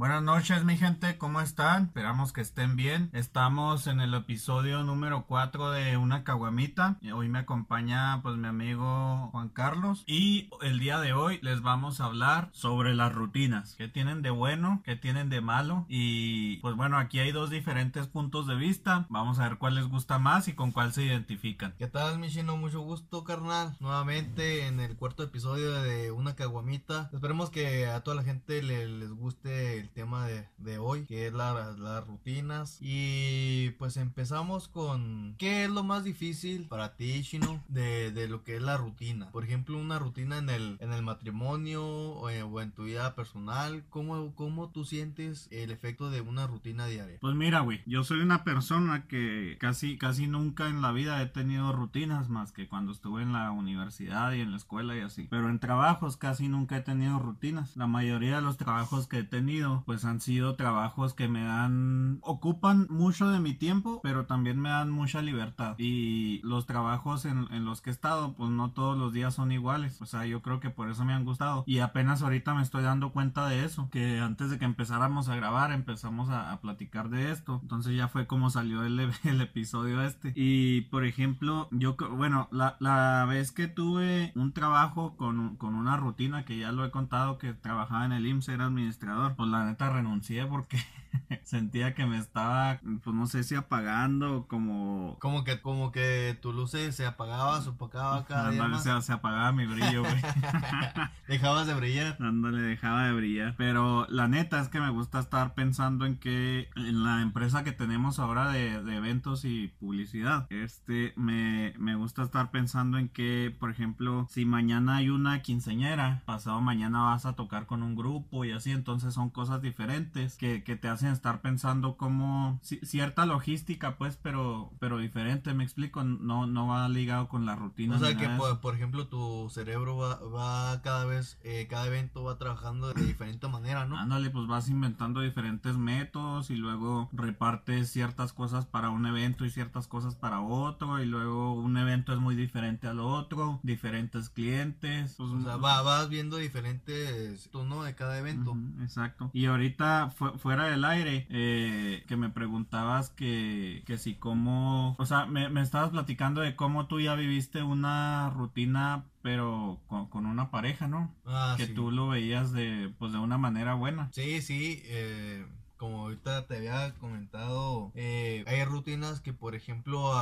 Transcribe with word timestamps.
Buenas 0.00 0.22
noches 0.22 0.64
mi 0.64 0.78
gente, 0.78 1.18
¿cómo 1.18 1.42
están? 1.42 1.84
Esperamos 1.84 2.32
que 2.32 2.40
estén 2.40 2.74
bien. 2.74 3.10
Estamos 3.12 3.86
en 3.86 4.00
el 4.00 4.14
episodio 4.14 4.82
número 4.82 5.26
4 5.26 5.72
de 5.72 5.98
Una 5.98 6.24
Caguamita. 6.24 6.96
Hoy 7.14 7.28
me 7.28 7.40
acompaña 7.40 8.22
pues 8.22 8.38
mi 8.38 8.48
amigo 8.48 9.28
Juan 9.30 9.50
Carlos 9.50 10.02
y 10.06 10.48
el 10.62 10.78
día 10.78 11.00
de 11.00 11.12
hoy 11.12 11.38
les 11.42 11.60
vamos 11.60 12.00
a 12.00 12.06
hablar 12.06 12.48
sobre 12.52 12.94
las 12.94 13.14
rutinas. 13.14 13.74
¿Qué 13.76 13.88
tienen 13.88 14.22
de 14.22 14.30
bueno? 14.30 14.80
¿Qué 14.86 14.96
tienen 14.96 15.28
de 15.28 15.42
malo? 15.42 15.84
Y 15.86 16.56
pues 16.60 16.76
bueno, 16.76 16.96
aquí 16.96 17.18
hay 17.18 17.30
dos 17.30 17.50
diferentes 17.50 18.06
puntos 18.06 18.46
de 18.46 18.54
vista. 18.54 19.04
Vamos 19.10 19.38
a 19.38 19.50
ver 19.50 19.58
cuál 19.58 19.74
les 19.74 19.86
gusta 19.86 20.18
más 20.18 20.48
y 20.48 20.54
con 20.54 20.72
cuál 20.72 20.94
se 20.94 21.02
identifican. 21.02 21.74
¿Qué 21.76 21.88
tal 21.88 22.18
Michino? 22.18 22.56
Mucho 22.56 22.80
gusto 22.80 23.22
carnal. 23.22 23.76
Nuevamente 23.80 24.66
en 24.66 24.80
el 24.80 24.96
cuarto 24.96 25.24
episodio 25.24 25.72
de 25.82 26.10
Una 26.10 26.36
Caguamita. 26.36 27.10
Esperemos 27.12 27.50
que 27.50 27.86
a 27.86 28.00
toda 28.00 28.16
la 28.16 28.22
gente 28.22 28.62
les 28.62 29.12
guste 29.12 29.78
el 29.78 29.89
tema 29.90 30.26
de, 30.26 30.78
hoy, 30.78 31.04
que 31.04 31.26
es 31.26 31.32
las 31.32 32.06
rutinas. 32.06 32.78
Y 32.80 33.70
pues 33.78 33.96
empezamos 33.96 34.68
con 34.68 35.34
¿qué 35.38 35.64
es 35.64 35.70
lo 35.70 35.82
más 35.82 36.04
difícil 36.04 36.66
para 36.68 36.96
ti, 36.96 37.22
Shino? 37.22 37.62
De, 37.68 38.10
de 38.12 38.28
lo 38.28 38.42
que 38.44 38.56
es 38.56 38.62
la 38.62 38.76
rutina. 38.76 39.30
Por 39.30 39.44
ejemplo, 39.44 39.78
una 39.78 39.98
rutina 39.98 40.38
en 40.38 40.50
el, 40.50 40.76
en 40.80 40.92
el 40.92 41.02
matrimonio 41.02 41.84
o 41.84 42.30
en, 42.30 42.72
tu 42.72 42.84
vida 42.84 43.14
personal. 43.14 43.84
¿Cómo, 43.90 44.34
¿Cómo 44.34 44.70
tú 44.70 44.84
sientes 44.84 45.48
el 45.50 45.70
efecto 45.70 46.10
de 46.10 46.20
una 46.20 46.46
rutina 46.46 46.86
diaria? 46.86 47.18
Pues 47.20 47.34
mira, 47.34 47.60
güey, 47.60 47.82
yo 47.86 48.04
soy 48.04 48.20
una 48.20 48.44
persona 48.44 49.06
que 49.06 49.56
casi, 49.60 49.98
casi 49.98 50.26
nunca 50.26 50.68
en 50.68 50.82
la 50.82 50.92
vida 50.92 51.20
he 51.22 51.26
tenido 51.26 51.72
rutinas 51.72 52.28
más 52.28 52.52
que 52.52 52.68
cuando 52.68 52.92
estuve 52.92 53.22
en 53.22 53.32
la 53.32 53.50
universidad 53.50 54.32
y 54.32 54.40
en 54.40 54.50
la 54.50 54.56
escuela 54.56 54.96
y 54.96 55.00
así. 55.00 55.26
Pero 55.30 55.48
en 55.48 55.58
trabajos 55.58 56.16
casi 56.16 56.48
nunca 56.48 56.76
he 56.76 56.82
tenido 56.82 57.18
rutinas. 57.18 57.76
La 57.76 57.86
mayoría 57.86 58.36
de 58.36 58.42
los 58.42 58.56
trabajos 58.56 59.06
que 59.06 59.18
he 59.18 59.24
tenido 59.24 59.69
pues 59.86 60.04
han 60.04 60.20
sido 60.20 60.56
trabajos 60.56 61.14
que 61.14 61.28
me 61.28 61.44
dan, 61.44 62.18
ocupan 62.22 62.86
mucho 62.90 63.28
de 63.28 63.40
mi 63.40 63.54
tiempo, 63.54 64.00
pero 64.02 64.26
también 64.26 64.60
me 64.60 64.70
dan 64.70 64.90
mucha 64.90 65.22
libertad. 65.22 65.74
Y 65.78 66.40
los 66.42 66.66
trabajos 66.66 67.24
en, 67.24 67.48
los 67.64 67.80
que 67.80 67.90
he 67.90 67.92
estado, 67.92 68.34
pues 68.34 68.50
no 68.50 68.70
todos 68.70 68.96
los 68.96 69.12
días 69.12 69.34
son 69.34 69.52
iguales. 69.52 70.00
O 70.02 70.06
sea, 70.06 70.26
yo 70.26 70.42
creo 70.42 70.60
que 70.60 70.70
por 70.70 70.90
eso 70.90 71.04
me 71.04 71.12
han 71.12 71.24
gustado. 71.24 71.64
Y 71.66 71.78
apenas 71.78 72.22
ahorita 72.22 72.54
me 72.54 72.62
estoy 72.62 72.82
dando 72.82 73.12
cuenta 73.12 73.48
de 73.48 73.64
eso, 73.64 73.88
que 73.90 74.18
antes 74.20 74.50
de 74.50 74.58
que 74.58 74.64
empezáramos 74.64 75.28
a 75.28 75.36
grabar, 75.36 75.72
empezamos 75.72 76.28
a, 76.30 76.58
platicar 76.60 77.08
de 77.08 77.30
esto. 77.30 77.58
Entonces 77.62 77.96
ya 77.96 78.08
fue 78.08 78.26
como 78.26 78.50
salió 78.50 78.84
el, 78.84 79.00
episodio 79.40 80.02
este. 80.02 80.32
Y 80.34 80.82
por 80.82 81.04
ejemplo, 81.04 81.68
yo, 81.70 81.96
bueno, 82.12 82.48
la, 82.50 82.76
la 82.80 83.24
vez 83.26 83.52
que 83.52 83.66
tuve 83.66 84.32
un 84.34 84.52
trabajo 84.52 85.16
con, 85.16 85.56
con 85.56 85.74
una 85.74 85.96
rutina 85.96 86.44
que 86.44 86.58
ya 86.58 86.72
lo 86.72 86.84
he 86.84 86.90
contado, 86.90 87.38
que 87.38 87.54
trabajaba 87.54 88.04
en 88.04 88.12
el 88.12 88.26
IMSS, 88.26 88.48
era 88.48 88.66
administrador, 88.66 89.36
pues 89.36 89.48
la 89.48 89.59
neta 89.64 89.90
renuncié 89.90 90.46
porque 90.46 90.78
sentía 91.44 91.94
que 91.94 92.06
me 92.06 92.18
estaba, 92.18 92.80
pues 93.02 93.14
no 93.14 93.26
sé 93.26 93.42
si 93.44 93.54
apagando 93.54 94.46
como... 94.48 95.16
Como 95.18 95.44
que, 95.44 95.60
como 95.60 95.92
que 95.92 96.38
tu 96.40 96.52
luz 96.52 96.70
se 96.70 97.06
apagaba, 97.06 97.60
se 97.60 97.70
apagaba 97.70 98.24
cada 98.26 98.50
día 98.50 98.68
más. 98.68 98.82
Se, 98.82 99.02
se, 99.02 99.12
apagaba 99.12 99.52
mi 99.52 99.66
brillo, 99.66 100.02
güey. 100.02 100.14
Dejabas 101.28 101.66
de 101.66 101.74
brillar. 101.74 102.16
Ándale, 102.20 102.62
dejaba 102.62 103.06
de 103.06 103.12
brillar. 103.12 103.54
Pero 103.56 104.06
la 104.08 104.28
neta 104.28 104.60
es 104.60 104.68
que 104.68 104.80
me 104.80 104.90
gusta 104.90 105.18
estar 105.18 105.54
pensando 105.54 106.06
en 106.06 106.16
que 106.16 106.68
en 106.76 107.02
la 107.02 107.22
empresa 107.22 107.64
que 107.64 107.72
tenemos 107.72 108.18
ahora 108.18 108.50
de, 108.50 108.82
de 108.82 108.96
eventos 108.96 109.44
y 109.44 109.68
publicidad, 109.80 110.46
este, 110.50 111.12
me, 111.16 111.74
me 111.78 111.96
gusta 111.96 112.22
estar 112.22 112.50
pensando 112.50 112.98
en 112.98 113.08
que, 113.08 113.54
por 113.58 113.70
ejemplo, 113.70 114.26
si 114.30 114.44
mañana 114.44 114.96
hay 114.96 115.10
una 115.10 115.42
quinceñera, 115.42 116.22
pasado 116.26 116.60
mañana 116.60 117.02
vas 117.02 117.26
a 117.26 117.34
tocar 117.34 117.66
con 117.66 117.82
un 117.82 117.96
grupo 117.96 118.44
y 118.44 118.52
así, 118.52 118.70
entonces 118.70 119.14
son 119.14 119.30
cosas 119.30 119.62
diferentes 119.62 120.36
que, 120.36 120.62
que 120.62 120.76
te 120.76 120.88
hacen 120.88 120.99
estar 121.08 121.40
pensando 121.40 121.96
como 121.96 122.60
cierta 122.62 123.26
logística, 123.26 123.96
pues, 123.96 124.18
pero, 124.20 124.72
pero 124.78 124.98
diferente, 124.98 125.54
me 125.54 125.64
explico, 125.64 126.04
no, 126.04 126.46
no 126.46 126.68
va 126.68 126.88
ligado 126.88 127.28
con 127.28 127.46
la 127.46 127.56
rutina. 127.56 127.96
O 127.96 127.98
sea 127.98 128.16
que, 128.16 128.28
por, 128.60 128.74
ejemplo, 128.74 129.08
tu 129.08 129.48
cerebro 129.50 129.96
va, 129.96 130.16
va 130.16 130.82
cada 130.82 131.04
vez, 131.04 131.38
eh, 131.42 131.66
cada 131.68 131.86
evento 131.86 132.22
va 132.22 132.38
trabajando 132.38 132.92
de 132.92 133.04
diferente 133.04 133.48
manera, 133.48 133.86
¿no? 133.86 133.98
Ándale, 133.98 134.30
pues 134.30 134.46
vas 134.46 134.68
inventando 134.68 135.20
diferentes 135.20 135.76
métodos 135.76 136.50
y 136.50 136.56
luego 136.56 137.08
repartes 137.12 137.90
ciertas 137.90 138.32
cosas 138.32 138.66
para 138.66 138.90
un 138.90 139.06
evento 139.06 139.44
y 139.44 139.50
ciertas 139.50 139.86
cosas 139.86 140.14
para 140.14 140.40
otro 140.40 141.02
y 141.02 141.06
luego 141.06 141.54
un 141.54 141.76
evento 141.76 142.12
es 142.12 142.18
muy 142.18 142.34
diferente 142.34 142.86
al 142.86 143.00
otro, 143.00 143.60
diferentes 143.62 144.28
clientes. 144.28 145.14
Pues, 145.16 145.30
o 145.30 145.40
sea, 145.40 145.56
vas 145.56 146.08
viendo 146.08 146.36
diferentes 146.36 147.48
tono 147.50 147.82
de 147.82 147.94
cada 147.94 148.18
evento. 148.18 148.56
exacto. 148.82 149.30
Y 149.32 149.46
ahorita 149.46 150.10
fuera 150.10 150.64
del 150.64 150.84
aire, 150.90 151.26
eh, 151.30 152.04
que 152.06 152.16
me 152.16 152.30
preguntabas 152.30 153.10
que, 153.10 153.82
que 153.86 153.98
si 153.98 154.14
cómo, 154.14 154.96
o 154.98 155.06
sea, 155.06 155.26
me, 155.26 155.48
me 155.48 155.62
estabas 155.62 155.90
platicando 155.90 156.40
de 156.40 156.56
cómo 156.56 156.86
tú 156.86 157.00
ya 157.00 157.14
viviste 157.14 157.62
una 157.62 158.30
rutina 158.30 159.04
pero 159.22 159.80
con, 159.86 160.26
una 160.26 160.50
pareja, 160.50 160.88
¿no? 160.88 161.14
Ah, 161.26 161.54
que 161.56 161.66
tú 161.66 161.90
lo 161.90 162.08
veías 162.08 162.52
de, 162.52 162.92
pues 162.98 163.12
de 163.12 163.18
una 163.18 163.38
manera 163.38 163.74
buena. 163.74 164.08
Sí, 164.12 164.40
sí, 164.40 164.82
eh, 164.86 165.46
como 165.80 166.02
ahorita 166.02 166.46
te 166.46 166.58
había 166.58 166.92
comentado, 166.96 167.90
eh, 167.94 168.44
hay 168.46 168.62
rutinas 168.64 169.20
que, 169.20 169.32
por 169.32 169.54
ejemplo, 169.54 170.12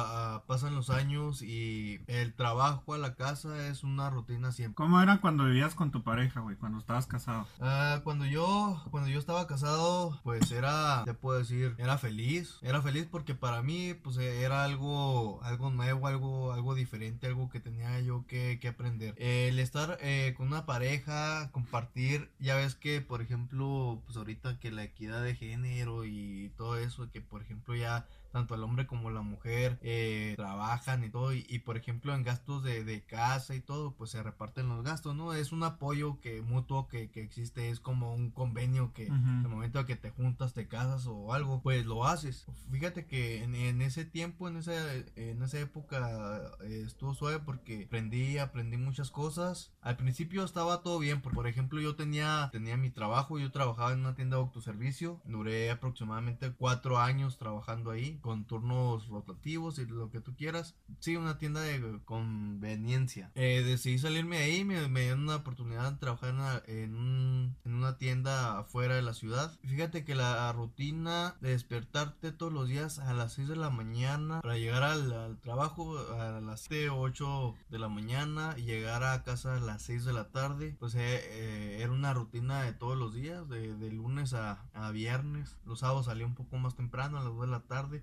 pasan 0.47 0.77
los 0.77 0.89
años 0.89 1.43
y 1.43 2.01
el 2.07 2.33
trabajo 2.33 2.95
a 2.95 2.99
la 2.99 3.17
casa 3.17 3.67
es 3.67 3.83
una 3.83 4.09
rutina 4.09 4.53
siempre. 4.53 4.77
¿Cómo 4.77 5.03
era 5.03 5.21
cuando 5.21 5.47
vivías 5.47 5.75
con 5.75 5.91
tu 5.91 6.05
pareja, 6.05 6.39
güey? 6.41 6.55
Cuando 6.55 6.79
estabas 6.79 7.09
casado. 7.09 7.49
Ah, 7.61 8.03
cuando 8.05 8.25
yo, 8.25 8.81
cuando 8.93 9.09
yo 9.11 9.19
estaba 9.19 9.49
casado, 9.49 10.21
pues 10.23 10.49
era, 10.53 11.03
te 11.05 11.15
puedo 11.15 11.41
decir, 11.41 11.75
era 11.79 11.99
feliz. 11.99 12.59
Era 12.63 12.81
feliz 12.81 13.09
porque 13.11 13.35
para 13.35 13.61
mí, 13.61 13.95
pues 13.95 14.17
era 14.19 14.63
algo, 14.63 15.43
algo 15.43 15.71
nuevo, 15.71 16.07
algo, 16.07 16.53
algo 16.53 16.77
diferente, 16.77 17.27
algo 17.27 17.51
que 17.51 17.59
tenía 17.59 17.99
yo 17.99 18.25
que, 18.29 18.61
que 18.61 18.69
aprender. 18.69 19.17
el 19.19 19.59
estar 19.59 19.99
eh, 20.03 20.35
con 20.37 20.47
una 20.47 20.67
pareja, 20.67 21.51
compartir, 21.51 22.31
ya 22.39 22.55
ves 22.55 22.77
que, 22.77 23.01
por 23.01 23.23
ejemplo, 23.23 24.01
pues 24.07 24.17
ahorita 24.17 24.61
que 24.61 24.71
la 24.71 24.85
equidad 24.85 25.21
de 25.21 25.35
género 25.49 26.05
y 26.05 26.53
todo 26.57 26.79
eso, 26.79 27.11
que 27.11 27.21
por 27.21 27.43
ejemplo 27.43 27.75
ya 27.75 28.07
tanto 28.31 28.55
el 28.55 28.63
hombre 28.63 28.87
como 28.87 29.11
la 29.11 29.23
mujer 29.23 29.79
eh, 29.83 30.35
trabajan 30.37 31.05
y 31.05 31.11
todo, 31.11 31.33
y, 31.33 31.59
por 31.61 31.77
ejemplo 31.77 32.15
en 32.15 32.23
gastos 32.23 32.63
de, 32.63 32.85
de, 32.85 33.05
casa 33.05 33.55
y 33.55 33.61
todo, 33.61 33.95
pues 33.95 34.11
se 34.11 34.23
reparten 34.23 34.69
los 34.69 34.85
gastos, 34.85 35.15
¿no? 35.15 35.33
Es 35.33 35.53
un 35.53 35.63
apoyo 35.63 36.21
que 36.21 36.43
mutuo 36.43 36.89
que, 36.89 37.11
que 37.11 37.23
existe, 37.23 37.71
es 37.71 37.81
como 37.81 38.15
un 38.15 38.31
convenio 38.31 38.93
que 38.93 39.07
en 39.07 39.43
el 39.43 39.49
momento 39.49 39.85
que 39.87 39.97
te 39.97 40.11
juntas, 40.11 40.53
te 40.53 40.69
casas 40.69 41.07
o 41.07 41.33
algo, 41.33 41.63
pues 41.63 41.87
lo 41.87 42.07
haces. 42.07 42.47
Fíjate 42.71 43.07
que 43.07 43.43
en, 43.43 43.55
en 43.55 43.81
ese 43.83 44.05
tiempo, 44.05 44.49
en 44.49 44.59
esa, 44.59 44.75
en 45.17 45.43
esa 45.43 45.61
época 45.61 46.43
eh, 46.63 46.83
estuvo 46.87 47.15
suave 47.15 47.39
porque 47.41 47.85
aprendí, 47.87 48.39
aprendí 48.39 48.77
muchas 48.77 49.11
cosas. 49.11 49.73
Al 49.81 49.97
principio 49.97 50.45
estaba 50.45 50.83
todo 50.83 50.99
bien, 50.99 51.23
por, 51.23 51.33
por 51.33 51.47
ejemplo 51.47 51.81
yo 51.81 51.97
tenía, 51.97 52.49
tenía 52.53 52.77
mi 52.77 52.91
trabajo, 52.91 53.39
yo 53.39 53.51
trabajaba 53.51 53.93
en 53.93 54.01
una 54.01 54.15
tienda 54.15 54.37
de 54.37 54.43
autoservicio, 54.43 55.21
duré 55.25 55.71
aproximadamente 55.71 56.53
cuatro 56.53 56.99
años 56.99 57.39
trabajando 57.39 57.91
ahí 57.91 58.18
con 58.21 58.45
turnos 58.45 59.09
rotativos 59.09 59.79
y 59.79 59.87
lo 59.87 60.11
que 60.11 60.21
tú 60.21 60.35
quieras. 60.37 60.75
Sí, 61.01 61.17
una 61.17 61.39
tienda 61.39 61.61
de 61.61 62.01
conveniencia. 62.05 63.31
Eh, 63.35 63.63
decidí 63.65 63.99
salirme 63.99 64.39
ahí, 64.39 64.65
me, 64.65 64.89
me 64.89 65.03
dieron 65.03 65.23
una 65.23 65.37
oportunidad 65.37 65.93
de 65.93 65.99
trabajar 65.99 66.65
en, 66.67 67.57
una 67.65 67.97
tienda 67.97 68.59
afuera 68.59 68.95
de 68.95 69.03
la 69.03 69.15
ciudad. 69.15 69.59
Fíjate 69.63 70.05
que 70.05 70.15
la 70.15 70.53
rutina 70.53 71.37
de 71.41 71.51
despertarte 71.51 72.33
todos 72.33 72.53
los 72.53 72.69
días 72.69 72.99
a 72.99 73.15
las 73.15 73.35
6 73.35 73.49
de 73.49 73.57
la 73.57 73.71
mañana 73.71 74.41
para 74.41 74.59
llegar 74.59 74.83
al, 74.83 75.39
trabajo 75.41 75.99
a 75.99 76.41
las 76.41 76.61
7 76.63 76.91
o 76.91 77.01
8 77.01 77.55
de 77.71 77.79
la 77.79 77.89
mañana 77.89 78.55
y 78.57 78.63
llegar 78.63 79.05
a 79.05 79.23
casa 79.23 79.57
a 79.57 79.61
las 79.61 79.83
6 79.83 80.05
de 80.05 80.13
la 80.13 80.29
tarde, 80.29 80.77
pues 80.79 80.95
eh, 80.95 81.01
eh, 81.01 81.79
era 81.81 81.93
una 81.93 82.15
rutina 82.15 82.63
de 82.63 82.73
todos 82.73 82.97
los 82.97 83.15
días, 83.15 83.49
de, 83.49 83.69
lunes 83.93 84.35
a, 84.35 84.65
a 84.75 84.91
viernes. 84.91 85.57
Los 85.65 85.81
sábados 85.81 86.07
salía 86.07 86.27
un 86.27 86.35
poco 86.35 86.57
más 86.59 86.75
temprano, 86.75 87.19
a 87.19 87.25
las 87.25 87.33
2 87.33 87.41
de 87.43 87.47
la 87.47 87.61
tarde 87.61 88.03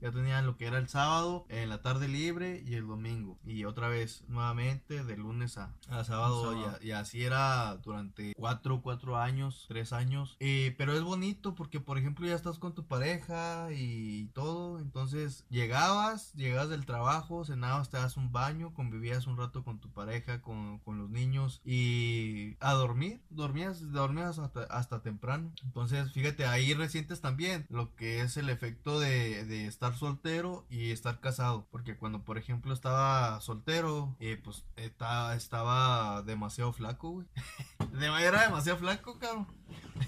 ya 0.00 0.10
tenía 0.10 0.42
lo 0.42 0.56
que 0.56 0.66
era 0.66 0.78
el 0.78 0.88
sábado, 0.88 1.46
en 1.48 1.68
la 1.68 1.82
tarde 1.82 2.08
libre 2.08 2.62
y 2.66 2.74
el 2.74 2.86
domingo. 2.86 3.38
Y 3.44 3.64
otra 3.64 3.88
vez, 3.88 4.24
nuevamente, 4.28 5.04
de 5.04 5.16
lunes 5.16 5.58
a, 5.58 5.74
sábado. 6.04 6.54
Y, 6.80 6.90
así 6.90 7.24
era 7.24 7.76
durante 7.76 8.34
cuatro, 8.34 8.80
cuatro 8.82 9.16
años, 9.16 9.64
tres 9.68 9.92
años. 9.92 10.36
Eh, 10.40 10.74
pero 10.78 10.94
es 10.94 11.02
bonito 11.02 11.54
porque, 11.54 11.80
por 11.80 11.98
ejemplo, 11.98 12.26
ya 12.26 12.34
estás 12.34 12.58
con 12.58 12.74
tu 12.74 12.86
pareja 12.86 13.68
y 13.72 14.26
todo. 14.34 14.78
Entonces, 14.78 15.44
llegabas, 15.48 16.32
llegabas 16.34 16.68
del 16.68 16.86
trabajo, 16.86 17.44
cenabas, 17.44 17.90
te 17.90 17.96
das 17.96 18.16
un 18.16 18.32
baño, 18.32 18.74
convivías 18.74 19.26
un 19.26 19.36
rato 19.36 19.64
con 19.64 19.78
tu 19.78 19.90
pareja, 19.90 20.42
con, 20.42 20.80
los 20.86 21.10
niños 21.10 21.60
y 21.64 22.56
a 22.60 22.72
dormir. 22.72 23.20
Dormías, 23.30 23.92
dormías 23.92 24.38
hasta, 24.38 24.62
hasta 24.64 25.02
temprano. 25.02 25.52
Entonces, 25.64 26.12
fíjate, 26.12 26.46
ahí 26.46 26.74
recientes 26.74 27.20
también 27.20 27.66
lo 27.68 27.94
que 27.94 28.20
es 28.20 28.36
el 28.36 28.48
efecto 28.48 28.98
de, 29.00 29.44
de 29.44 29.66
estar 29.66 29.85
soltero 29.94 30.66
y 30.70 30.90
estar 30.90 31.20
casado. 31.20 31.66
Porque 31.70 31.96
cuando, 31.96 32.22
por 32.24 32.38
ejemplo, 32.38 32.72
estaba 32.72 33.40
soltero, 33.40 34.16
eh, 34.20 34.40
pues 34.42 34.64
estaba, 34.76 35.34
estaba 35.34 36.22
demasiado 36.22 36.72
flaco, 36.72 37.10
güey. 37.10 37.26
era 38.20 38.42
demasiado 38.42 38.78
flaco, 38.78 39.18
cabrón. 39.18 39.46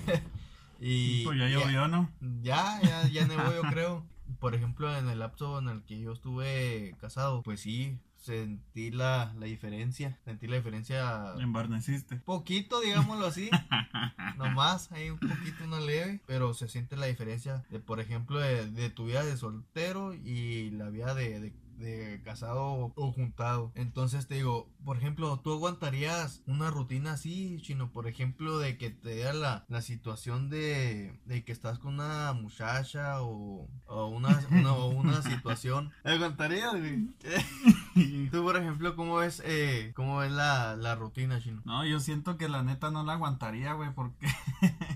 Y, 0.80 1.25
Pues 1.25 1.36
ya 1.38 1.48
llovió, 1.48 1.88
¿no? 1.88 2.08
Ya, 2.40 2.80
ya, 2.82 3.08
ya 3.08 3.26
nevó, 3.26 3.52
yo 3.52 3.62
creo. 3.62 4.06
Por 4.38 4.54
ejemplo, 4.54 4.96
en 4.96 5.08
el 5.08 5.19
lapso 5.19 5.58
en 5.58 5.69
el 5.69 5.82
que 5.82 5.98
yo 5.98 6.12
estuve 6.12 6.94
casado, 7.00 7.42
pues 7.42 7.60
sí, 7.60 7.98
sentí 8.28 8.90
la, 8.90 9.32
la 9.38 9.46
diferencia. 9.46 10.19
Sentí 10.25 10.46
la 10.46 10.56
diferencia. 10.56 11.32
Embarneciste. 11.38 12.16
Poquito, 12.16 12.80
digámoslo 12.80 13.26
así. 13.26 13.48
Nomás, 14.36 14.92
hay 14.92 15.10
un 15.10 15.19
poquito, 15.19 15.64
una 15.64 15.80
leve. 15.80 16.20
Pero 16.26 16.52
se 16.54 16.69
siente 16.69 16.96
la 16.96 17.06
diferencia 17.06 17.64
de, 17.70 17.80
por 17.80 18.00
ejemplo, 18.00 18.38
de, 18.38 18.70
de 18.70 18.90
tu 18.90 19.06
vida 19.06 19.25
de 19.25 19.36
soltero 19.36 20.12
y 20.14 20.70
la 20.70 20.90
vida 20.90 21.14
de, 21.14 21.40
de- 21.40 21.52
de 21.78 22.20
casado 22.25 22.92
o 22.94 23.12
juntado. 23.12 23.72
Entonces 23.75 24.26
te 24.26 24.36
digo, 24.36 24.69
por 24.84 24.96
ejemplo, 24.96 25.38
¿tú 25.40 25.52
aguantarías 25.52 26.42
una 26.46 26.70
rutina 26.70 27.12
así, 27.12 27.58
chino? 27.62 27.90
Por 27.90 28.06
ejemplo, 28.06 28.58
de 28.58 28.76
que 28.78 28.90
te 28.90 29.19
da 29.19 29.32
la, 29.32 29.64
la 29.69 29.82
situación 29.82 30.50
de, 30.50 31.19
de 31.25 31.44
que 31.44 31.52
estás 31.52 31.78
con 31.78 31.94
una 31.94 32.32
muchacha 32.32 33.22
o, 33.22 33.69
o 33.86 34.06
una, 34.06 34.28
una, 34.50 34.75
una 34.75 35.22
situación. 35.22 35.92
¿Aguantarías, 36.04 36.72
güey? 36.72 37.08
Tú, 38.30 38.42
por 38.42 38.56
ejemplo, 38.56 38.94
¿cómo 38.94 39.16
ves, 39.16 39.42
eh, 39.44 39.92
cómo 39.94 40.19
ves 40.19 40.32
la, 40.32 40.76
la 40.76 40.94
rutina, 40.94 41.40
chino? 41.40 41.62
No, 41.64 41.84
yo 41.84 42.00
siento 42.00 42.36
que 42.36 42.48
la 42.48 42.62
neta 42.62 42.90
no 42.90 43.04
la 43.04 43.14
aguantaría, 43.14 43.72
güey, 43.72 43.92
porque... 43.94 44.26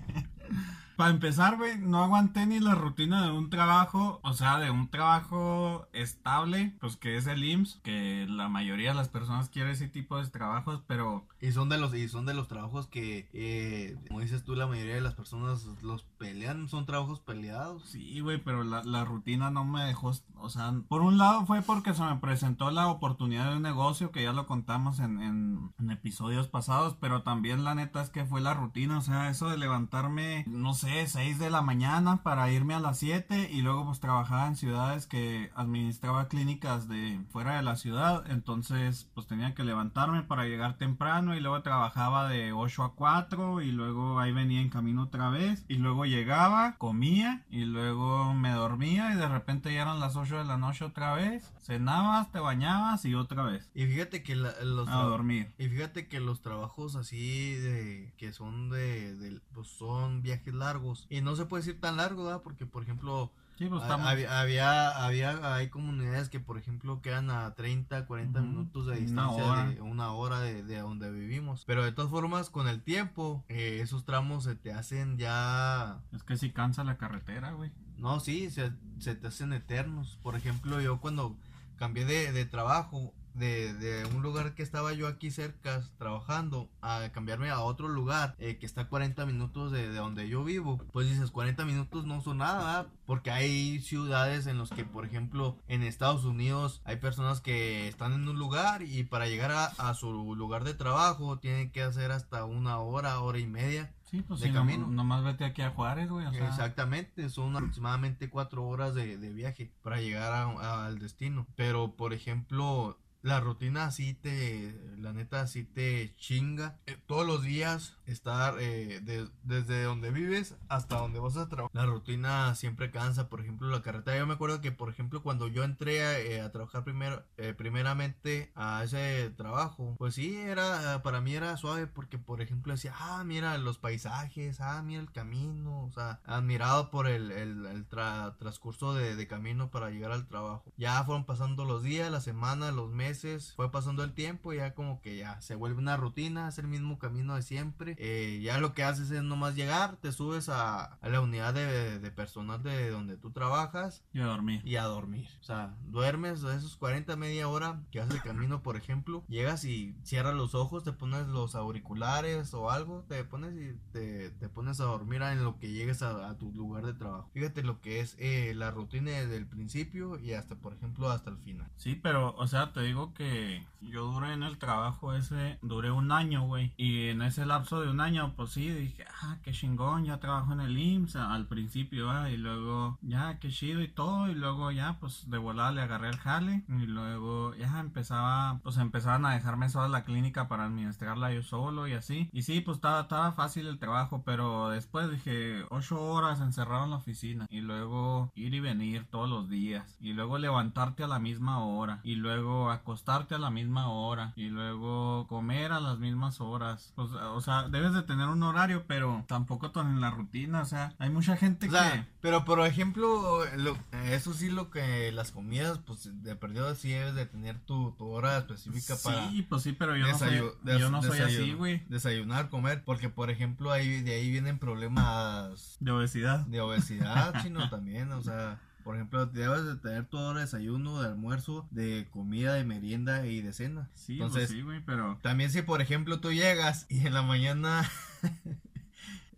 Para 1.03 1.15
empezar, 1.15 1.57
güey, 1.57 1.79
no 1.79 2.05
aguanté 2.05 2.47
ni 2.47 2.61
la 2.61 2.77
rutina 2.77 3.25
de 3.25 3.33
un 3.33 3.51
trabajo, 3.51 4.21
o 4.23 4.35
sea, 4.35 4.61
de 4.61 4.71
un 4.71 4.87
trabajo 4.89 5.89
estable, 5.93 6.77
pues 6.79 6.97
que 6.97 7.17
es 7.17 7.27
el 7.27 7.43
IMSS, 7.43 7.81
que 7.83 8.25
la 8.29 8.49
mayoría 8.49 8.91
de 8.91 8.95
las 8.95 9.09
personas 9.09 9.49
quiere 9.49 9.73
ese 9.73 9.89
tipo 9.89 10.17
de 10.17 10.31
trabajos, 10.31 10.81
pero 10.87 11.27
Y 11.43 11.51
son 11.51 11.69
de 11.69 11.77
los, 11.77 11.93
y 11.93 12.09
son 12.09 12.25
de 12.25 12.35
los 12.35 12.47
trabajos 12.47 12.87
que, 12.87 13.29
eh, 13.33 13.99
como 14.07 14.21
dices 14.21 14.45
tú, 14.45 14.55
la 14.55 14.69
mayoría 14.69 14.95
de 14.95 15.01
las 15.01 15.15
personas 15.15 15.67
los 15.83 16.05
pelean, 16.17 16.69
son 16.69 16.87
trabajos 16.87 17.19
peleados. 17.19 17.85
sí, 17.85 18.21
güey, 18.21 18.39
pero 18.39 18.63
la, 18.63 18.85
la 18.85 19.05
rutina 19.05 19.51
no 19.51 19.65
me 19.65 19.83
dejó, 19.83 20.13
o 20.37 20.49
sea, 20.49 20.73
por 20.89 21.03
un 21.03 21.19
lado 21.19 21.45
fue 21.45 21.61
porque 21.61 21.95
se 21.95 22.05
me 22.05 22.17
presentó 22.19 22.71
la 22.71 22.87
oportunidad 22.87 23.51
de 23.51 23.57
un 23.57 23.63
negocio, 23.63 24.13
que 24.13 24.23
ya 24.23 24.33
lo 24.33 24.47
contamos 24.47 25.01
en, 25.01 25.21
en, 25.21 25.91
episodios 25.91 26.47
pasados, 26.47 26.97
pero 27.01 27.23
también 27.23 27.65
la 27.65 27.75
neta 27.75 28.01
es 28.03 28.09
que 28.09 28.25
fue 28.25 28.41
la 28.41 28.55
rutina, 28.55 28.99
o 28.99 29.03
sea, 29.03 29.29
eso 29.29 29.49
de 29.49 29.59
levantarme, 29.59 30.45
no 30.47 30.75
sé, 30.75 31.09
6 31.09 31.41
de 31.41 31.51
la 31.51 31.61
mañana 31.61 32.23
para 32.23 32.51
irme 32.53 32.75
a 32.75 32.81
las 32.81 32.99
7 32.99 33.51
y 33.53 33.63
luego 33.63 33.85
pues 33.85 33.99
trabajaba 33.99 34.47
en 34.47 34.55
ciudades 34.55 35.07
que 35.09 35.51
administraba 35.57 36.29
clínicas 36.29 36.89
de 36.89 37.21
fuera 37.31 37.57
de 37.57 37.63
la 37.63 37.75
ciudad, 37.75 38.31
entonces 38.31 39.11
pues 39.13 39.27
tenía 39.27 39.55
que 39.55 39.65
levantarme 39.65 40.23
para 40.23 40.45
llegar 40.45 40.79
temprano 40.79 41.32
y 41.35 41.41
luego 41.41 41.63
trabajaba 41.63 42.29
de 42.29 42.53
8 42.53 42.83
a 42.85 42.95
4 42.95 43.61
y 43.63 43.73
luego 43.73 44.19
ahí 44.21 44.33
venía 44.33 44.61
en 44.61 44.69
camino 44.71 45.03
otra 45.05 45.31
vez 45.31 45.65
y 45.69 45.75
luego 45.77 46.05
llegaba, 46.05 46.77
comía 46.79 47.45
y 47.51 47.65
luego 47.65 48.35
me 48.35 48.51
dormía 48.53 49.13
y 49.13 49.17
de 49.17 49.29
repente 49.29 49.73
ya 49.73 49.83
eran 49.83 50.01
las 50.01 50.17
8 50.17 50.39
de 50.39 50.45
la 50.45 50.57
noche 50.59 50.85
otra 50.85 51.15
vez, 51.15 51.53
cenabas, 51.61 52.31
te 52.33 52.39
bañabas 52.41 53.05
y 53.05 53.15
otra 53.15 53.43
vez 53.45 53.71
Y 53.75 53.87
fíjate 53.87 54.23
que 54.23 54.37
la- 54.37 54.55
los 54.63 54.89
a 54.89 55.03
dormir. 55.03 55.53
y 55.59 55.69
fíjate 55.69 56.09
que 56.09 56.21
los 56.21 56.43
trabajos 56.43 56.97
así 56.97 57.55
de 57.55 58.13
que 58.17 58.33
son 58.33 58.71
de, 58.71 59.15
de- 59.17 59.41
pues 59.55 59.69
son 59.69 60.23
viajes 60.23 60.55
largos 60.55 61.07
y 61.11 61.21
no 61.21 61.37
se 61.37 61.47
puede 61.47 61.63
decir 61.65 61.81
tan 61.81 61.97
largo, 61.97 62.25
¿verdad? 62.25 62.43
Porque 62.43 62.67
por 62.67 62.83
ejemplo 62.83 63.33
Sí, 63.59 63.67
pues 63.69 63.81
ha- 63.83 63.85
estamos... 63.85 64.07
había, 64.09 64.41
había 64.41 65.05
había 65.05 65.55
hay 65.55 65.69
comunidades 65.69 66.29
que 66.29 66.41
por 66.41 66.59
ejemplo 66.59 67.01
quedan 67.03 67.31
a 67.31 67.55
30, 67.55 68.07
40 68.07 68.41
Ujú. 68.41 68.49
minutos 68.49 68.87
de 68.87 68.93
Una 68.93 69.01
distancia 69.01 69.45
hora. 69.45 69.67
de 69.71 69.81
una 69.81 70.13
hora 70.13 70.41
de, 70.41 70.63
de 70.65 70.79
donde 70.81 71.11
vivimos. 71.11 71.65
Pero 71.67 71.85
de 71.85 71.93
todas 71.93 72.11
formas 72.11 72.51
con 72.51 72.67
el 72.69 72.83
tiempo 72.83 73.45
eh, 73.49 73.79
esos 73.83 74.05
tramos 74.05 74.45
se 74.45 74.55
te 74.57 74.73
hacen 74.73 75.17
ya 75.19 76.01
Es 76.13 76.23
que 76.25 76.37
sí 76.37 76.51
cansa 76.51 76.83
la 76.85 76.97
carretera, 76.97 77.53
güey. 77.53 77.71
No, 77.99 78.19
sí, 78.21 78.51
se, 78.51 78.73
se 78.99 79.15
te 79.15 79.29
hacen 79.29 79.53
eternos. 79.53 80.19
Por 80.23 80.35
ejemplo, 80.35 80.81
yo 80.81 81.01
cuando 81.01 81.37
cambié 81.77 82.05
de, 82.05 82.33
de 82.33 82.45
trabajo, 82.47 83.15
de, 83.35 83.73
de 83.75 84.05
un 84.07 84.23
lugar 84.23 84.55
que 84.55 84.63
estaba 84.63 84.93
yo 84.93 85.07
aquí 85.09 85.31
cerca 85.31 85.83
trabajando, 85.99 86.69
a 86.81 87.09
cambiarme 87.13 87.51
a 87.51 87.61
otro 87.61 87.89
lugar 87.89 88.35
eh, 88.39 88.59
que 88.59 88.67
está 88.67 88.83
a 88.83 88.89
40 88.89 89.25
minutos 89.27 89.73
de, 89.73 89.89
de 89.89 89.99
donde 89.99 90.29
yo 90.29 90.45
vivo, 90.45 90.79
pues 90.93 91.09
dices, 91.09 91.31
40 91.31 91.65
minutos 91.65 92.05
no 92.07 92.21
son 92.21 92.39
nada, 92.39 92.59
¿verdad? 92.59 92.87
Porque 93.07 93.31
hay 93.31 93.81
ciudades 93.81 94.47
en 94.47 94.59
los 94.59 94.71
que, 94.71 94.85
por 94.85 95.05
ejemplo, 95.05 95.57
en 95.69 95.83
Estados 95.83 96.25
Unidos 96.25 96.81
hay 96.85 96.97
personas 96.97 97.41
que 97.41 97.89
están 97.89 98.13
en 98.13 98.29
un 98.29 98.39
lugar 98.39 98.83
y 98.83 99.05
para 99.05 99.27
llegar 99.29 99.51
a, 99.53 99.67
a 99.67 99.95
su 99.95 100.35
lugar 100.35 100.65
de 100.65 100.75
trabajo 100.75 101.39
tienen 101.39 101.71
que 101.71 101.83
hacer 101.83 102.13
hasta 102.13 102.45
una 102.45 102.79
hora, 102.79 103.21
hora 103.21 103.39
y 103.39 103.47
media. 103.47 103.93
Sí, 104.05 104.21
pues 104.21 104.41
De 104.41 104.49
no- 104.51 104.55
camino. 104.57 104.87
nomás 104.89 105.25
vete 105.25 105.45
aquí 105.45 105.63
a 105.63 105.71
Juárez, 105.71 106.11
güey. 106.11 106.27
O 106.27 106.33
sea, 106.33 106.47
Exactamente, 106.47 107.31
son 107.31 107.57
aproximadamente 107.57 108.29
cuatro 108.29 108.65
horas 108.67 108.95
de, 108.95 109.17
de 109.17 109.31
viaje 109.33 109.73
para 109.83 110.01
llegar 110.03 110.33
a- 110.35 110.43
a- 110.51 110.87
al 110.87 110.99
destino. 110.99 111.47
Pero, 111.57 111.93
por 111.97 112.13
ejemplo, 112.13 112.99
la 113.23 113.41
rutina 113.41 113.85
así 113.87 114.15
te, 114.15 114.79
la 114.99 115.13
neta 115.13 115.41
así 115.43 115.65
te 115.65 116.15
chinga. 116.17 116.79
Eh, 116.87 116.97
todos 117.07 117.27
los 117.27 117.43
días 117.43 117.97
estar 118.07 118.57
eh, 118.61 119.01
de- 119.03 119.29
desde 119.45 119.85
donde 119.85 120.11
vives 120.11 120.57
hasta 120.69 120.97
donde 120.99 121.19
vas 121.21 121.37
a 121.37 121.49
trabajar. 121.49 121.71
La 121.75 121.87
rutina 121.87 122.55
siempre 122.55 122.91
cansa, 122.91 123.29
por 123.29 123.41
ejemplo, 123.41 123.69
la 123.69 123.83
carretera. 123.83 124.19
Yo 124.19 124.27
me 124.27 124.35
acuerdo 124.35 124.61
que, 124.61 124.73
por 124.73 124.91
ejemplo, 124.91 125.23
cuando 125.23 125.49
yo 125.49 125.65
entré 125.65 126.05
a, 126.05 126.19
eh, 126.19 126.49
trabajar 126.51 126.85
primero, 126.85 127.25
primeramente 127.57 128.53
a 128.55 128.83
ese 128.85 129.31
trabajo, 129.37 129.95
pues 129.99 130.15
sí, 130.15 130.37
era, 130.37 131.03
para 131.03 131.21
mí 131.21 131.35
era 131.35 131.57
suave 131.57 131.87
porque, 131.87 132.19
por 132.19 132.41
ejemplo, 132.43 132.73
decía, 132.73 132.95
ah, 132.99 133.23
mira 133.25 133.57
los 133.59 133.79
paisajes, 133.79 134.61
ah, 134.61 134.83
mira 134.83 135.01
el 135.01 135.11
camino, 135.13 135.85
o 135.85 135.91
sea, 135.93 136.21
admirado 136.25 136.91
por 136.91 137.07
el, 137.09 137.31
el- 137.33 137.89
tra- 137.89 138.37
transcurso 138.37 138.95
de, 138.95 139.17
de 139.17 139.27
camino 139.27 139.71
para 139.71 139.91
llegar 139.91 140.13
al 140.13 140.27
trabajo. 140.29 140.65
Ya 140.77 141.03
fueron 141.05 141.25
pasando 141.25 141.65
los 141.65 141.83
días, 141.83 142.11
las 142.11 142.25
semanas, 142.25 142.75
los 142.75 142.91
meses, 142.91 143.12
fue 143.55 143.71
pasando 143.71 144.05
el 144.05 144.13
tiempo, 144.13 144.53
y 144.53 144.57
ya 144.57 144.75
como 144.75 145.01
que 145.01 145.17
ya 145.17 145.41
se 145.41 145.55
vuelve 145.55 145.79
una 145.79 145.97
rutina, 145.97 146.49
es 146.49 146.59
el 146.59 146.67
mismo 146.67 146.99
camino 146.99 147.35
de 147.35 147.43
siempre. 147.43 147.97
Eh, 147.99 148.41
ya 148.43 148.59
lo 148.59 148.75
que 148.75 148.85
haces 148.85 149.11
es 149.11 149.23
nomás 149.23 149.55
llegar, 149.55 149.97
te 149.97 150.13
subes 150.13 150.49
a, 150.49 150.85
a 150.85 151.09
la 151.09 151.21
unidad 151.21 151.55
de, 151.55 151.99
de 151.99 152.11
personal 152.11 152.63
de 152.63 152.91
donde 152.91 153.17
tú 153.17 153.31
trabajas 153.31 154.03
y 154.13 154.21
a 154.21 154.27
dormir. 154.27 154.63
y 154.65 154.77
a 154.77 154.85
dormir. 154.85 155.29
O 155.41 155.45
sea, 155.45 155.75
duermes 155.87 156.43
esos 156.43 156.77
40, 156.77 157.17
media 157.17 157.49
hora 157.49 157.83
que 157.91 158.01
haces 158.01 158.15
el 158.15 158.23
camino, 158.23 158.63
por 158.63 158.77
ejemplo, 158.77 159.25
llegas 159.29 159.65
y 159.65 159.95
cierras 160.03 160.35
los 160.35 160.55
ojos, 160.55 160.85
te 160.85 160.93
pones 160.93 161.27
los 161.29 161.55
auriculares 161.55 162.55
o 162.55 162.71
algo, 162.71 163.05
te 163.09 163.25
pones 163.25 163.55
y 163.55 163.79
te, 163.93 164.31
te 164.31 164.49
pones 164.49 164.81
a 164.81 164.85
dormir 164.85 165.23
en 165.23 165.45
lo 165.45 165.59
que 165.59 165.73
llegues 165.73 166.03
a, 166.03 166.29
a 166.29 166.39
tu 166.39 166.53
lugar 166.53 166.85
de 166.87 166.95
trabajo. 166.95 167.31
Fíjate 167.33 167.63
lo 167.63 167.81
que 167.81 168.01
es 168.01 168.17
eh, 168.19 168.53
la 168.55 168.71
rutina 168.71 169.11
desde 169.13 169.37
el 169.37 169.47
principio 169.47 170.19
y 170.19 170.33
hasta, 170.33 170.55
por 170.57 170.73
ejemplo, 170.75 171.11
hasta 171.11 171.31
el 171.31 171.39
final. 171.39 171.69
Sí, 171.77 171.95
pero, 171.95 172.35
o 172.37 172.47
sea, 172.47 172.73
te 172.73 172.81
digo 172.83 173.02
que 173.15 173.65
yo 173.83 174.07
duré 174.07 174.33
en 174.33 174.43
el 174.43 174.59
trabajo 174.59 175.13
ese, 175.13 175.59
duré 175.63 175.91
un 175.91 176.13
año, 176.13 176.47
güey. 176.47 176.73
Y 176.77 177.09
en 177.09 177.23
ese 177.23 177.47
lapso 177.47 177.81
de 177.81 177.91
un 177.91 178.01
año, 178.01 178.33
pues 178.37 178.51
sí, 178.51 178.69
dije, 178.69 179.05
ah, 179.23 179.39
qué 179.43 179.53
chingón, 179.53 180.05
ya 180.05 180.19
trabajo 180.19 180.53
en 180.53 180.61
el 180.61 180.79
IMSS 180.79 181.17
al 181.17 181.47
principio, 181.47 182.11
ah, 182.11 182.31
y 182.31 182.37
luego, 182.37 182.99
ya, 183.03 183.39
qué 183.39 183.51
chido 183.51 183.83
y 183.83 183.89
todo. 183.89 184.29
Y 184.29 184.35
luego 184.35 184.71
ya, 184.71 184.99
pues 185.01 185.29
de 185.29 185.39
volada 185.39 185.73
le 185.73 185.83
agarré 185.83 186.09
el 186.09 186.17
jale. 186.17 186.65
Y 186.69 186.87
luego 186.87 187.55
ya 187.57 187.81
empezaba, 187.81 188.61
pues 188.63 188.77
empezaban 188.77 189.25
a 189.27 189.35
dejarme 189.35 189.69
sola 189.69 189.89
la 189.89 190.05
clínica 190.05 190.49
para 190.49 190.65
administrarla 190.65 191.33
yo 191.33 191.43
solo 191.43 191.87
y 191.89 191.93
así. 191.95 192.31
Y 192.33 192.43
sí, 192.43 192.61
pues 192.61 192.77
estaba, 192.77 193.03
estaba 193.03 193.33
fácil 193.33 193.67
el 193.67 193.79
trabajo, 193.79 194.23
pero 194.25 194.69
después 194.69 195.11
dije, 195.11 195.65
ocho 195.71 196.01
horas 196.03 196.41
encerrado 196.41 196.85
en 196.85 196.91
la 196.91 196.97
oficina. 196.97 197.47
Y 197.51 197.61
luego 197.61 198.31
ir 198.35 198.55
y 198.55 198.61
venir 198.61 199.07
todos 199.11 199.29
los 199.29 199.49
días. 199.49 199.97
Y 200.01 200.13
luego 200.13 200.39
levantarte 200.39 201.03
a 201.05 201.09
la 201.09 201.19
misma 201.19 201.65
hora. 201.65 202.01
Y 202.05 202.15
luego 202.17 202.71
acostarte 202.93 203.35
a 203.35 203.39
la 203.39 203.51
misma 203.51 203.89
hora. 203.89 204.33
Y 204.37 204.49
luego 204.49 205.27
comer 205.27 205.73
a 205.73 205.81
las 205.81 205.99
mismas 205.99 206.41
horas. 206.41 206.93
O 206.97 207.41
sea, 207.41 207.69
debes 207.69 207.95
de 207.95 208.03
tener 208.03 208.29
un 208.29 208.43
horario, 208.43 208.85
pero 208.87 209.25
tampoco 209.27 209.71
tan 209.71 209.89
en 209.93 210.01
la 210.01 210.11
rutina. 210.11 210.61
O 210.61 210.65
sea, 210.67 210.95
hay 210.99 211.09
mucha 211.09 211.37
gente 211.37 211.69
O 211.69 211.71
sea, 211.71 211.93
que... 211.93 212.07
pero 212.21 212.45
por 212.45 212.61
ejemplo, 212.67 213.41
lo- 213.57 213.79
eso 214.11 214.35
sí 214.35 214.51
lo 214.51 214.71
que 214.71 215.11
las 215.13 215.33
comidas, 215.33 215.79
pues 215.79 216.11
de 216.23 216.37
perdido 216.37 216.75
sí 216.75 216.91
debes 216.91 217.15
de 217.15 217.25
tener 217.27 217.59
tu, 217.61 217.93
tu 217.93 218.07
hora 218.09 218.37
específica 218.39 218.95
para... 219.03 219.31
Sí, 219.31 219.43
pues 219.43 219.63
sí, 219.63 219.73
pero 219.73 219.97
yo 219.97 220.07
no 220.07 220.19
soy, 220.19 220.37
yo 220.79 220.91
no 220.91 220.99
así, 220.99 221.55
güey. 221.55 221.83
Desayunar, 221.89 222.51
comer, 222.51 222.85
porque 222.85 223.09
por 223.09 223.31
ejemplo 223.31 223.73
ahí 223.73 224.03
de 224.03 224.15
ahí 224.15 224.31
vienen 224.31 224.59
problemas 224.59 225.77
De 225.81 225.91
obesidad. 225.93 226.41
de 226.47 226.61
obesidad, 226.61 227.43
chino 227.43 227.69
también, 227.71 228.13
o 228.13 228.21
sea, 228.23 228.59
por 228.83 228.97
ejemplo, 228.97 229.27
debes 229.27 229.65
de 229.65 229.77
tener 229.77 230.07
hora 230.13 230.41
de 230.41 230.45
desayuno, 230.47 231.01
de 231.01 231.09
almuerzo, 231.09 231.67
de 231.71 232.09
comida, 232.11 232.55
de 232.55 232.65
merienda 232.65 233.27
y 233.27 233.41
de 233.41 233.53
cena. 233.53 233.91
Sí, 233.95 234.15
Entonces, 234.15 234.49
pues 234.49 234.51
sí, 234.51 234.63
güey, 234.63 234.81
pero... 234.85 235.19
también 235.23 235.51
si 235.51 235.63
por 235.63 235.81
ejemplo 235.81 236.21
tú 236.21 236.33
llegas 236.33 236.87
y 236.89 237.07
en 237.07 237.15
la 237.15 237.23
mañana 237.23 237.89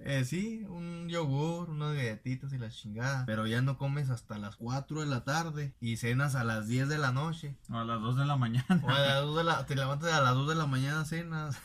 Eh, 0.07 0.27
sí, 0.27 0.67
un 0.69 1.09
yogur, 1.09 1.71
unas 1.71 1.97
galletitas 1.97 2.53
y 2.53 2.59
la 2.59 2.69
chingada. 2.69 3.25
Pero 3.25 3.47
ya 3.47 3.63
no 3.63 3.79
comes 3.79 4.11
hasta 4.11 4.37
las 4.37 4.57
4 4.57 5.01
de 5.01 5.07
la 5.07 5.25
tarde 5.25 5.73
y 5.81 5.97
cenas 5.97 6.35
a 6.35 6.45
las 6.45 6.69
10 6.69 6.91
de 6.91 6.99
la 6.99 7.11
noche. 7.11 7.57
O 7.71 7.79
a 7.79 7.85
las 7.85 8.03
2 8.03 8.19
de 8.19 8.27
la 8.27 8.37
mañana. 8.37 8.83
O 8.83 8.91
a 8.91 8.99
las 8.99 9.23
2 9.23 9.37
de 9.39 9.45
la, 9.45 9.65
te 9.65 9.75
levantas 9.75 10.13
a 10.13 10.21
las 10.21 10.35
2 10.35 10.49
de 10.51 10.55
la 10.57 10.67
mañana, 10.67 11.07
cenas. 11.07 11.59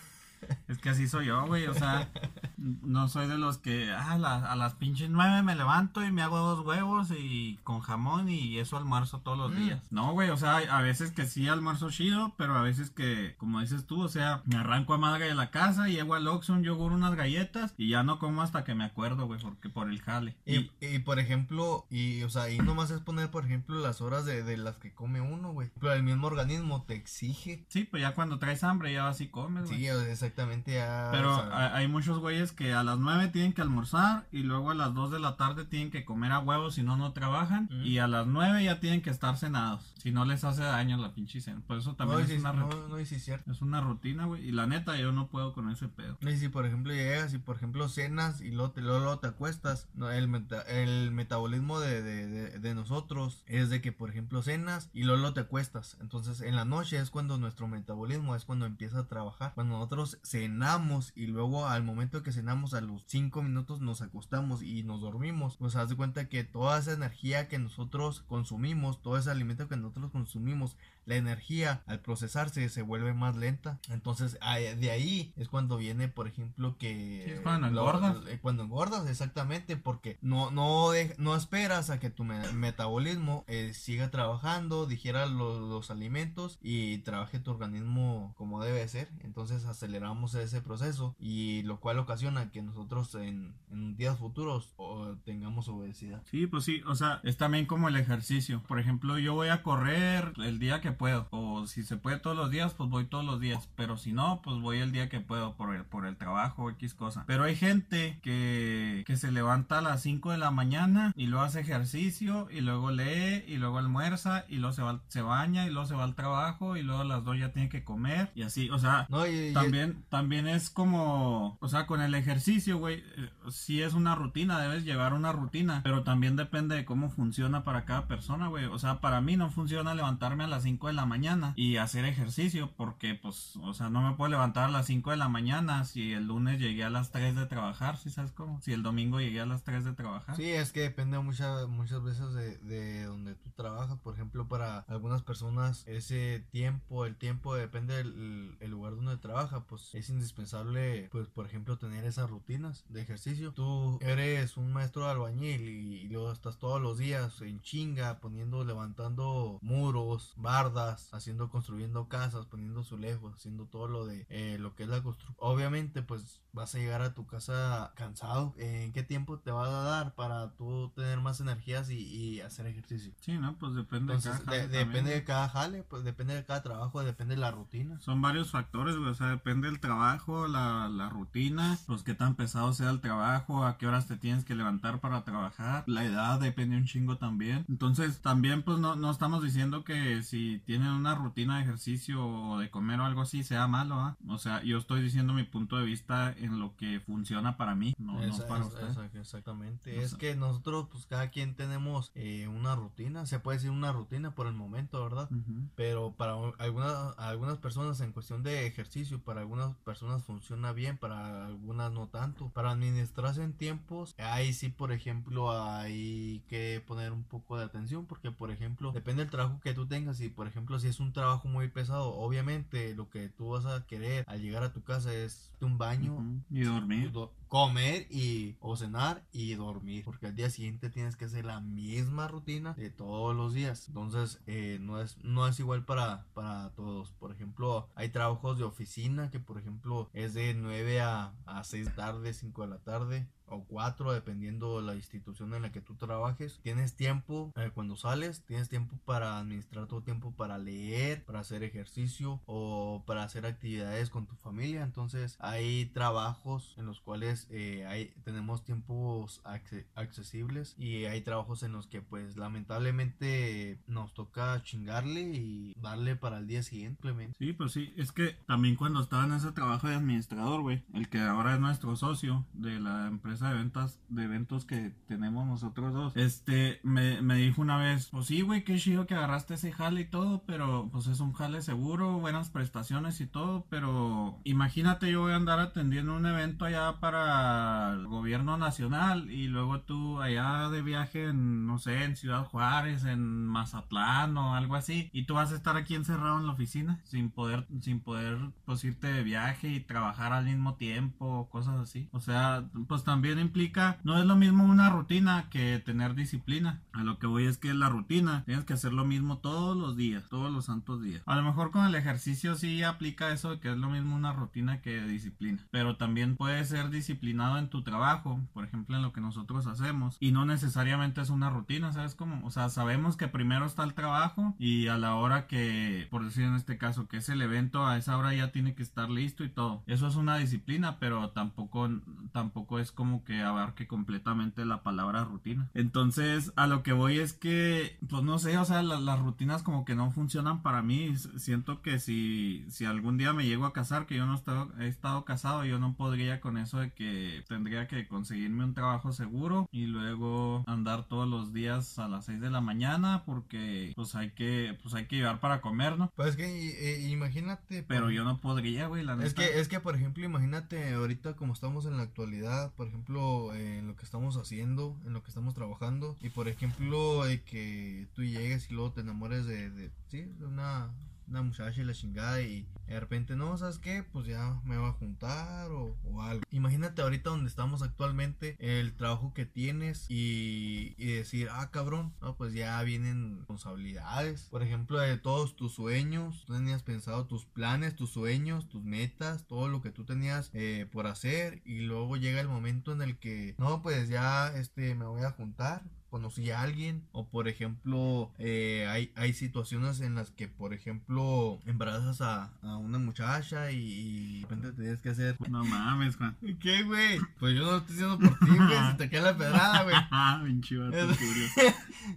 Es 0.67 0.77
que 0.77 0.89
así 0.89 1.07
soy 1.07 1.27
yo, 1.27 1.45
güey, 1.45 1.65
o 1.67 1.73
sea, 1.73 2.09
no 2.57 3.07
soy 3.07 3.27
de 3.27 3.37
los 3.37 3.57
que 3.57 3.91
ah, 3.91 4.17
la- 4.17 4.51
a 4.51 4.55
las 4.55 4.75
pinches 4.75 5.09
nueve 5.09 5.41
me 5.43 5.55
levanto 5.55 6.05
y 6.05 6.11
me 6.11 6.21
hago 6.21 6.37
dos 6.39 6.65
huevos 6.65 7.09
y 7.11 7.57
con 7.63 7.79
jamón 7.81 8.29
y 8.29 8.57
eso 8.59 8.77
almuerzo 8.77 9.19
todos 9.19 9.37
los 9.37 9.51
Mm. 9.51 9.55
días. 9.65 9.83
No, 9.91 10.11
güey, 10.13 10.29
o 10.29 10.37
sea, 10.37 10.57
a 10.57 10.81
veces 10.81 11.11
que 11.11 11.25
sí 11.25 11.47
almuerzo 11.47 11.89
chido, 11.89 12.33
pero 12.37 12.55
a 12.57 12.61
veces 12.61 12.89
que, 12.89 13.35
como 13.37 13.61
dices 13.61 13.85
tú, 13.85 14.01
o 14.01 14.09
sea, 14.09 14.41
me 14.45 14.57
arranco 14.57 14.93
a 14.93 14.97
madre 14.97 15.25
de 15.25 15.35
la 15.35 15.49
casa, 15.51 15.87
llego 15.87 16.13
al 16.15 16.27
Oxxo, 16.27 16.53
un 16.53 16.63
yogur, 16.63 16.91
unas 16.91 17.15
galletas 17.15 17.73
y 17.77 17.89
ya 17.89 18.03
no 18.03 18.19
como 18.19 18.41
hasta 18.41 18.63
que 18.63 18.75
me 18.75 18.83
acuerdo, 18.85 19.25
güey, 19.27 19.39
porque 19.41 19.69
por 19.69 19.89
el 19.89 20.01
jale. 20.01 20.35
Y, 20.45 20.71
y, 20.81 20.99
por 20.99 21.19
ejemplo, 21.19 21.85
y 21.89 22.23
o 22.23 22.29
sea, 22.29 22.49
y 22.49 22.57
nomás 22.59 22.91
es 22.91 22.99
poner, 23.01 23.31
por 23.31 23.45
ejemplo, 23.45 23.79
las 23.79 24.01
horas 24.01 24.25
de, 24.25 24.43
de 24.43 24.57
las 24.57 24.77
que 24.77 24.93
come 24.93 25.21
uno, 25.21 25.51
güey. 25.53 25.69
Pero 25.79 25.93
el 25.93 26.03
mismo 26.03 26.27
organismo 26.27 26.83
te 26.83 26.95
exige. 26.95 27.65
Sí, 27.69 27.83
pues 27.85 28.01
ya 28.01 28.13
cuando 28.13 28.39
traes 28.39 28.63
hambre 28.63 28.93
ya 28.93 29.03
vas 29.03 29.21
y 29.21 29.27
comes, 29.27 29.65
güey. 29.67 29.79
Sí, 29.79 29.87
exactamente. 30.29 30.73
Ya, 30.73 31.09
Pero 31.11 31.35
o 31.35 31.39
sea, 31.41 31.49
ha- 31.51 31.75
hay 31.77 31.87
muchos 31.87 32.19
güeyes 32.19 32.51
que 32.51 32.73
a 32.73 32.83
las 32.83 32.97
9 32.99 33.27
tienen 33.29 33.53
que 33.53 33.61
almorzar 33.61 34.27
y 34.31 34.43
luego 34.43 34.71
a 34.71 34.75
las 34.75 34.93
2 34.93 35.11
de 35.11 35.19
la 35.19 35.35
tarde 35.37 35.65
tienen 35.65 35.91
que 35.91 36.05
comer 36.05 36.31
a 36.31 36.39
huevos 36.39 36.75
si 36.75 36.83
no, 36.83 36.97
no 36.97 37.13
trabajan. 37.13 37.69
Y 37.83 37.97
a 37.97 38.07
las 38.07 38.27
9 38.27 38.63
ya 38.63 38.79
tienen 38.79 39.01
que 39.01 39.09
estar 39.09 39.37
cenados. 39.37 39.93
Si 39.97 40.11
no 40.11 40.25
les 40.25 40.43
hace 40.43 40.61
daño 40.63 40.97
la 40.97 41.13
pinche 41.13 41.41
cena. 41.41 41.61
Por 41.67 41.77
eso 41.77 41.95
también 41.95 42.19
no, 42.19 42.25
es, 42.25 42.31
sí, 42.31 42.37
una, 42.37 42.53
no, 42.53 42.69
no, 42.87 42.97
sí 43.05 43.15
es 43.15 43.23
cierto. 43.25 43.51
es 43.51 43.61
una 43.61 43.81
rutina, 43.81 44.25
güey. 44.25 44.47
Y 44.47 44.51
la 44.51 44.65
neta, 44.67 44.95
yo 44.97 45.11
no 45.11 45.27
puedo 45.27 45.53
con 45.53 45.69
ese 45.69 45.87
pedo. 45.87 46.17
Y 46.21 46.37
si 46.37 46.49
por 46.49 46.65
ejemplo 46.65 46.93
llegas 46.93 47.33
y 47.33 47.37
por 47.37 47.55
ejemplo 47.55 47.89
cenas 47.89 48.41
y 48.41 48.51
luego 48.51 48.71
te, 48.71 48.81
luego, 48.81 48.99
luego 48.99 49.19
te 49.19 49.27
acuestas, 49.27 49.87
no, 49.95 50.09
el, 50.11 50.27
meta- 50.27 50.61
el 50.63 51.11
metabolismo 51.11 51.79
de, 51.79 52.01
de, 52.01 52.27
de, 52.27 52.59
de 52.59 52.75
nosotros 52.75 53.43
es 53.47 53.69
de 53.69 53.81
que 53.81 53.91
por 53.91 54.09
ejemplo 54.09 54.41
cenas 54.41 54.89
y 54.93 55.03
luego, 55.03 55.19
luego 55.21 55.33
te 55.33 55.41
acuestas. 55.41 55.97
Entonces 56.01 56.41
en 56.41 56.55
la 56.55 56.65
noche 56.65 56.97
es 56.99 57.09
cuando 57.09 57.37
nuestro 57.37 57.67
metabolismo 57.67 58.35
es 58.35 58.45
cuando 58.45 58.65
empieza 58.65 58.99
a 58.99 59.07
trabajar. 59.07 59.53
Cuando 59.55 59.75
nosotros 59.75 60.18
cenamos 60.23 61.11
y 61.15 61.27
luego 61.27 61.67
al 61.67 61.83
momento 61.83 62.23
que 62.23 62.31
cenamos 62.31 62.73
a 62.73 62.81
los 62.81 63.03
5 63.07 63.41
minutos 63.41 63.81
nos 63.81 64.01
acostamos 64.01 64.61
y 64.63 64.83
nos 64.83 65.01
dormimos, 65.01 65.57
pues 65.57 65.75
haz 65.75 65.89
de 65.89 65.95
cuenta 65.95 66.29
que 66.29 66.43
toda 66.43 66.79
esa 66.79 66.93
energía 66.93 67.47
que 67.47 67.59
nosotros 67.59 68.23
consumimos, 68.27 69.01
todo 69.01 69.17
ese 69.17 69.31
alimento 69.31 69.67
que 69.67 69.77
nosotros 69.77 70.11
consumimos, 70.11 70.77
la 71.05 71.15
energía 71.15 71.81
al 71.87 71.99
procesarse 72.01 72.67
se 72.69 72.81
vuelve 72.81 73.13
más 73.13 73.35
lenta. 73.35 73.79
Entonces 73.89 74.37
de 74.79 74.91
ahí 74.91 75.33
es 75.37 75.47
cuando 75.49 75.77
viene, 75.77 76.07
por 76.07 76.27
ejemplo, 76.27 76.77
que... 76.77 77.23
Sí, 77.25 77.31
es 77.31 77.39
cuando 77.41 77.69
lo- 77.69 77.81
engordas. 77.89 78.17
eh, 78.27 78.39
cuando 78.41 78.63
engordas, 78.63 79.07
exactamente, 79.09 79.75
porque 79.77 80.17
no, 80.21 80.51
no, 80.51 80.89
no 81.17 81.35
esperas 81.35 81.89
a 81.89 81.99
que 81.99 82.09
tu 82.09 82.23
me- 82.23 82.51
metabolismo 82.53 83.43
eh, 83.47 83.73
siga 83.73 84.11
trabajando, 84.11 84.85
digiera 84.85 85.25
lo- 85.25 85.59
los 85.59 85.89
alimentos 85.91 86.57
y 86.61 86.99
trabaje 86.99 87.39
tu 87.39 87.51
organismo 87.51 88.33
como 88.37 88.63
debe 88.63 88.87
ser. 88.87 89.09
Entonces 89.21 89.65
aceleramos 89.65 90.35
ese 90.35 90.61
proceso 90.61 91.15
y 91.19 91.63
lo 91.63 91.79
cual 91.79 91.99
ocasiona 91.99 92.51
que 92.51 92.61
nosotros 92.61 93.15
en, 93.15 93.55
en 93.71 93.95
días 93.97 94.17
futuros 94.17 94.73
o, 94.77 95.15
tengamos 95.25 95.67
obesidad. 95.67 96.21
Sí, 96.29 96.47
pues 96.47 96.63
sí, 96.65 96.81
o 96.87 96.95
sea, 96.95 97.19
es 97.23 97.37
también 97.37 97.65
como 97.65 97.87
el 97.87 97.95
ejercicio. 97.95 98.61
Por 98.67 98.79
ejemplo, 98.79 99.17
yo 99.17 99.33
voy 99.33 99.49
a 99.49 99.63
correr 99.63 100.33
el 100.37 100.59
día 100.59 100.81
que 100.81 100.88
puedo. 100.91 101.27
O 101.31 101.67
si 101.67 101.83
se 101.83 101.97
puede 101.97 102.17
todos 102.19 102.35
los 102.37 102.49
días, 102.51 102.73
pues 102.73 102.89
voy 102.89 103.05
todos 103.05 103.25
los 103.25 103.39
días. 103.39 103.69
Pero 103.75 103.97
si 103.97 104.11
no, 104.13 104.41
pues 104.43 104.59
voy 104.59 104.79
el 104.79 104.91
día 104.91 105.09
que 105.09 105.19
puedo 105.19 105.55
por 105.55 105.75
el, 105.75 105.83
por 105.85 106.05
el 106.05 106.15
trabajo 106.17 106.63
o 106.63 106.69
X 106.71 106.93
cosa. 106.93 107.23
Pero 107.27 107.43
hay 107.43 107.55
gente 107.55 108.19
que, 108.21 109.03
que 109.05 109.17
se 109.17 109.31
levanta 109.31 109.79
a 109.79 109.81
las 109.81 110.01
5 110.01 110.31
de 110.31 110.37
la 110.37 110.51
mañana 110.51 111.13
y 111.15 111.27
luego 111.27 111.43
hace 111.45 111.59
ejercicio 111.61 112.47
y 112.51 112.61
luego 112.61 112.91
lee 112.91 113.43
y 113.47 113.57
luego 113.57 113.77
almuerza 113.77 114.45
y 114.47 114.57
luego 114.57 114.73
se, 114.73 114.81
va, 114.81 114.99
se 115.07 115.21
baña 115.21 115.65
y 115.65 115.69
luego 115.69 115.87
se 115.87 115.95
va 115.95 116.03
al 116.03 116.15
trabajo 116.15 116.77
y 116.77 116.83
luego 116.83 117.01
a 117.01 117.05
las 117.05 117.23
2 117.23 117.39
ya 117.39 117.51
tiene 117.51 117.69
que 117.69 117.83
comer 117.83 118.31
y 118.35 118.43
así. 118.43 118.69
O 118.69 118.79
sea, 118.79 119.05
No, 119.09 119.25
y- 119.27 119.49
y- 119.49 119.53
también, 119.53 120.03
también 120.09 120.47
es 120.47 120.69
como, 120.69 121.57
o 121.59 121.67
sea, 121.67 121.85
con 121.87 122.01
el 122.01 122.15
ejercicio, 122.15 122.77
güey, 122.77 123.03
eh, 123.17 123.29
sí 123.49 123.81
es 123.81 123.93
una 123.93 124.15
rutina, 124.15 124.59
debes 124.59 124.83
llevar 124.85 125.13
una 125.13 125.31
rutina, 125.31 125.81
pero 125.83 126.03
también 126.03 126.35
depende 126.35 126.75
de 126.75 126.85
cómo 126.85 127.09
funciona 127.09 127.63
para 127.63 127.85
cada 127.85 128.07
persona, 128.07 128.47
güey. 128.47 128.65
O 128.65 128.79
sea, 128.79 128.99
para 129.01 129.21
mí 129.21 129.35
no 129.37 129.49
funciona 129.49 129.93
levantarme 129.93 130.43
a 130.43 130.47
las 130.47 130.63
5 130.63 130.78
de 130.87 130.93
la 130.93 131.05
mañana 131.05 131.53
y 131.55 131.77
hacer 131.77 132.05
ejercicio 132.05 132.71
porque, 132.75 133.15
pues, 133.15 133.55
o 133.57 133.73
sea, 133.73 133.89
no 133.89 134.01
me 134.01 134.15
puedo 134.15 134.29
levantar 134.29 134.65
a 134.65 134.71
las 134.71 134.87
5 134.87 135.11
de 135.11 135.17
la 135.17 135.29
mañana 135.29 135.85
si 135.85 136.13
el 136.13 136.27
lunes 136.27 136.59
llegué 136.59 136.83
a 136.83 136.89
las 136.89 137.11
3 137.11 137.35
de 137.35 137.45
trabajar, 137.45 137.97
¿sí 137.97 138.09
sabes 138.09 138.31
cómo? 138.31 138.61
Si 138.61 138.73
el 138.73 138.83
domingo 138.83 139.19
llegué 139.19 139.41
a 139.41 139.45
las 139.45 139.63
3 139.63 139.85
de 139.85 139.93
trabajar. 139.93 140.35
Sí, 140.35 140.49
es 140.49 140.71
que 140.71 140.81
depende 140.81 141.19
muchas 141.19 141.67
muchas 141.67 142.03
veces 142.03 142.33
de, 142.33 142.57
de 142.59 143.03
donde 143.03 143.35
tú 143.35 143.51
trabajas. 143.51 143.97
Por 143.99 144.13
ejemplo, 144.13 144.47
para 144.47 144.79
algunas 144.87 145.21
personas 145.21 145.83
ese 145.87 146.45
tiempo, 146.51 147.05
el 147.05 147.15
tiempo 147.15 147.55
depende 147.55 147.95
del 147.95 148.57
el 148.59 148.71
lugar 148.71 148.95
donde 148.95 149.17
trabaja, 149.17 149.65
pues 149.65 149.93
es 149.95 150.09
indispensable, 150.09 151.09
pues 151.11 151.27
por 151.27 151.45
ejemplo, 151.45 151.77
tener 151.77 152.05
esas 152.05 152.29
rutinas 152.29 152.85
de 152.89 153.01
ejercicio. 153.01 153.51
Tú 153.53 153.99
eres 154.01 154.57
un 154.57 154.73
maestro 154.73 155.05
de 155.05 155.11
albañil 155.11 155.69
y, 155.69 156.01
y 156.01 156.07
luego 156.09 156.31
estás 156.31 156.57
todos 156.57 156.81
los 156.81 156.97
días 156.97 157.41
en 157.41 157.61
chinga, 157.61 158.19
poniendo, 158.19 158.63
levantando 158.63 159.59
muros, 159.61 160.33
bardas, 160.37 160.68
haciendo, 160.77 161.49
construyendo 161.49 162.07
casas, 162.07 162.45
poniendo 162.45 162.81
azulejos, 162.81 163.35
haciendo 163.35 163.65
todo 163.65 163.87
lo 163.87 164.05
de 164.05 164.25
eh, 164.29 164.57
lo 164.59 164.75
que 164.75 164.83
es 164.83 164.89
la 164.89 165.01
construcción. 165.01 165.35
Obviamente, 165.39 166.01
pues 166.01 166.41
vas 166.51 166.73
a 166.75 166.79
llegar 166.79 167.01
a 167.01 167.13
tu 167.13 167.25
casa 167.27 167.93
cansado. 167.95 168.53
¿En 168.57 168.91
qué 168.91 169.03
tiempo 169.03 169.39
te 169.39 169.51
va 169.51 169.67
a 169.67 169.83
dar 169.83 170.15
para 170.15 170.55
tú 170.55 170.91
tener 170.95 171.19
más 171.21 171.39
energías 171.39 171.89
y, 171.89 171.99
y 171.99 172.41
hacer 172.41 172.65
ejercicio? 172.67 173.13
Sí, 173.19 173.37
¿no? 173.37 173.57
Pues 173.57 173.75
depende 173.75 174.13
Entonces, 174.13 174.39
de 174.39 174.45
cada 174.45 174.57
jale 174.57 174.67
depende 174.67 175.11
de 175.11 175.23
cada 175.23 175.49
jale, 175.49 175.83
pues 175.83 176.03
depende 176.03 176.33
de 176.33 176.45
cada 176.45 176.63
trabajo, 176.63 177.03
depende 177.03 177.35
de 177.35 177.41
la 177.41 177.51
rutina. 177.51 177.99
Son 177.99 178.21
varios 178.21 178.51
factores, 178.51 178.95
güey. 178.97 179.09
O 179.09 179.15
sea, 179.15 179.27
depende 179.27 179.67
del 179.67 179.79
trabajo, 179.79 180.47
la, 180.47 180.89
la 180.89 181.09
rutina, 181.09 181.77
pues 181.85 182.03
qué 182.03 182.13
tan 182.13 182.35
pesado 182.35 182.73
sea 182.73 182.89
el 182.89 183.01
trabajo, 183.01 183.65
a 183.65 183.77
qué 183.77 183.87
horas 183.87 184.07
te 184.07 184.17
tienes 184.17 184.45
que 184.45 184.55
levantar 184.55 184.99
para 184.99 185.23
trabajar. 185.23 185.83
La 185.87 186.03
edad 186.03 186.39
depende 186.39 186.77
un 186.77 186.85
chingo 186.85 187.17
también. 187.17 187.65
Entonces, 187.69 188.21
también, 188.21 188.63
pues 188.63 188.79
no, 188.79 188.95
no 188.95 189.11
estamos 189.11 189.43
diciendo 189.43 189.83
que 189.83 190.23
si 190.23 190.58
tienen 190.59 190.89
una 190.89 191.15
rutina 191.15 191.57
de 191.57 191.63
ejercicio 191.63 192.25
o 192.25 192.59
de 192.59 192.69
comer 192.69 192.99
o 192.99 193.05
algo 193.05 193.21
así 193.21 193.43
sea 193.43 193.67
malo, 193.67 193.95
¿ah? 193.95 194.17
O 194.27 194.37
sea, 194.37 194.61
yo 194.63 194.77
estoy 194.77 195.01
diciendo 195.01 195.33
mi 195.33 195.43
punto 195.43 195.77
de 195.77 195.85
vista 195.85 196.31
en 196.37 196.59
lo 196.59 196.75
que 196.75 196.99
funciona 196.99 197.57
para 197.57 197.75
mí, 197.75 197.95
no, 197.97 198.21
Esa- 198.23 198.43
no 198.43 198.47
para 198.47 198.59
esa- 198.65 198.67
usted. 198.67 198.89
esa- 198.89 199.19
exactamente. 199.19 200.01
Es 200.01 200.15
que 200.15 200.35
nosotros, 200.35 200.87
pues 200.91 201.05
cada 201.05 201.29
quien 201.29 201.55
tenemos 201.55 202.11
eh, 202.15 202.47
una 202.47 202.75
rutina, 202.75 203.25
se 203.25 203.39
puede 203.39 203.57
decir 203.57 203.71
una 203.71 203.91
rutina 203.91 204.35
por 204.35 204.47
el 204.47 204.53
momento, 204.53 205.03
¿verdad? 205.03 205.29
Pero 205.75 206.13
para 206.17 206.33
algunas, 206.59 207.17
algunas 207.17 207.57
personas 207.57 207.99
en 208.01 208.11
cuestión 208.11 208.43
de 208.43 208.67
ejercicio, 208.67 209.19
para 209.21 209.41
algunas 209.41 209.75
personas 209.77 210.23
funciona 210.23 210.71
bien, 210.73 210.97
para 210.97 211.45
algunas 211.45 211.91
no 211.91 212.07
tanto. 212.07 212.49
Para 212.49 212.71
administrarse 212.71 213.43
en 213.43 213.53
tiempos, 213.53 214.13
ahí 214.17 214.53
sí, 214.53 214.69
por 214.69 214.91
ejemplo, 214.91 215.51
hay 215.51 216.43
que 216.49 216.83
poner 216.85 217.11
un 217.11 217.23
poco 217.23 217.57
de 217.57 217.65
atención 217.65 218.05
porque, 218.05 218.31
por 218.31 218.51
ejemplo, 218.51 218.91
depende 218.91 219.23
del 219.23 219.31
trabajo 219.31 219.59
que 219.61 219.73
tú 219.73 219.87
tengas 219.87 220.19
y, 220.21 220.29
por 220.29 220.47
ejemplo, 220.49 220.77
si 220.79 220.87
es 220.87 220.99
un 220.99 221.13
trabajo 221.13 221.47
muy 221.47 221.69
pesado, 221.69 222.13
obviamente 222.15 222.93
lo 222.95 223.09
que 223.09 223.29
tú 223.29 223.49
vas 223.49 223.65
a 223.65 223.85
querer 223.87 224.25
al 224.27 224.41
llegar 224.41 224.63
a 224.63 224.73
tu 224.73 224.83
casa 224.83 225.13
es 225.13 225.51
un 225.61 225.77
baño, 225.77 226.15
Ujú. 226.15 226.41
Y 226.51 226.61
dormir. 226.63 227.11
do- 227.11 227.33
comer 227.47 228.05
y 228.11 228.57
o 228.59 228.75
cenar 228.77 229.23
y 229.31 229.55
dormir 229.55 230.03
porque 230.05 230.27
al 230.27 230.35
día 230.35 230.51
siguiente 230.51 230.91
tienes 230.91 231.15
que 231.15 231.25
hacer 231.25 231.45
la 231.45 231.59
misma 231.61 232.27
rutina 232.27 232.75
de 232.75 232.91
todos 232.91 233.35
los 233.35 233.55
días 233.55 233.87
entonces 233.87 234.39
eh, 234.45 234.77
no 234.79 235.01
es 235.01 235.17
no 235.23 235.47
es 235.47 235.59
igual 235.59 235.83
para 235.83 236.27
para 236.35 236.69
todos 236.75 237.11
por 237.13 237.31
ejemplo 237.31 237.89
hay 237.95 238.09
trabajos 238.09 238.59
de 238.59 238.65
oficina 238.65 239.31
que 239.31 239.39
por 239.39 239.57
ejemplo 239.57 240.11
es 240.13 240.35
de 240.35 240.53
9 240.53 241.01
a, 241.01 241.33
a 241.47 241.63
6 241.63 241.85
de 241.87 241.91
tarde 241.93 242.33
5 242.35 242.61
de 242.61 242.67
la 242.67 242.77
tarde 242.77 243.27
o 243.49 243.63
4 243.65 244.11
dependiendo 244.13 244.81
la 244.81 244.95
institución 244.95 245.53
en 245.53 245.61
la 245.63 245.71
que 245.71 245.81
tú 245.81 245.95
trabajes 245.95 246.59
tienes 246.63 246.95
tiempo 246.95 247.51
eh, 247.55 247.71
cuando 247.73 247.95
sales 247.95 248.43
tienes 248.45 248.69
tiempo 248.69 248.97
para 249.05 249.39
administrar 249.39 249.87
tu 249.87 250.01
tiempo 250.01 250.31
para 250.31 250.57
leer 250.57 251.23
para 251.25 251.39
hacer 251.39 251.63
ejercicio 251.63 252.41
o 252.45 253.03
para 253.05 253.23
hacer 253.23 253.45
actividades 253.45 254.09
con 254.09 254.25
tu 254.25 254.35
familia 254.35 254.83
entonces 254.83 255.35
hay 255.39 255.85
trabajos 255.87 256.75
en 256.77 256.85
los 256.85 256.99
cuales 257.01 257.47
eh, 257.51 257.85
hay, 257.87 258.13
tenemos 258.23 258.63
tiempos 258.63 259.41
acce- 259.43 259.85
accesibles 259.95 260.75
y 260.77 261.05
hay 261.05 261.21
trabajos 261.21 261.63
en 261.63 261.71
los 261.71 261.87
que 261.87 262.01
pues 262.01 262.37
lamentablemente 262.37 263.79
nos 263.87 264.13
toca 264.13 264.61
chingarle 264.63 265.21
y 265.21 265.73
darle 265.79 266.15
para 266.15 266.37
el 266.39 266.47
día 266.47 266.63
siguiente. 266.63 266.99
Sí, 267.37 267.53
pues 267.53 267.71
sí, 267.71 267.93
es 267.97 268.11
que 268.11 268.35
también 268.47 268.75
cuando 268.75 269.01
estaba 269.01 269.25
en 269.25 269.33
ese 269.33 269.51
trabajo 269.51 269.87
de 269.87 269.95
administrador, 269.95 270.61
güey, 270.61 270.83
el 270.93 271.09
que 271.09 271.19
ahora 271.19 271.53
es 271.55 271.59
nuestro 271.59 271.95
socio 271.95 272.45
de 272.53 272.79
la 272.79 273.07
empresa 273.07 273.38
de 273.47 273.55
ventas, 273.55 273.99
de 274.09 274.23
eventos 274.23 274.65
que 274.65 274.93
tenemos 275.07 275.47
nosotros 275.47 275.93
dos, 275.93 276.15
este, 276.15 276.79
me, 276.83 277.21
me 277.21 277.35
dijo 277.35 277.61
una 277.61 277.77
vez, 277.77 278.09
pues 278.11 278.25
sí, 278.27 278.41
güey, 278.41 278.63
qué 278.63 278.77
chido 278.77 279.05
que 279.05 279.15
agarraste 279.15 279.53
ese 279.53 279.71
jale 279.71 280.01
y 280.01 280.05
todo, 280.05 280.43
pero 280.45 280.89
pues 280.91 281.07
es 281.07 281.19
un 281.19 281.33
jale 281.33 281.61
seguro, 281.61 282.19
buenas 282.19 282.49
prestaciones 282.49 283.21
y 283.21 283.27
todo, 283.27 283.65
pero 283.69 284.39
imagínate 284.43 285.11
yo 285.11 285.21
voy 285.21 285.33
a 285.33 285.35
andar 285.35 285.59
atendiendo 285.59 286.15
un 286.15 286.25
evento 286.25 286.65
allá 286.65 286.99
para 286.99 287.93
el 287.93 288.07
gobierno 288.07 288.57
nacional 288.57 289.29
y 289.29 289.47
luego 289.47 289.81
tú 289.81 290.21
allá 290.21 290.69
de 290.69 290.81
viaje 290.81 291.27
en, 291.27 291.67
no 291.67 291.77
sé, 291.77 292.03
en 292.03 292.15
Ciudad 292.15 292.45
Juárez, 292.45 293.05
en 293.05 293.45
Mazatlán 293.45 294.37
o 294.37 294.55
algo 294.55 294.75
así, 294.75 295.09
y 295.13 295.23
tú 295.23 295.35
vas 295.35 295.51
a 295.51 295.55
estar 295.55 295.77
aquí 295.77 295.95
encerrado 295.95 296.39
en 296.39 296.47
la 296.47 296.53
oficina 296.53 296.99
sin 297.03 297.29
poder, 297.29 297.67
sin 297.81 297.99
poder, 297.99 298.37
pues 298.65 298.83
irte 298.83 299.07
de 299.07 299.23
viaje 299.23 299.69
y 299.69 299.79
trabajar 299.79 300.33
al 300.33 300.45
mismo 300.45 300.75
tiempo, 300.75 301.47
cosas 301.51 301.79
así. 301.79 302.09
O 302.11 302.19
sea, 302.19 302.65
pues 302.87 303.03
también 303.03 303.28
implica, 303.37 303.97
no 304.03 304.17
es 304.17 304.25
lo 304.25 304.35
mismo 304.35 304.63
una 304.63 304.89
rutina 304.89 305.47
que 305.49 305.79
tener 305.79 306.15
disciplina. 306.15 306.81
A 306.93 307.03
lo 307.03 307.19
que 307.19 307.27
voy 307.27 307.45
es 307.45 307.57
que 307.57 307.73
la 307.73 307.89
rutina, 307.89 308.43
tienes 308.45 308.65
que 308.65 308.73
hacer 308.73 308.93
lo 308.93 309.05
mismo 309.05 309.37
todos 309.37 309.77
los 309.77 309.95
días, 309.95 310.27
todos 310.29 310.51
los 310.51 310.65
santos 310.65 311.01
días. 311.01 311.21
A 311.25 311.35
lo 311.35 311.43
mejor 311.43 311.71
con 311.71 311.85
el 311.85 311.95
ejercicio 311.95 312.55
sí 312.55 312.83
aplica 312.83 313.31
eso 313.31 313.51
de 313.51 313.59
que 313.59 313.71
es 313.71 313.77
lo 313.77 313.89
mismo 313.89 314.15
una 314.15 314.33
rutina 314.33 314.81
que 314.81 315.01
disciplina. 315.03 315.65
Pero 315.71 315.97
también 315.97 316.35
puedes 316.35 316.69
ser 316.69 316.89
disciplinado 316.89 317.57
en 317.57 317.69
tu 317.69 317.83
trabajo, 317.83 318.39
por 318.53 318.65
ejemplo 318.65 318.95
en 318.95 319.01
lo 319.01 319.13
que 319.13 319.21
nosotros 319.21 319.67
hacemos. 319.67 320.17
Y 320.19 320.31
no 320.31 320.45
necesariamente 320.45 321.21
es 321.21 321.29
una 321.29 321.49
rutina, 321.49 321.91
¿sabes 321.91 322.15
cómo? 322.15 322.45
O 322.45 322.51
sea, 322.51 322.69
sabemos 322.69 323.17
que 323.17 323.27
primero 323.27 323.65
está 323.65 323.83
el 323.83 323.93
trabajo 323.93 324.55
y 324.57 324.87
a 324.87 324.97
la 324.97 325.15
hora 325.15 325.47
que, 325.47 326.07
por 326.09 326.25
decir 326.25 326.43
en 326.43 326.55
este 326.55 326.77
caso, 326.77 327.07
que 327.07 327.17
es 327.17 327.29
el 327.29 327.41
evento, 327.41 327.85
a 327.85 327.97
esa 327.97 328.17
hora 328.17 328.33
ya 328.33 328.51
tiene 328.51 328.75
que 328.75 328.83
estar 328.83 329.09
listo 329.09 329.43
y 329.43 329.49
todo. 329.49 329.83
Eso 329.87 330.07
es 330.07 330.15
una 330.15 330.37
disciplina, 330.37 330.97
pero 330.99 331.29
tampoco, 331.31 331.89
tampoco 332.31 332.79
es 332.79 332.91
como 332.91 333.18
que 333.23 333.41
abarque 333.41 333.87
completamente 333.87 334.65
la 334.65 334.83
palabra 334.83 335.23
rutina. 335.23 335.69
Entonces, 335.73 336.53
a 336.55 336.67
lo 336.67 336.83
que 336.83 336.93
voy 336.93 337.19
es 337.19 337.33
que, 337.33 337.97
pues 338.09 338.23
no 338.23 338.39
sé, 338.39 338.57
o 338.57 338.65
sea, 338.65 338.81
las 338.83 339.19
rutinas 339.19 339.63
como 339.63 339.85
que 339.85 339.95
no 339.95 340.11
funcionan 340.11 340.61
para 340.61 340.81
mí. 340.81 341.15
Siento 341.37 341.81
que 341.81 341.99
si, 341.99 342.65
si 342.69 342.85
algún 342.85 343.17
día 343.17 343.33
me 343.33 343.45
llego 343.45 343.65
a 343.65 343.73
casar, 343.73 344.05
que 344.05 344.15
yo 344.15 344.25
no 344.25 344.41
he 344.79 344.87
estado 344.87 345.25
casado, 345.25 345.65
yo 345.65 345.79
no 345.79 345.95
podría 345.95 346.39
con 346.39 346.57
eso 346.57 346.79
de 346.79 346.91
que 346.91 347.43
tendría 347.47 347.87
que 347.87 348.07
conseguirme 348.07 348.63
un 348.63 348.73
trabajo 348.73 349.11
seguro 349.11 349.67
y 349.71 349.85
luego 349.85 350.63
andar 350.67 351.07
todos 351.07 351.27
los 351.27 351.53
días 351.53 351.99
a 351.99 352.07
las 352.07 352.25
6 352.25 352.41
de 352.41 352.49
la 352.49 352.61
mañana 352.61 353.23
porque 353.25 353.93
pues 353.95 354.15
hay 354.15 354.31
que, 354.31 354.77
pues 354.81 354.93
hay 354.93 355.05
que 355.05 355.17
llevar 355.17 355.39
para 355.39 355.61
comer, 355.61 355.97
¿no? 355.97 356.11
Pues 356.15 356.29
es 356.29 356.35
que 356.35 356.45
eh, 356.45 357.09
imagínate. 357.09 357.83
Pero 357.83 358.11
yo 358.11 358.23
no 358.23 358.39
podría, 358.39 358.87
güey, 358.87 359.03
la 359.03 359.13
Es 359.23 359.33
que, 359.33 359.59
es 359.59 359.67
que, 359.67 359.79
por 359.79 359.95
ejemplo, 359.95 360.23
imagínate 360.23 360.93
ahorita 360.93 361.35
como 361.35 361.53
estamos 361.53 361.85
en 361.85 361.97
la 361.97 362.03
actualidad, 362.03 362.73
por 362.75 362.87
ejemplo, 362.87 363.08
en 363.53 363.87
lo 363.87 363.95
que 363.95 364.05
estamos 364.05 364.37
haciendo, 364.37 364.95
en 365.05 365.13
lo 365.13 365.23
que 365.23 365.29
estamos 365.29 365.53
trabajando, 365.53 366.15
y 366.21 366.29
por 366.29 366.47
ejemplo, 366.47 367.23
que 367.45 368.07
tú 368.13 368.23
llegues 368.23 368.69
y 368.69 368.73
luego 368.73 368.91
te 368.91 369.01
enamores 369.01 369.45
de, 369.45 369.69
de 369.71 369.91
sí, 370.09 370.21
de 370.21 370.45
una 370.45 370.91
una 371.29 371.41
muchacha 371.41 371.81
y 371.81 371.85
la 371.85 371.93
chingada 371.93 372.41
y 372.41 372.67
de 372.87 372.99
repente, 372.99 373.35
no, 373.35 373.55
¿sabes 373.57 373.77
qué? 373.77 374.03
Pues 374.03 374.25
ya 374.25 374.59
me 374.63 374.77
va 374.77 374.89
a 374.89 374.93
juntar 374.93 375.71
o, 375.71 375.95
algo. 376.21 376.43
Imagínate 376.49 377.01
ahorita 377.01 377.29
donde 377.29 377.49
estamos 377.49 377.83
actualmente, 377.83 378.55
el 378.59 378.93
trabajo 378.95 379.33
que 379.33 379.45
tienes 379.45 380.07
y, 380.09 380.95
y, 380.97 381.13
decir, 381.13 381.49
ah, 381.51 381.69
cabrón, 381.71 382.13
no, 382.21 382.35
pues 382.35 382.53
ya 382.53 382.81
vienen 382.81 383.37
responsabilidades. 383.37 384.47
Por 384.49 384.63
ejemplo, 384.63 384.99
de 384.99 385.17
todos 385.17 385.55
tus 385.55 385.73
sueños, 385.73 386.45
tú 386.45 386.53
tenías 386.53 386.81
pensado 386.81 387.27
tus 387.27 387.45
planes, 387.45 387.95
tus 387.95 388.09
sueños, 388.09 388.67
tus 388.67 388.83
metas, 388.83 389.45
todo 389.45 389.67
lo 389.67 389.81
que 389.81 389.91
tú 389.91 390.03
tenías 390.03 390.49
eh, 390.53 390.87
por 390.91 391.05
hacer 391.05 391.61
y 391.65 391.81
luego 391.81 392.17
llega 392.17 392.41
el 392.41 392.47
momento 392.47 392.91
en 392.91 393.03
el 393.03 393.17
que, 393.19 393.55
no, 393.59 393.83
pues 393.83 394.09
ya 394.09 394.51
este, 394.55 394.95
me 394.95 395.05
voy 395.05 395.21
a 395.21 395.31
juntar 395.31 395.83
conocí 396.09 396.51
a 396.51 396.61
alguien 396.61 397.03
o 397.11 397.27
por 397.27 397.47
ejemplo 397.47 398.31
eh, 398.37 398.87
hay, 398.89 399.11
hay 399.15 399.33
situaciones 399.33 400.01
en 400.01 400.15
las 400.15 400.31
que 400.31 400.47
por 400.47 400.73
ejemplo 400.73 401.59
embarazas 401.65 402.21
a, 402.21 402.51
a 402.61 402.77
una 402.77 402.99
muchacha 402.99 403.71
y, 403.71 404.39
de 404.39 404.41
repente 404.41 404.71
tienes 404.73 405.01
que 405.01 405.09
hacer 405.09 405.37
no 405.49 405.63
mames 405.63 406.15
Juan. 406.15 406.37
¿qué 406.59 406.83
güey? 406.83 407.19
pues 407.39 407.55
yo 407.55 407.65
no 407.65 407.77
estoy 407.77 407.95
diciendo 407.95 408.19
por 408.19 408.39
ti 408.39 408.57
güey 408.57 408.91
si 408.91 408.97
te 408.97 409.09
queda 409.09 409.31
la 409.31 409.37
pedrada 409.37 409.83
güey. 409.83 409.95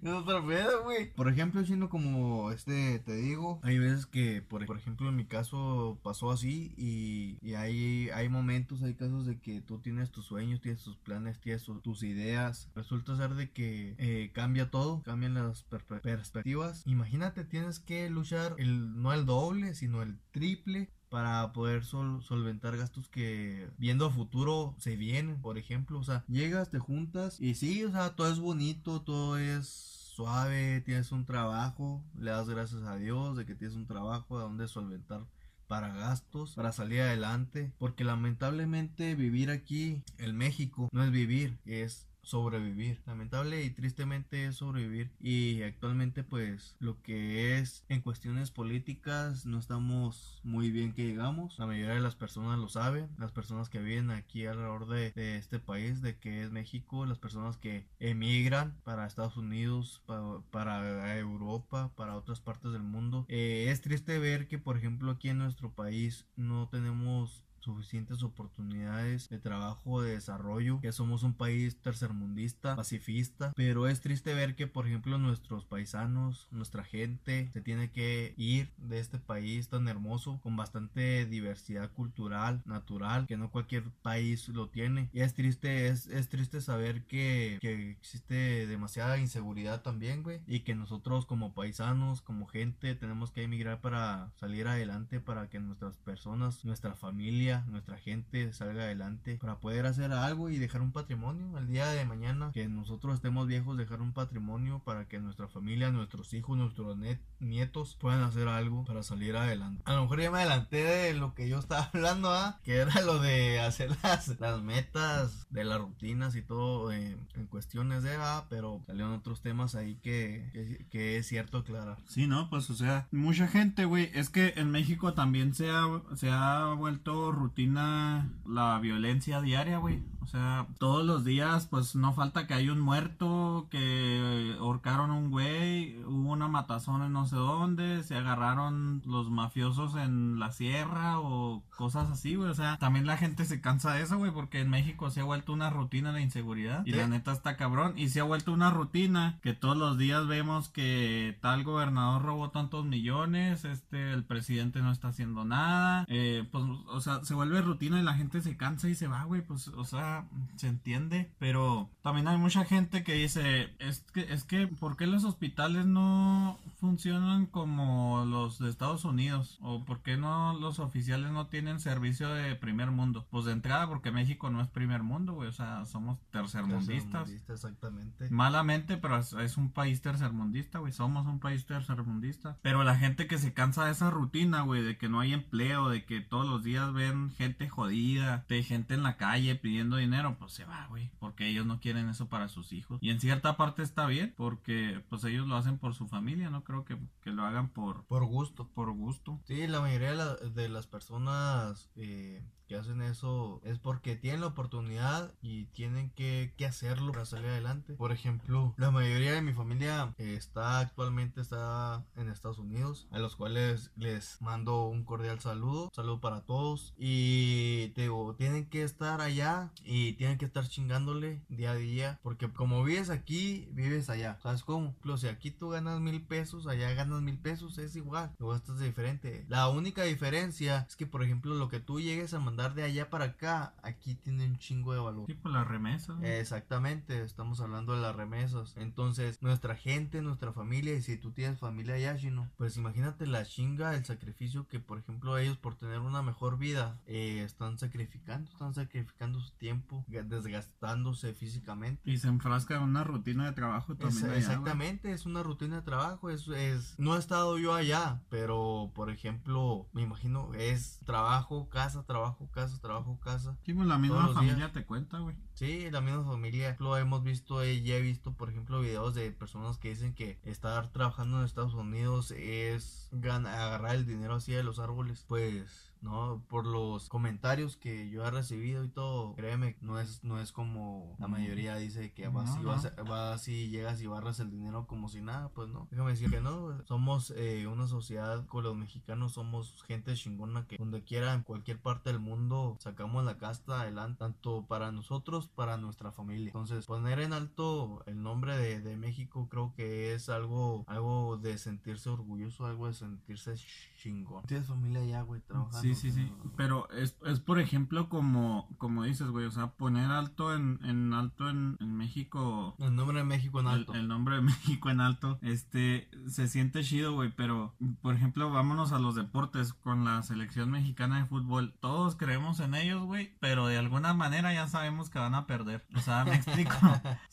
Es 0.03 0.09
otro 0.13 0.47
pedo 0.47 0.85
güey. 0.85 1.13
Por 1.13 1.29
ejemplo 1.29 1.65
siendo 1.65 1.89
como 1.89 2.51
este 2.51 2.99
te 3.01 3.15
digo 3.15 3.61
hay 3.63 3.79
veces 3.79 4.07
que 4.07 4.43
por, 4.43 4.65
por 4.67 4.79
ejemplo 4.79 5.09
en 5.09 5.17
mi 5.17 5.25
caso 5.25 5.99
pasó 6.03 6.31
así 6.31 6.73
y, 6.77 7.39
y 7.43 7.55
hay, 7.55 8.11
hay 8.11 8.29
momentos 8.29 8.83
hay 8.83 8.95
casos 8.95 9.27
de 9.27 9.39
que 9.39 9.61
tú 9.61 9.79
tienes 9.79 10.11
tus 10.11 10.27
sueños 10.27 10.61
tienes 10.61 10.83
tus 10.83 10.97
planes 10.97 11.41
tienes 11.41 11.65
tus 11.83 12.03
ideas. 12.03 12.69
Resulta 12.75 13.17
ser 13.17 13.35
de 13.35 13.51
que 13.51 13.82
eh, 13.99 14.31
cambia 14.33 14.71
todo, 14.71 15.03
cambian 15.03 15.35
las 15.35 15.65
perspectivas. 15.65 16.83
Imagínate, 16.87 17.45
tienes 17.45 17.78
que 17.78 18.09
luchar 18.11 18.54
el, 18.59 19.00
no 19.00 19.13
el 19.13 19.26
doble, 19.26 19.75
sino 19.75 20.02
el 20.02 20.19
triple 20.30 20.91
para 21.09 21.52
poder 21.52 21.85
solventar 21.85 22.76
gastos 22.78 23.09
que 23.09 23.69
viendo 23.76 24.06
a 24.06 24.11
futuro 24.11 24.75
se 24.78 24.97
vienen, 24.97 25.43
por 25.43 25.59
ejemplo, 25.59 25.99
o 25.99 26.04
sea, 26.04 26.25
llegas, 26.26 26.71
te 26.71 26.78
juntas 26.78 27.39
y 27.39 27.54
sí, 27.54 27.85
o 27.85 27.91
sea, 27.91 28.17
todo 28.17 28.33
es 28.33 28.39
bonito, 28.39 29.02
todo 29.02 29.37
es 29.37 29.67
suave, 30.15 30.80
tienes 30.80 31.13
un 31.13 31.26
trabajo, 31.26 32.02
le 32.19 32.30
das 32.30 32.49
gracias 32.49 32.83
a 32.85 32.97
Dios 32.97 33.37
de 33.37 33.45
que 33.45 33.54
tienes 33.54 33.76
un 33.76 33.87
trabajo 33.87 34.39
de 34.39 34.45
donde 34.45 34.69
solventar 34.69 35.26
para 35.67 35.89
gastos, 35.95 36.54
para 36.54 36.71
salir 36.71 37.00
adelante, 37.00 37.73
porque 37.78 38.04
lamentablemente 38.04 39.15
vivir 39.15 39.50
aquí 39.50 40.02
en 40.19 40.37
México 40.37 40.89
no 40.93 41.02
es 41.02 41.11
vivir, 41.11 41.59
es 41.65 42.09
sobrevivir. 42.23 43.00
Lamentable 43.06 43.63
y 43.63 43.71
tristemente 43.71 44.47
es 44.47 44.56
sobrevivir. 44.56 45.11
Y 45.21 45.63
actualmente 45.63 46.25
pues 46.25 46.76
lo 46.78 47.02
que 47.02 47.58
es 47.58 47.85
en 47.89 48.00
cuestiones 48.00 48.50
políticas 48.50 49.47
no 49.47 49.58
estamos 49.58 50.41
muy 50.45 50.71
bien 50.71 50.93
que 50.93 51.06
llegamos. 51.06 51.58
La 51.58 51.67
mayoría 51.67 51.95
de 51.95 52.00
las 52.00 52.17
personas 52.17 52.58
lo 52.58 52.69
saben. 52.69 53.08
Las 53.19 53.32
personas 53.32 53.69
que 53.69 53.80
viven 53.80 54.11
aquí 54.11 54.47
alrededor 54.47 54.87
de, 54.87 55.13
este 55.37 55.58
país, 55.58 56.02
de 56.02 56.19
que 56.19 56.43
es 56.43 56.50
México. 56.50 57.06
Las 57.06 57.19
personas 57.19 57.56
que 57.56 57.87
emigran 57.99 58.76
para 58.85 59.06
Estados 59.06 59.37
Unidos, 59.37 60.02
para, 60.50 61.19
Europa, 61.19 61.93
para 61.97 62.17
otras 62.17 62.41
partes 62.41 62.73
del 62.73 62.82
mundo. 62.82 63.26
Eh, 63.28 63.67
es 63.69 63.80
triste 63.80 64.19
ver 64.19 64.49
que 64.49 64.58
por 64.58 64.76
ejemplo 64.76 65.11
aquí 65.11 65.28
en 65.28 65.39
nuestro 65.39 65.73
país 65.73 66.26
no 66.37 66.69
tenemos 66.69 67.45
suficientes 67.63 68.23
oportunidades 68.23 69.29
de 69.29 69.39
trabajo, 69.39 70.03
de 70.03 70.13
desarrollo, 70.13 70.81
que 70.81 70.93
somos 70.93 71.23
un 71.23 71.35
país 71.35 71.77
tercermundista, 71.81 72.77
pacifista, 72.77 73.53
pero 73.57 73.89
es 73.89 74.01
triste 74.01 74.35
ver 74.35 74.55
que 74.55 74.67
por 74.67 74.87
ejemplo 74.87 75.19
nuestros 75.19 75.65
paisanos, 75.65 76.49
nuestra 76.51 76.85
gente 76.85 77.51
se 77.53 77.61
tiene 77.61 77.91
que 77.91 78.35
ir 78.37 78.73
de 78.77 78.99
este 78.99 79.19
país 79.19 79.69
tan 79.69 79.89
hermoso 79.89 80.41
con 80.43 80.57
bastante 80.57 81.27
diversidad 81.27 81.91
cultural, 81.93 82.63
natural, 82.65 83.27
que 83.27 83.37
no 83.37 83.51
cualquier 83.51 83.85
país 84.03 84.49
lo 84.49 84.69
tiene. 84.69 85.09
Y 85.13 85.21
es 85.21 85.35
triste, 85.35 85.89
es, 85.89 86.07
es 86.07 86.29
triste 86.29 86.61
saber 86.61 87.05
que, 87.05 87.59
que 87.61 87.91
existe 87.91 88.67
demasiada 88.67 89.19
inseguridad 89.19 89.83
también, 89.83 90.23
güey, 90.23 90.41
y 90.47 90.61
que 90.61 90.75
nosotros 90.75 91.27
como 91.27 91.55
paisanos, 91.55 92.23
como 92.23 92.47
gente, 92.47 92.95
tenemos 92.95 93.31
que 93.31 93.43
emigrar 93.43 93.81
para 93.81 94.31
salir 94.37 94.67
adelante, 94.67 95.21
para 95.21 95.49
que 95.49 95.61
nuestras 95.61 95.97
personas, 95.99 96.65
nuestra 96.65 96.95
familia, 96.95 97.51
nuestra 97.60 97.99
gente 97.99 98.52
salga 98.52 98.84
adelante 98.84 99.38
para 99.41 99.60
poder 99.60 99.86
hacer 99.86 100.12
algo 100.12 100.50
y 100.50 100.58
dejar 100.58 100.80
un 100.80 100.93
patrimonio 100.93 101.56
al 101.56 101.69
día 101.69 101.86
de 101.88 102.04
mañana. 102.04 102.50
Que 102.52 102.69
nosotros 102.69 103.15
estemos 103.15 103.47
viejos 103.47 103.76
dejar 103.76 104.00
un 104.00 104.12
patrimonio 104.12 104.80
para 104.84 105.06
que 105.06 105.19
nuestra 105.19 105.49
familia 105.49 105.91
nuestros 105.91 106.32
hijos 106.34 106.56
nuestros 106.56 106.97
nietos 107.41 107.97
puedan 108.00 108.23
hacer 108.23 108.49
algo 108.49 108.84
para 108.84 109.02
salir 109.02 109.36
adelante. 109.36 109.82
A 109.84 109.95
lo 109.95 110.02
mejor 110.02 110.21
ya 110.21 110.30
me 110.30 110.38
adelanté 110.38 110.84
de 110.84 111.15
lo 111.15 111.34
que 111.34 111.49
yo 111.49 111.58
estaba 111.58 111.82
hablando 111.93 112.30
¿ah? 112.30 112.60
que 112.62 112.76
era 112.76 113.00
lo 113.02 113.19
de 113.19 113.60
hacer 113.60 113.91
las, 114.02 114.41
las 114.41 114.62
metas 114.62 115.47
de 115.50 115.65
las 115.65 115.80
rutinas 115.80 116.34
y 116.36 116.43
todo 116.43 116.93
en 116.93 117.47
cuestiones 117.50 118.02
de 118.02 118.17
ah, 118.19 118.47
pero 118.49 118.82
salieron 118.86 119.12
otros 119.12 119.43
temas 119.43 119.75
ahí 119.75 119.97
que, 119.97 120.86
que, 120.91 121.17
es 121.17 121.26
cierto 121.26 121.58
aclarar. 121.58 121.99
Sí 122.06 122.26
no 122.26 122.49
pues 122.49 122.71
o 122.71 122.75
sea 122.75 123.08
mucha 123.10 123.49
gente 123.49 123.84
güey 123.84 124.10
es 124.15 124.30
que 124.30 124.54
en 124.56 124.71
México 124.71 125.15
también 125.15 125.54
se 125.54 125.71
ha, 125.71 125.84
se 126.17 126.30
ha 126.30 126.75
vuelto 126.75 127.32
rutina 127.43 128.31
la 128.47 128.78
violencia 128.78 129.41
diaria, 129.41 129.78
güey. 129.78 130.00
O 130.23 130.26
sea, 130.26 130.67
todos 130.78 131.04
los 131.04 131.25
días, 131.25 131.67
pues 131.67 131.95
no 131.97 132.13
falta 132.13 132.47
que 132.47 132.54
haya 132.54 132.73
un 132.73 132.80
muerto 132.80 133.67
que 133.71 134.56
ahorcaron 134.58 135.11
un 135.11 135.30
güey, 135.30 135.99
hubo 136.04 136.32
una 136.32 136.49
matazón 136.49 137.02
en 137.02 137.13
no 137.13 137.26
sé 137.26 137.37
dónde, 137.37 138.02
se 138.02 138.17
agarraron 138.17 139.02
los 139.04 139.30
mafiosos 139.30 139.97
en 139.97 140.39
la 140.39 140.52
sierra 140.52 141.19
o 141.19 141.63
cosas 141.76 142.11
así, 142.11 142.37
güey. 142.37 142.50
O 142.50 142.54
sea, 142.54 142.78
también 142.78 143.06
la 143.06 143.17
gente 143.17 143.45
se 143.45 143.61
cansa 143.61 143.95
de 143.95 144.02
eso, 144.02 144.19
güey, 144.19 144.30
porque 144.30 144.61
en 144.61 144.71
México 144.71 145.11
se 145.11 145.21
ha 145.21 145.25
vuelto 145.25 145.52
una 145.52 145.71
rutina 145.71 146.13
de 146.13 146.23
inseguridad 146.23 146.85
y 146.87 146.93
la 146.93 147.06
neta 147.06 147.32
está 147.32 147.56
cabrón. 147.56 147.95
Y 147.97 148.08
se 148.08 148.21
ha 148.21 148.25
vuelto 148.25 148.52
una 148.52 148.71
rutina 148.71 149.39
que 149.43 149.54
todos 149.54 149.76
los 149.76 149.99
días 149.99 150.26
vemos 150.26 150.69
que 150.69 151.39
tal 151.41 151.65
gobernador 151.65 152.23
robó 152.23 152.50
tantos 152.50 152.85
millones, 152.85 153.65
este, 153.65 154.13
el 154.13 154.25
presidente 154.25 154.80
no 154.80 154.93
está 154.93 155.08
haciendo 155.08 155.45
nada, 155.45 156.04
eh, 156.08 156.47
pues, 156.50 156.65
o 156.89 157.00
sea, 157.00 157.25
se 157.25 157.35
vuelve 157.35 157.61
rutina 157.63 158.00
y 158.00 158.02
la 158.02 158.15
gente 158.15 158.41
se 158.41 158.56
cansa 158.56 158.89
y 158.89 158.95
se 158.95 159.08
va, 159.08 159.25
güey, 159.25 159.43
pues, 159.43 159.69
o 159.69 159.85
sea, 159.85 160.12
se 160.57 160.69
entiende, 160.69 161.31
pero 161.39 161.89
también 162.03 162.29
hay 162.29 162.39
mucha 162.39 162.65
gente 162.65 163.03
que 163.05 163.15
dice, 163.15 163.75
es 163.79 164.01
que, 164.13 164.33
es 164.33 164.45
que, 164.45 164.67
¿por 164.67 164.97
qué 164.97 165.07
los 165.07 165.25
hospitales 165.25 165.87
no 165.87 166.59
funcionan 166.81 167.47
como 167.47 168.25
los 168.27 168.59
de 168.59 168.71
Estados 168.71 169.05
Unidos? 169.05 169.59
¿O 169.63 169.85
por 169.85 170.03
qué 170.03 170.17
no 170.17 170.55
los 170.55 170.79
oficiales 170.79 171.31
no 171.31 171.47
tienen 171.47 171.81
servicio 171.81 172.29
de 172.29 172.55
primer 172.57 172.91
mundo? 172.91 173.27
Pues 173.31 173.45
de 173.45 173.53
entrada, 173.53 173.89
porque 173.89 174.11
México 174.11 174.51
no 174.51 174.61
es 174.61 174.69
primer 174.69 175.03
mundo, 175.03 175.35
güey, 175.35 175.49
o 175.49 175.53
sea, 175.53 175.85
somos 175.85 176.19
tercermundistas. 176.31 177.29
Tercermundista, 177.29 177.53
exactamente. 177.53 178.31
Malamente, 178.31 178.97
pero 178.97 179.19
es, 179.19 179.33
es 179.33 179.57
un 179.57 179.71
país 179.71 180.03
tercermundista, 180.03 180.79
güey, 180.79 180.93
somos 180.93 181.27
un 181.27 181.39
país 181.39 181.67
tercermundista. 181.67 182.59
Pero 182.63 182.85
la 182.85 182.97
gente 182.97 183.27
que 183.27 183.39
se 183.39 183.53
cansa 183.53 183.85
de 183.85 183.93
esa 183.93 184.11
rutina, 184.11 184.63
güey, 184.63 184.83
de 184.83 184.97
que 184.97 185.09
no 185.09 185.21
hay 185.21 185.33
empleo, 185.33 185.89
de 185.89 186.05
que 186.05 186.21
todos 186.21 186.47
los 186.47 186.63
días 186.63 186.93
ven 186.93 187.31
gente 187.31 187.69
jodida, 187.69 188.45
de 188.49 188.63
gente 188.63 188.95
en 188.95 189.03
la 189.03 189.17
calle 189.17 189.55
pidiendo 189.55 189.99
dinero, 190.02 190.36
pues 190.38 190.52
se 190.52 190.65
va, 190.65 190.86
güey, 190.88 191.10
porque 191.19 191.49
ellos 191.49 191.67
no 191.67 191.80
quieren 191.80 192.08
eso 192.08 192.28
para 192.28 192.49
sus 192.49 192.73
hijos. 192.73 192.99
Y 193.00 193.10
en 193.10 193.19
cierta 193.21 193.56
parte 193.56 193.82
está 193.82 194.06
bien, 194.06 194.34
porque 194.36 195.02
pues 195.08 195.25
ellos 195.25 195.47
lo 195.47 195.56
hacen 195.56 195.78
por 195.78 195.95
su 195.95 196.06
familia, 196.06 196.50
no 196.50 196.62
creo 196.65 196.84
que, 196.84 196.99
que 197.23 197.30
lo 197.30 197.45
hagan 197.45 197.69
por, 197.69 198.04
Por 198.04 198.25
gusto. 198.26 198.69
por 198.75 198.93
gusto. 198.93 199.41
Sí, 199.45 199.67
la 199.67 199.80
mayoría 199.80 200.10
de, 200.10 200.17
la- 200.17 200.34
de 200.36 200.69
las 200.69 200.86
personas 200.86 201.91
eh, 201.97 202.43
que 202.73 202.78
hacen 202.78 203.02
eso 203.02 203.61
es 203.65 203.78
porque 203.78 204.17
tienen 204.17 204.41
la 204.41 204.47
oportunidad 204.47 205.35
y 205.43 205.67
tienen 205.67 206.08
que, 206.11 206.54
que 206.56 206.65
hacerlo 206.65 207.13
para 207.13 207.26
salir 207.26 207.50
adelante. 207.50 207.93
Por 207.93 208.13
ejemplo, 208.13 208.73
la 208.78 208.91
mayoría 208.91 209.32
de 209.32 209.43
mi 209.43 209.52
familia 209.52 210.15
eh, 210.17 210.37
está 210.39 210.78
actualmente 210.78 211.43
está 211.43 212.02
en 212.17 212.30
Estados 212.30 212.58
Unidos, 212.58 213.08
a 213.11 213.19
los 213.19 213.37
cuales 213.37 213.91
les 213.97 214.41
mando 214.41 214.87
un 214.87 215.04
cordial 215.04 215.39
saludo, 215.41 215.91
saludo 215.95 216.21
para 216.23 216.47
todos 216.47 216.95
y 216.97 217.89
te 217.89 218.02
digo, 218.02 218.37
tienen 218.37 218.65
que 218.65 218.85
estar 218.85 219.21
allá 219.21 219.71
y 219.85 220.15
tienen 220.15 220.39
que 220.39 220.47
estar 220.47 220.67
chingándole 220.67 221.43
día 221.50 221.73
a 221.73 221.75
día 221.75 222.21
porque 222.23 222.50
como 222.50 222.82
vives 222.85 223.11
aquí, 223.11 223.69
vives 223.73 224.08
allá. 224.08 224.39
¿Sabes 224.43 224.63
cómo? 224.63 224.87
Ejemplo, 224.87 225.19
si 225.19 225.28
aquí 225.28 225.50
tú 225.50 225.69
ganas 225.69 226.00
mil 226.00 226.23
pesos, 226.23 226.67
allá 226.67 226.95
ganas 226.95 227.21
mil 227.21 227.37
pesos, 227.37 227.76
es 227.76 227.97
igual. 227.97 228.32
Luego 228.39 228.56
esto 228.56 228.73
es 228.73 228.80
diferente. 228.80 229.45
La 229.50 229.69
única 229.69 230.04
diferencia 230.04 230.87
es 230.89 230.97
que, 230.97 231.06
por 231.06 231.23
ejemplo, 231.23 231.54
lo 231.54 231.69
que 231.69 231.80
tú 231.80 232.00
llegues 232.00 232.32
a 232.32 232.41
mandar 232.41 232.62
de 232.71 232.83
allá 232.85 233.11
para 233.11 233.25
acá, 233.27 233.75
aquí 233.83 234.15
tiene 234.15 234.47
un 234.47 234.59
chingo 234.59 234.93
de 234.93 235.01
valor. 235.01 235.27
Tipo 235.27 235.49
la 235.49 235.65
remesa. 235.65 236.15
güey. 236.15 236.31
Exactamente, 236.31 237.23
estamos 237.23 237.61
hablando 237.61 237.95
de 237.95 238.01
las 238.03 238.15
remesas. 238.15 238.75
Entonces, 238.77 239.41
nuestra 239.43 239.75
gente, 239.77 240.23
nuestra 240.23 240.53
familia, 240.53 240.95
y 240.95 241.03
si 241.03 241.17
tú 241.17 241.33
tienes 241.33 241.59
familia 241.59 241.95
allá, 241.95 242.17
Shino, 242.17 242.49
pues 242.57 242.77
imagínate 242.77 243.27
la 243.27 243.45
chinga, 243.45 243.95
el 243.97 244.05
sacrificio 244.05 244.67
que, 244.69 244.81
por 244.81 244.99
ejemplo, 244.99 245.37
ellos 245.39 245.59
por 245.59 245.75
tener 245.75 245.99
una 245.99 246.23
mejor 246.23 246.59
vida 246.59 247.01
eh, 247.07 247.43
están 247.45 247.79
sacrificando, 247.79 248.51
están 248.51 248.75
sacrificando 248.75 249.41
su 249.41 249.51
tiempo, 249.53 250.05
ga- 250.09 250.25
desgastándose 250.25 251.35
físicamente. 251.35 252.01
Y 252.11 252.19
se 252.19 252.29
enfrasca 252.29 252.77
en 252.77 252.83
una 252.83 253.05
rutina 253.05 253.45
de 253.47 253.53
trabajo 253.53 253.93
Es- 253.93 253.99
también. 253.99 254.27
güey. 254.27 254.39
exactamente, 254.39 255.13
es 255.13 255.27
una 255.27 255.43
rutina 255.43 255.77
de 255.77 255.83
trabajo, 255.83 256.31
es, 256.31 256.47
es, 256.49 256.95
no 256.99 257.17
he 257.17 257.19
estado 257.19 257.59
yo 257.59 257.75
allá, 257.75 258.21
pero 258.29 258.91
por 258.95 259.11
ejemplo, 259.11 259.89
me 259.93 260.03
imagino, 260.03 260.53
es 260.55 261.01
trabajo, 261.05 261.69
casa, 261.69 262.05
trabajo, 262.05 262.42
casa, 262.50 262.81
trabajo, 262.81 263.19
casa. 263.21 263.57
Sí, 263.65 263.73
pues 263.75 263.87
la 263.87 263.99
misma 263.99 264.28
familia 264.35 264.57
días. 264.57 264.73
te 264.73 264.85
cuenta, 264.85 265.19
güey. 265.21 265.37
Sí, 265.55 265.91
la 265.91 266.00
misma 266.00 266.25
familia. 266.25 266.76
Lo 266.81 266.97
hemos 266.97 267.23
visto, 267.23 267.63
eh, 267.63 267.83
ya 267.83 267.97
he 267.97 268.00
visto, 268.00 268.33
por 268.33 268.50
ejemplo, 268.50 268.81
videos 268.81 269.15
de 269.15 269.31
personas 269.31 269.78
que 269.78 269.91
dicen 269.91 270.15
que 270.15 270.39
estar 270.45 270.91
trabajando 270.93 271.39
en 271.39 271.45
Estados 271.45 271.75
Unidos 271.75 272.31
es 272.33 273.09
gan- 273.13 273.47
agarrar 273.47 273.95
el 273.95 274.07
dinero 274.07 274.35
así 274.35 274.52
de 274.52 274.63
los 274.65 274.78
árboles. 274.78 275.25
Pues 275.28 275.92
no, 276.02 276.43
por 276.49 276.67
los 276.67 277.08
comentarios 277.08 277.76
que 277.76 278.10
yo 278.10 278.25
he 278.26 278.30
recibido 278.30 278.84
y 278.84 278.88
todo, 278.88 279.34
créeme, 279.34 279.76
no 279.80 280.00
es, 280.00 280.23
no 280.25 280.41
es 280.41 280.52
como 280.52 281.17
la 281.19 281.28
mayoría 281.28 281.76
dice 281.76 282.12
que 282.12 282.28
vas, 282.28 282.56
No, 282.56 282.65
vas, 282.65 282.93
vas 283.06 283.47
y 283.49 283.69
llegas 283.71 284.02
y 284.02 284.06
barras 284.06 284.41
el 284.41 284.50
dinero 284.50 284.86
como 284.86 285.08
si 285.08 285.21
nada, 285.21 285.49
pues 285.50 285.69
no. 285.69 285.86
Déjame 285.91 286.10
decir 286.10 286.30
que 286.30 286.41
no, 286.41 286.82
somos 286.84 287.32
eh, 287.36 287.67
una 287.69 287.86
sociedad 287.86 288.45
con 288.47 288.65
los 288.65 288.76
mexicanos, 288.76 289.32
somos 289.32 289.82
gente 289.84 290.15
chingona 290.15 290.67
que 290.67 290.76
donde 290.76 291.04
quiera, 291.04 291.34
en 291.34 291.43
cualquier 291.43 291.78
parte 291.78 292.10
del 292.10 292.19
mundo, 292.19 292.76
sacamos 292.80 293.25
la 293.25 293.38
casta 293.38 293.82
adelante, 293.82 294.19
tanto 294.19 294.67
para 294.67 294.91
nosotros, 294.91 295.49
para 295.49 295.76
nuestra 295.76 296.10
familia. 296.10 296.49
Entonces, 296.49 296.86
poner 296.86 297.21
en 297.21 297.32
alto 297.32 298.02
el 298.06 298.23
nombre 298.23 298.56
de, 298.56 298.80
de 298.80 298.97
México 298.97 299.49
creo 299.49 299.73
que 299.76 300.15
es 300.15 300.28
algo, 300.28 300.84
algo 300.88 301.38
de 301.38 301.58
sentirse 301.58 302.10
orgulloso, 302.10 302.67
algo 302.67 302.88
de 302.88 302.95
sentirse 302.95 303.54
chingón. 304.02 304.43
Tienes 304.47 304.67
familia 304.69 305.02
allá, 305.02 305.23
güey, 305.23 305.41
trabajando. 305.43 305.80
Sí, 305.80 305.95
sí, 305.95 306.10
sí. 306.10 306.30
pero- 306.56 306.56
Pero 306.56 306.91
es, 306.91 307.17
es 307.26 307.41
por 307.41 307.58
ejemplo 307.60 308.08
como, 308.08 308.69
como 308.78 309.04
dices, 309.04 309.28
güey, 309.28 309.47
o 309.47 309.50
sea, 309.50 309.69
poner 309.73 310.10
alto 310.10 310.54
en, 310.54 310.78
en 310.84 311.12
alto 311.12 311.49
en, 311.50 311.76
en 311.80 311.97
México. 311.97 312.75
El 312.78 312.95
nombre 312.97 313.19
de 313.19 313.25
México 313.25 313.60
en 313.60 313.67
El, 313.67 313.73
alto. 313.75 313.95
el 313.95 314.08
nombre 314.08 314.36
de 314.36 314.43
México 314.43 314.91
en 314.91 315.00
alto, 315.00 315.38
este, 315.43 316.08
se 316.28 316.49
siente 316.49 316.82
chido, 316.82 317.12
güey, 317.15 317.30
pero, 317.34 317.75
por 318.00 318.15
ejemplo, 318.15 318.50
vámonos 318.50 318.93
a 318.93 318.99
los 318.99 319.15
deportes 319.15 319.73
con 319.73 320.04
la 320.04 320.23
selección 320.23 320.71
mexicana 320.71 321.19
de 321.19 321.26
fútbol. 321.26 321.75
Todos 321.80 322.17
creemos 322.17 322.60
en 322.60 322.75
ellos, 322.75 323.02
güey, 323.04 323.34
pero 323.41 323.67
de 323.67 323.78
alguna 323.78 324.15
manera 324.15 324.52
ya 324.54 324.69
sabemos 324.69 325.10
que 325.10 325.19
van 325.19 325.34
a 325.34 325.47
perder. 325.47 325.86
O 325.95 326.00
sea, 326.00 326.25
me 326.25 326.34
explico. 326.34 326.73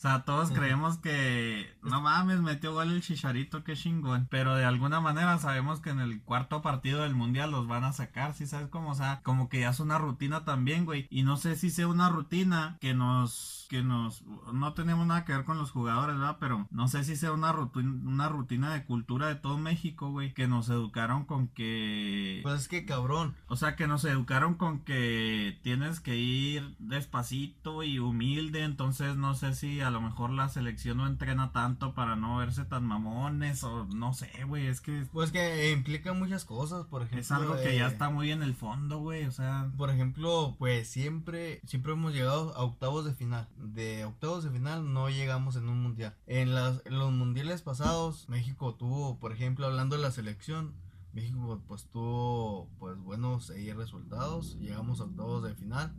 sea, 0.00 0.24
todos 0.24 0.50
creemos 0.50 0.96
que, 0.98 1.66
no 1.82 2.00
mames, 2.00 2.40
metió 2.40 2.72
gol 2.72 2.90
el 2.90 3.02
chicharito, 3.02 3.64
qué 3.64 3.74
chingón. 3.74 4.28
Pero 4.30 4.54
de 4.54 4.64
alguna 4.64 5.00
manera 5.00 5.36
sabemos 5.38 5.80
que 5.80 5.90
en 5.90 6.00
el 6.00 6.22
cuarto 6.22 6.59
partido 6.62 7.02
del 7.02 7.14
mundial 7.14 7.50
los 7.50 7.66
van 7.66 7.84
a 7.84 7.92
sacar, 7.92 8.34
¿sí 8.34 8.46
sabes 8.46 8.68
cómo? 8.68 8.90
O 8.90 8.94
sea, 8.94 9.20
como 9.22 9.48
que 9.48 9.60
ya 9.60 9.70
es 9.70 9.80
una 9.80 9.98
rutina 9.98 10.44
también, 10.44 10.84
güey. 10.84 11.06
Y 11.10 11.22
no 11.22 11.36
sé 11.36 11.56
si 11.56 11.70
sea 11.70 11.88
una 11.88 12.08
rutina 12.08 12.78
que 12.80 12.94
nos, 12.94 13.59
que 13.70 13.84
nos, 13.84 14.24
no 14.52 14.74
tenemos 14.74 15.06
nada 15.06 15.24
que 15.24 15.32
ver 15.32 15.44
con 15.44 15.56
los 15.56 15.70
jugadores, 15.70 16.18
¿verdad? 16.18 16.38
Pero 16.40 16.66
no 16.72 16.88
sé 16.88 17.04
si 17.04 17.14
sea 17.14 17.30
una 17.30 17.52
rutina, 17.52 17.88
una 18.04 18.28
rutina 18.28 18.74
de 18.74 18.84
cultura 18.84 19.28
de 19.28 19.36
todo 19.36 19.58
México, 19.58 20.10
güey, 20.10 20.34
que 20.34 20.48
nos 20.48 20.68
educaron 20.68 21.24
con 21.24 21.46
que... 21.46 22.40
Pues 22.42 22.62
es 22.62 22.68
que 22.68 22.84
cabrón. 22.84 23.36
O 23.46 23.54
sea, 23.54 23.76
que 23.76 23.86
nos 23.86 24.04
educaron 24.04 24.54
con 24.54 24.80
que 24.80 25.56
tienes 25.62 26.00
que 26.00 26.16
ir 26.16 26.74
despacito 26.80 27.84
y 27.84 28.00
humilde, 28.00 28.64
entonces 28.64 29.16
no 29.16 29.34
sé 29.34 29.54
si 29.54 29.80
a 29.80 29.90
lo 29.90 30.00
mejor 30.00 30.30
la 30.30 30.48
selección 30.48 30.96
no 30.96 31.06
entrena 31.06 31.52
tanto 31.52 31.94
para 31.94 32.16
no 32.16 32.38
verse 32.38 32.64
tan 32.64 32.84
mamones 32.84 33.62
o 33.62 33.86
no 33.86 34.14
sé, 34.14 34.32
güey, 34.48 34.66
es 34.66 34.80
que 34.80 35.06
Pues 35.12 35.30
que 35.30 35.70
implica 35.70 36.12
muchas 36.12 36.44
cosas, 36.44 36.86
por 36.86 37.02
ejemplo. 37.02 37.20
es 37.20 37.30
algo 37.30 37.54
que 37.54 37.76
ya 37.76 37.86
eh, 37.86 37.92
está 37.92 38.10
muy 38.10 38.32
en 38.32 38.42
el 38.42 38.56
fondo, 38.56 38.98
güey, 38.98 39.26
o 39.26 39.32
sea, 39.32 39.70
Por 39.76 39.90
ejemplo, 39.90 40.56
pues 40.58 40.88
siempre, 40.88 41.60
siempre 41.66 41.92
hemos 41.92 42.12
llegado 42.12 42.52
a 42.56 42.64
octavos 42.64 43.04
de 43.04 43.14
final. 43.14 43.46
De 43.62 44.04
octavos 44.04 44.42
de 44.44 44.50
final 44.50 44.92
no 44.92 45.08
llegamos 45.10 45.56
en 45.56 45.68
un 45.68 45.82
mundial. 45.82 46.16
En, 46.26 46.54
las, 46.54 46.82
los 46.86 47.12
mundiales 47.12 47.62
pasados, 47.62 48.28
México 48.28 48.74
tuvo, 48.74 49.18
por 49.18 49.32
ejemplo, 49.32 49.66
hablando 49.66 49.96
de 49.96 50.02
la 50.02 50.10
selección, 50.10 50.74
México 51.12 51.60
pues 51.68 51.84
tuvo 51.86 52.68
pues 52.78 52.96
buenos 52.98 53.50
ahí 53.50 53.72
resultados. 53.72 54.56
Llegamos 54.58 55.00
a 55.00 55.04
octavos 55.04 55.42
de 55.44 55.54
final. 55.54 55.92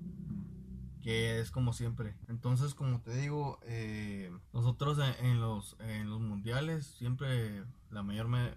Que 1.02 1.40
es 1.40 1.50
como 1.50 1.74
siempre. 1.74 2.16
Entonces, 2.28 2.76
como 2.76 3.02
te 3.02 3.16
digo, 3.18 3.60
eh, 3.64 4.32
nosotros 4.54 5.00
en, 5.00 5.26
en 5.26 5.42
los, 5.42 5.76
en 5.80 6.10
los 6.10 6.20
mundiales 6.22 6.86
siempre, 6.86 7.64
la 7.90 8.04
mayor, 8.04 8.28
me- 8.28 8.54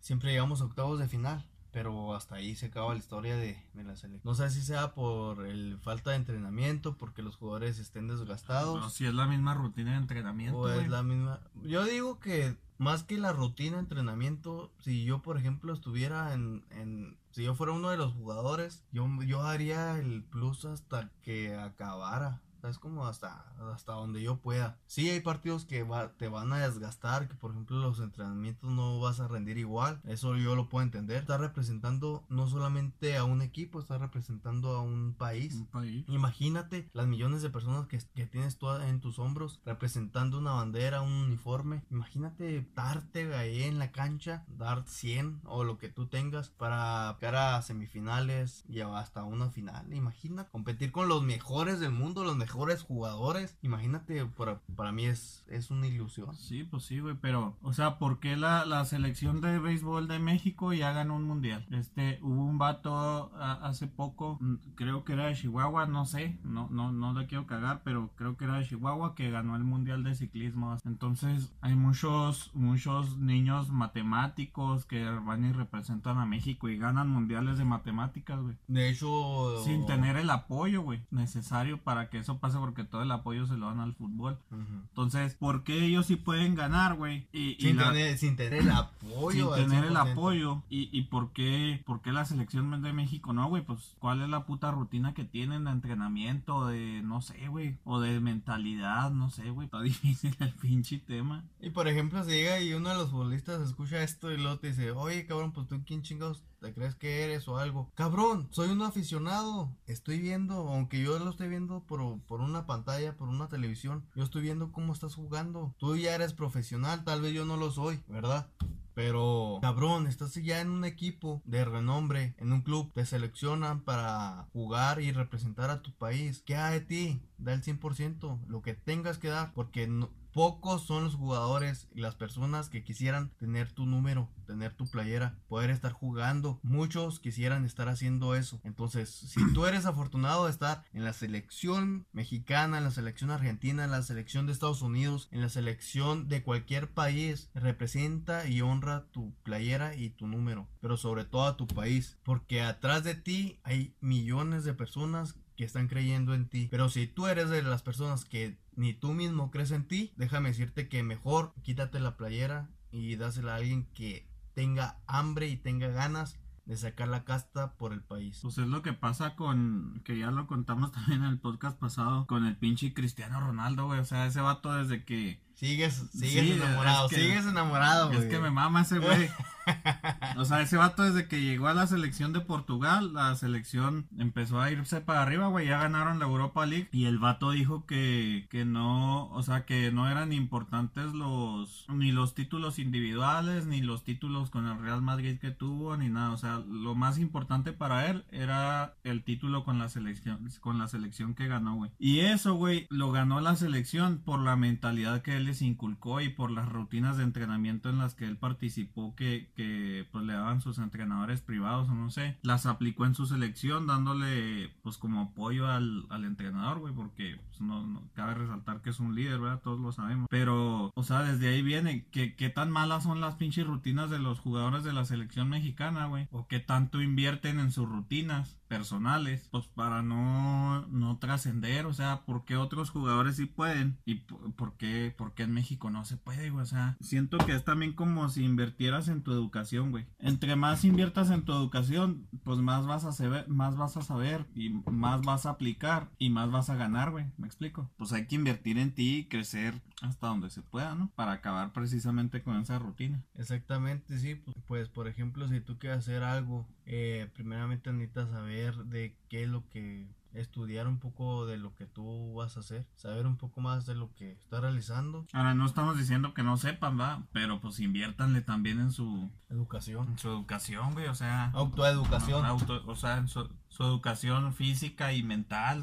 siempre 0.00 0.30
llegamos 0.30 0.60
a 0.60 0.64
octavos 0.66 1.00
de 1.00 1.08
final. 1.08 1.44
Pero 1.72 2.14
hasta 2.14 2.34
ahí 2.36 2.54
se 2.54 2.66
acaba 2.66 2.92
la 2.92 2.98
historia 2.98 3.34
de, 3.36 3.58
de 3.72 3.82
la 3.84 3.96
selección. 3.96 4.20
No 4.24 4.34
sé 4.34 4.50
si 4.50 4.60
sea 4.62 4.92
por 4.92 5.46
el 5.46 5.78
falta 5.78 6.10
de 6.10 6.16
entrenamiento, 6.16 6.96
porque 6.98 7.22
los 7.22 7.36
jugadores 7.36 7.78
estén 7.78 8.08
desgastados. 8.08 8.92
si 8.92 9.06
es 9.06 9.14
la 9.14 9.26
misma 9.26 9.54
rutina 9.54 9.92
de 9.92 9.96
entrenamiento, 9.96 10.58
O 10.58 10.68
es 10.68 10.88
la 10.88 11.02
misma. 11.02 11.40
Yo 11.62 11.84
digo 11.84 12.20
que 12.20 12.56
más 12.76 13.04
que 13.04 13.16
la 13.18 13.32
rutina 13.32 13.76
de 13.76 13.82
entrenamiento, 13.84 14.70
si 14.80 15.04
yo, 15.04 15.22
por 15.22 15.38
ejemplo, 15.38 15.72
estuviera 15.72 16.34
en. 16.34 16.62
en- 16.70 17.16
si 17.30 17.42
yo 17.44 17.54
fuera 17.54 17.72
uno 17.72 17.88
de 17.88 17.96
los 17.96 18.12
jugadores, 18.12 18.84
yo, 18.92 19.08
yo 19.24 19.40
haría 19.42 19.98
el 19.98 20.22
plus 20.22 20.66
hasta 20.66 21.08
que 21.22 21.54
acabara. 21.56 22.42
Es 22.68 22.78
como 22.78 23.06
hasta, 23.06 23.44
hasta 23.72 23.92
donde 23.92 24.22
yo 24.22 24.36
pueda. 24.36 24.78
Sí, 24.86 25.10
hay 25.10 25.20
partidos 25.20 25.64
que 25.64 25.82
va, 25.82 26.12
te 26.12 26.28
van 26.28 26.52
a 26.52 26.58
desgastar, 26.58 27.28
que 27.28 27.34
por 27.34 27.50
ejemplo 27.50 27.78
los 27.78 28.00
entrenamientos 28.00 28.70
no 28.70 29.00
vas 29.00 29.20
a 29.20 29.28
rendir 29.28 29.58
igual. 29.58 30.00
Eso 30.04 30.36
yo 30.36 30.54
lo 30.54 30.68
puedo 30.68 30.84
entender. 30.84 31.18
Estás 31.18 31.40
representando 31.40 32.24
no 32.28 32.46
solamente 32.46 33.16
a 33.16 33.24
un 33.24 33.42
equipo, 33.42 33.80
estás 33.80 34.00
representando 34.00 34.76
a 34.76 34.82
un 34.82 35.14
país. 35.14 35.54
Un 35.54 35.66
país. 35.66 36.04
Imagínate 36.08 36.88
las 36.92 37.06
millones 37.06 37.42
de 37.42 37.50
personas 37.50 37.86
que, 37.86 37.98
que 38.14 38.26
tienes 38.26 38.58
tú 38.58 38.70
en 38.70 39.00
tus 39.00 39.18
hombros 39.18 39.60
representando 39.64 40.38
una 40.38 40.52
bandera, 40.52 41.02
un 41.02 41.12
uniforme. 41.12 41.82
Imagínate 41.90 42.68
darte 42.74 43.34
ahí 43.34 43.62
en 43.64 43.78
la 43.78 43.92
cancha, 43.92 44.44
dar 44.48 44.84
100 44.86 45.40
o 45.44 45.64
lo 45.64 45.78
que 45.78 45.88
tú 45.88 46.06
tengas 46.06 46.50
para 46.50 47.14
llegar 47.14 47.36
a 47.36 47.62
semifinales 47.62 48.64
y 48.68 48.80
hasta 48.80 49.24
una 49.24 49.50
final. 49.50 49.92
Imagina 49.92 50.48
competir 50.48 50.92
con 50.92 51.08
los 51.08 51.22
mejores 51.22 51.80
del 51.80 51.92
mundo, 51.92 52.24
los 52.24 52.36
mejores 52.36 52.51
jugadores. 52.52 53.56
Imagínate, 53.62 54.24
para, 54.26 54.60
para 54.76 54.92
mí 54.92 55.04
es, 55.06 55.44
es 55.48 55.70
una 55.70 55.86
ilusión. 55.86 56.34
Sí, 56.36 56.64
pues 56.64 56.84
sí, 56.84 57.00
güey, 57.00 57.16
pero, 57.20 57.56
o 57.62 57.72
sea, 57.72 57.98
¿por 57.98 58.20
qué 58.20 58.36
la, 58.36 58.64
la 58.66 58.84
selección 58.84 59.40
de 59.40 59.58
béisbol 59.58 60.08
de 60.08 60.18
México 60.18 60.72
ya 60.72 60.92
ganó 60.92 61.16
un 61.16 61.24
mundial? 61.24 61.66
Este, 61.70 62.18
hubo 62.22 62.44
un 62.44 62.58
vato 62.58 62.94
a- 63.36 63.66
hace 63.66 63.86
poco, 63.86 64.38
mm, 64.40 64.54
creo 64.74 65.04
que 65.04 65.14
era 65.14 65.26
de 65.26 65.34
Chihuahua, 65.34 65.86
no 65.86 66.04
sé, 66.06 66.38
no, 66.44 66.68
no, 66.70 66.92
no 66.92 67.12
le 67.18 67.26
quiero 67.26 67.46
cagar, 67.46 67.82
pero 67.84 68.10
creo 68.16 68.36
que 68.36 68.44
era 68.44 68.58
de 68.58 68.66
Chihuahua 68.66 69.14
que 69.14 69.30
ganó 69.30 69.56
el 69.56 69.64
mundial 69.64 70.04
de 70.04 70.14
ciclismo. 70.14 70.76
Entonces, 70.84 71.52
hay 71.60 71.74
muchos, 71.74 72.50
muchos 72.54 73.16
niños 73.18 73.70
matemáticos 73.70 74.84
que 74.84 75.04
van 75.08 75.44
y 75.44 75.52
representan 75.52 76.18
a 76.18 76.26
México 76.26 76.68
y 76.68 76.76
ganan 76.78 77.08
mundiales 77.08 77.58
de 77.58 77.64
matemáticas, 77.64 78.40
güey. 78.40 78.56
De 78.68 78.88
hecho, 78.90 79.62
Sin 79.64 79.86
tener 79.86 80.16
el 80.16 80.30
apoyo, 80.30 80.82
güey, 80.82 81.00
necesario 81.10 81.78
para 81.82 82.10
que 82.10 82.18
eso 82.18 82.38
pase 82.42 82.58
porque 82.58 82.84
todo 82.84 83.02
el 83.02 83.10
apoyo 83.10 83.46
se 83.46 83.56
lo 83.56 83.68
dan 83.68 83.80
al 83.80 83.94
fútbol. 83.94 84.38
Entonces, 84.50 85.34
¿por 85.34 85.64
qué 85.64 85.84
ellos 85.86 86.06
sí 86.06 86.16
pueden 86.16 86.54
ganar, 86.54 86.96
güey? 86.96 87.26
Y, 87.32 87.52
y 87.58 87.68
sin, 87.68 87.76
la- 87.76 87.88
tener, 87.92 88.18
sin 88.18 88.36
tener 88.36 88.54
el 88.62 88.70
apoyo. 88.70 89.54
sin 89.54 89.64
tener 89.68 89.84
el 89.84 89.94
100%. 89.94 90.12
apoyo. 90.12 90.62
¿Y, 90.68 90.90
y 90.92 91.02
por, 91.04 91.32
qué, 91.32 91.82
por 91.86 92.02
qué 92.02 92.12
la 92.12 92.24
selección 92.24 92.82
de 92.82 92.92
México 92.92 93.32
no, 93.32 93.48
güey? 93.48 93.62
Pues, 93.64 93.96
¿cuál 94.00 94.20
es 94.22 94.28
la 94.28 94.44
puta 94.44 94.70
rutina 94.72 95.14
que 95.14 95.24
tienen 95.24 95.64
de 95.64 95.70
entrenamiento, 95.70 96.66
de, 96.66 97.00
no 97.02 97.22
sé, 97.22 97.48
güey? 97.48 97.78
O 97.84 98.00
de 98.00 98.20
mentalidad, 98.20 99.10
no 99.12 99.30
sé, 99.30 99.48
güey. 99.50 99.66
Está 99.66 99.80
difícil 99.82 100.36
el 100.40 100.52
pinche 100.54 100.98
tema. 100.98 101.44
Y 101.60 101.70
por 101.70 101.86
ejemplo, 101.88 102.22
si 102.24 102.32
llega 102.32 102.60
y 102.60 102.74
uno 102.74 102.88
de 102.90 102.96
los 102.96 103.10
futbolistas 103.10 103.60
escucha 103.62 104.02
esto 104.02 104.32
y 104.32 104.36
luego 104.36 104.58
te 104.58 104.68
dice, 104.68 104.90
oye 104.90 105.26
cabrón, 105.26 105.52
pues 105.52 105.68
tú 105.68 105.80
quién 105.86 106.02
chingados 106.02 106.42
te 106.62 106.72
crees 106.72 106.94
que 106.94 107.24
eres 107.24 107.46
o 107.48 107.58
algo. 107.58 107.90
Cabrón, 107.94 108.48
soy 108.50 108.70
un 108.70 108.80
aficionado. 108.82 109.70
Estoy 109.86 110.18
viendo, 110.20 110.54
aunque 110.68 111.02
yo 111.02 111.18
lo 111.18 111.30
estoy 111.30 111.48
viendo 111.48 111.80
por, 111.80 112.20
por 112.22 112.40
una 112.40 112.64
pantalla, 112.66 113.16
por 113.16 113.28
una 113.28 113.48
televisión, 113.48 114.06
yo 114.14 114.22
estoy 114.24 114.40
viendo 114.42 114.72
cómo 114.72 114.92
estás 114.92 115.14
jugando. 115.14 115.74
Tú 115.78 115.96
ya 115.96 116.14
eres 116.14 116.32
profesional, 116.32 117.04
tal 117.04 117.20
vez 117.20 117.34
yo 117.34 117.44
no 117.44 117.56
lo 117.56 117.70
soy, 117.70 118.00
¿verdad? 118.08 118.48
Pero, 118.94 119.58
cabrón, 119.62 120.06
estás 120.06 120.34
ya 120.34 120.60
en 120.60 120.68
un 120.70 120.84
equipo 120.84 121.40
de 121.46 121.64
renombre, 121.64 122.34
en 122.38 122.52
un 122.52 122.60
club, 122.60 122.92
te 122.92 123.06
seleccionan 123.06 123.80
para 123.80 124.48
jugar 124.52 125.00
y 125.00 125.12
representar 125.12 125.70
a 125.70 125.80
tu 125.80 125.92
país. 125.92 126.42
¿Qué 126.44 126.56
hay 126.56 126.80
de 126.80 126.86
ti? 126.86 127.22
Da 127.38 127.54
el 127.54 127.62
100%, 127.62 128.38
lo 128.48 128.60
que 128.60 128.74
tengas 128.74 129.16
que 129.18 129.28
dar, 129.28 129.52
porque 129.54 129.86
no- 129.88 130.10
pocos 130.32 130.86
son 130.86 131.04
los 131.04 131.14
jugadores 131.14 131.88
y 131.94 132.00
las 132.00 132.14
personas 132.14 132.68
que 132.68 132.82
quisieran 132.82 133.30
tener 133.38 133.72
tu 133.72 133.86
número, 133.86 134.28
tener 134.46 134.74
tu 134.74 134.86
playera, 134.86 135.38
poder 135.48 135.70
estar 135.70 135.92
jugando. 135.92 136.58
Muchos 136.62 137.20
quisieran 137.20 137.64
estar 137.64 137.88
haciendo 137.88 138.34
eso. 138.34 138.60
Entonces, 138.64 139.10
si 139.10 139.40
tú 139.52 139.66
eres 139.66 139.86
afortunado 139.86 140.46
de 140.46 140.50
estar 140.50 140.84
en 140.92 141.04
la 141.04 141.12
selección 141.12 142.06
mexicana, 142.12 142.78
en 142.78 142.84
la 142.84 142.90
selección 142.90 143.30
argentina, 143.30 143.84
en 143.84 143.90
la 143.90 144.02
selección 144.02 144.46
de 144.46 144.52
Estados 144.52 144.82
Unidos, 144.82 145.28
en 145.30 145.40
la 145.40 145.48
selección 145.48 146.28
de 146.28 146.42
cualquier 146.42 146.92
país, 146.92 147.50
representa 147.54 148.48
y 148.48 148.60
honra 148.60 149.06
tu 149.10 149.34
playera 149.42 149.94
y 149.94 150.10
tu 150.10 150.26
número, 150.26 150.68
pero 150.80 150.96
sobre 150.96 151.24
todo 151.24 151.46
a 151.46 151.56
tu 151.56 151.66
país, 151.66 152.18
porque 152.22 152.62
atrás 152.62 153.04
de 153.04 153.14
ti 153.14 153.60
hay 153.62 153.94
millones 154.00 154.64
de 154.64 154.74
personas 154.74 155.36
que 155.56 155.64
están 155.64 155.88
creyendo 155.88 156.34
en 156.34 156.48
ti. 156.48 156.68
Pero 156.70 156.88
si 156.88 157.06
tú 157.06 157.26
eres 157.26 157.50
de 157.50 157.62
las 157.62 157.82
personas 157.82 158.24
que 158.24 158.58
ni 158.76 158.94
tú 158.94 159.12
mismo 159.12 159.50
crees 159.50 159.70
en 159.70 159.86
ti, 159.86 160.12
déjame 160.16 160.48
decirte 160.50 160.88
que 160.88 161.02
mejor 161.02 161.52
quítate 161.62 162.00
la 162.00 162.16
playera 162.16 162.70
y 162.90 163.16
dásela 163.16 163.52
a 163.54 163.56
alguien 163.56 163.86
que 163.94 164.28
tenga 164.54 164.98
hambre 165.06 165.48
y 165.48 165.56
tenga 165.56 165.88
ganas 165.88 166.38
de 166.64 166.76
sacar 166.76 167.08
la 167.08 167.24
casta 167.24 167.74
por 167.74 167.92
el 167.92 168.02
país. 168.02 168.38
Pues 168.40 168.56
es 168.58 168.68
lo 168.68 168.82
que 168.82 168.92
pasa 168.92 169.34
con, 169.34 170.00
que 170.04 170.16
ya 170.18 170.30
lo 170.30 170.46
contamos 170.46 170.92
también 170.92 171.22
en 171.24 171.28
el 171.30 171.38
podcast 171.40 171.78
pasado, 171.78 172.26
con 172.26 172.46
el 172.46 172.56
pinche 172.56 172.94
Cristiano 172.94 173.40
Ronaldo, 173.40 173.86
güey. 173.86 173.98
O 174.00 174.04
sea, 174.04 174.26
ese 174.26 174.40
vato 174.40 174.72
desde 174.72 175.04
que... 175.04 175.42
Sigues, 175.54 175.94
sigues 176.12 176.44
Sí, 176.44 176.52
enamorado, 176.52 177.06
es 177.06 177.10
que- 177.14 177.20
sigues 177.20 177.46
enamorado, 177.46 178.10
Es 178.12 178.16
güey. 178.18 178.28
que 178.28 178.38
me 178.40 178.50
mama 178.50 178.82
ese 178.82 178.98
güey. 178.98 179.28
O 180.36 180.44
sea, 180.44 180.62
ese 180.62 180.76
vato 180.76 181.02
desde 181.02 181.28
que 181.28 181.42
llegó 181.42 181.68
a 181.68 181.74
la 181.74 181.86
selección 181.86 182.32
de 182.32 182.40
Portugal, 182.40 183.12
la 183.12 183.34
selección 183.34 184.06
empezó 184.18 184.60
a 184.60 184.70
irse 184.70 185.00
para 185.00 185.22
arriba, 185.22 185.48
güey. 185.48 185.68
Ya 185.68 185.78
ganaron 185.78 186.18
la 186.18 186.24
Europa 186.24 186.64
League. 186.66 186.88
Y 186.92 187.04
el 187.04 187.18
vato 187.18 187.50
dijo 187.50 187.86
que, 187.86 188.46
que 188.50 188.64
no, 188.64 189.28
o 189.28 189.42
sea, 189.42 189.64
que 189.64 189.92
no 189.92 190.10
eran 190.10 190.32
importantes 190.32 191.12
los, 191.12 191.86
ni 191.88 192.12
los 192.12 192.34
títulos 192.34 192.78
individuales, 192.78 193.66
ni 193.66 193.82
los 193.82 194.04
títulos 194.04 194.50
con 194.50 194.66
el 194.66 194.78
Real 194.78 195.02
Madrid 195.02 195.38
que 195.38 195.50
tuvo, 195.50 195.96
ni 195.96 196.08
nada. 196.08 196.30
O 196.32 196.38
sea, 196.38 196.62
lo 196.66 196.94
más 196.94 197.18
importante 197.18 197.72
para 197.72 198.10
él 198.10 198.24
era 198.30 198.94
el 199.04 199.22
título 199.22 199.64
con 199.64 199.78
la 199.78 199.88
selección, 199.88 200.48
con 200.60 200.78
la 200.78 200.88
selección 200.88 201.34
que 201.34 201.46
ganó, 201.46 201.76
güey. 201.76 201.90
Y 201.98 202.20
eso, 202.20 202.54
güey, 202.54 202.86
lo 202.90 203.12
ganó 203.12 203.40
la 203.40 203.56
selección 203.56 204.18
por 204.24 204.40
la 204.40 204.56
mentalidad 204.56 205.22
que 205.22 205.36
él 205.36 205.44
les 205.44 205.62
inculcó 205.62 206.20
y 206.20 206.30
por 206.30 206.50
las 206.50 206.68
rutinas 206.68 207.16
de 207.16 207.24
entrenamiento 207.24 207.90
en 207.90 207.98
las 207.98 208.14
que 208.14 208.24
él 208.24 208.36
participó 208.36 209.14
que, 209.14 209.50
que 209.54 210.06
pues 210.12 210.24
le 210.24 210.32
daban 210.32 210.60
sus 210.60 210.78
entrenadores 210.78 211.40
privados 211.40 211.88
o 211.88 211.94
no 211.94 212.10
sé. 212.10 212.38
Las 212.42 212.66
aplicó 212.66 213.06
en 213.06 213.14
su 213.14 213.26
selección 213.26 213.86
dándole 213.86 214.70
pues 214.82 214.98
como 214.98 215.20
apoyo 215.20 215.66
al, 215.68 216.04
al 216.10 216.24
entrenador, 216.24 216.78
güey, 216.80 216.94
porque 216.94 217.38
pues, 217.48 217.60
no, 217.60 217.86
no- 217.86 218.02
cabe 218.14 218.34
resaltar 218.34 218.82
que 218.82 218.90
es 218.90 219.00
un 219.00 219.14
líder, 219.14 219.38
¿verdad? 219.40 219.60
Todos 219.62 219.80
lo 219.80 219.92
sabemos. 219.92 220.26
Pero, 220.30 220.90
o 220.94 221.02
sea, 221.02 221.22
desde 221.22 221.48
ahí 221.48 221.62
viene 221.62 222.06
que 222.10 222.34
qué 222.36 222.48
tan 222.50 222.70
malas 222.70 223.02
son 223.04 223.20
las 223.20 223.36
pinches 223.36 223.66
rutinas 223.66 224.10
de 224.10 224.18
los 224.18 224.38
jugadores 224.40 224.84
de 224.84 224.92
la 224.92 225.04
selección 225.04 225.48
mexicana, 225.48 226.06
güey. 226.06 226.28
O 226.30 226.46
qué 226.48 226.60
tanto 226.60 227.00
invierten 227.02 227.58
en 227.58 227.72
sus 227.72 227.88
rutinas 227.88 228.58
personales, 228.76 229.48
pues 229.50 229.66
para 229.66 230.00
no, 230.02 230.86
no 230.86 231.18
trascender, 231.18 231.84
o 231.84 231.92
sea, 231.92 232.22
¿por 232.24 232.46
qué 232.46 232.56
otros 232.56 232.88
jugadores 232.88 233.36
sí 233.36 233.44
pueden? 233.44 233.98
¿Y 234.06 234.14
por 234.56 234.78
qué, 234.78 235.14
por 235.16 235.34
qué 235.34 235.42
en 235.42 235.52
México 235.52 235.90
no 235.90 236.06
se 236.06 236.16
puede, 236.16 236.48
güey? 236.48 236.62
O 236.62 236.66
sea, 236.66 236.96
siento 237.00 237.36
que 237.36 237.52
es 237.54 237.64
también 237.64 237.92
como 237.92 238.30
si 238.30 238.42
invirtieras 238.44 239.08
en 239.08 239.22
tu 239.22 239.30
educación, 239.32 239.90
güey. 239.90 240.06
Entre 240.18 240.56
más 240.56 240.84
inviertas 240.86 241.30
en 241.30 241.42
tu 241.42 241.52
educación, 241.52 242.26
pues 242.44 242.60
más 242.60 242.86
vas 242.86 243.04
a 243.04 243.12
saber, 243.12 243.46
más 243.48 243.76
vas 243.76 243.98
a 243.98 244.02
saber 244.02 244.46
y 244.54 244.70
más 244.90 245.20
vas 245.20 245.44
a 245.44 245.50
aplicar 245.50 246.08
y 246.18 246.30
más 246.30 246.50
vas 246.50 246.70
a 246.70 246.76
ganar, 246.76 247.10
güey. 247.10 247.26
¿Me 247.36 247.46
explico? 247.46 247.90
Pues 247.98 248.12
hay 248.14 248.26
que 248.26 248.36
invertir 248.36 248.78
en 248.78 248.92
ti 248.94 249.16
y 249.18 249.24
crecer 249.28 249.82
hasta 250.00 250.28
donde 250.28 250.48
se 250.48 250.62
pueda, 250.62 250.94
¿no? 250.94 251.10
Para 251.14 251.32
acabar 251.32 251.72
precisamente 251.74 252.42
con 252.42 252.56
esa 252.56 252.78
rutina. 252.78 253.22
Exactamente, 253.34 254.18
sí. 254.18 254.34
pu- 254.34 254.54
Pues, 254.66 254.88
por 254.88 255.08
ejemplo, 255.08 255.46
si 255.48 255.60
tú 255.60 255.78
quieres 255.78 255.98
hacer 255.98 256.22
algo, 256.22 256.66
eh, 256.86 257.28
primeramente 257.34 257.92
necesitas 257.92 258.30
saber 258.30 258.74
de 258.86 259.16
qué 259.28 259.44
es 259.44 259.48
lo 259.48 259.68
que 259.68 260.08
estudiar 260.34 260.86
un 260.88 260.98
poco 260.98 261.44
de 261.44 261.58
lo 261.58 261.74
que 261.74 261.84
tú 261.86 262.32
vas 262.34 262.56
a 262.56 262.60
hacer, 262.60 262.86
saber 262.96 263.26
un 263.26 263.36
poco 263.36 263.60
más 263.60 263.84
de 263.84 263.94
lo 263.94 264.14
que 264.14 264.32
estás 264.32 264.62
realizando, 264.62 265.26
Ahora, 265.34 265.54
no 265.54 265.66
estamos 265.66 265.98
diciendo 265.98 266.32
que 266.32 266.42
no 266.42 266.56
sepan, 266.56 266.98
va, 266.98 267.26
pero 267.32 267.60
pues 267.60 267.78
inviértanle 267.80 268.40
también 268.40 268.80
en 268.80 268.92
su, 268.92 269.30
educación, 269.50 270.08
en 270.08 270.18
su 270.18 270.28
educación, 270.30 270.94
güey, 270.94 271.06
o 271.08 271.14
sea, 271.14 271.50
autoeducación. 271.50 272.46
auto- 272.46 272.82
o 272.86 272.96
sea, 272.96 273.18
en 273.18 273.28
su, 273.28 273.46
su 273.72 273.82
educación 273.84 274.52
física 274.54 275.12
y 275.12 275.22
mental, 275.22 275.82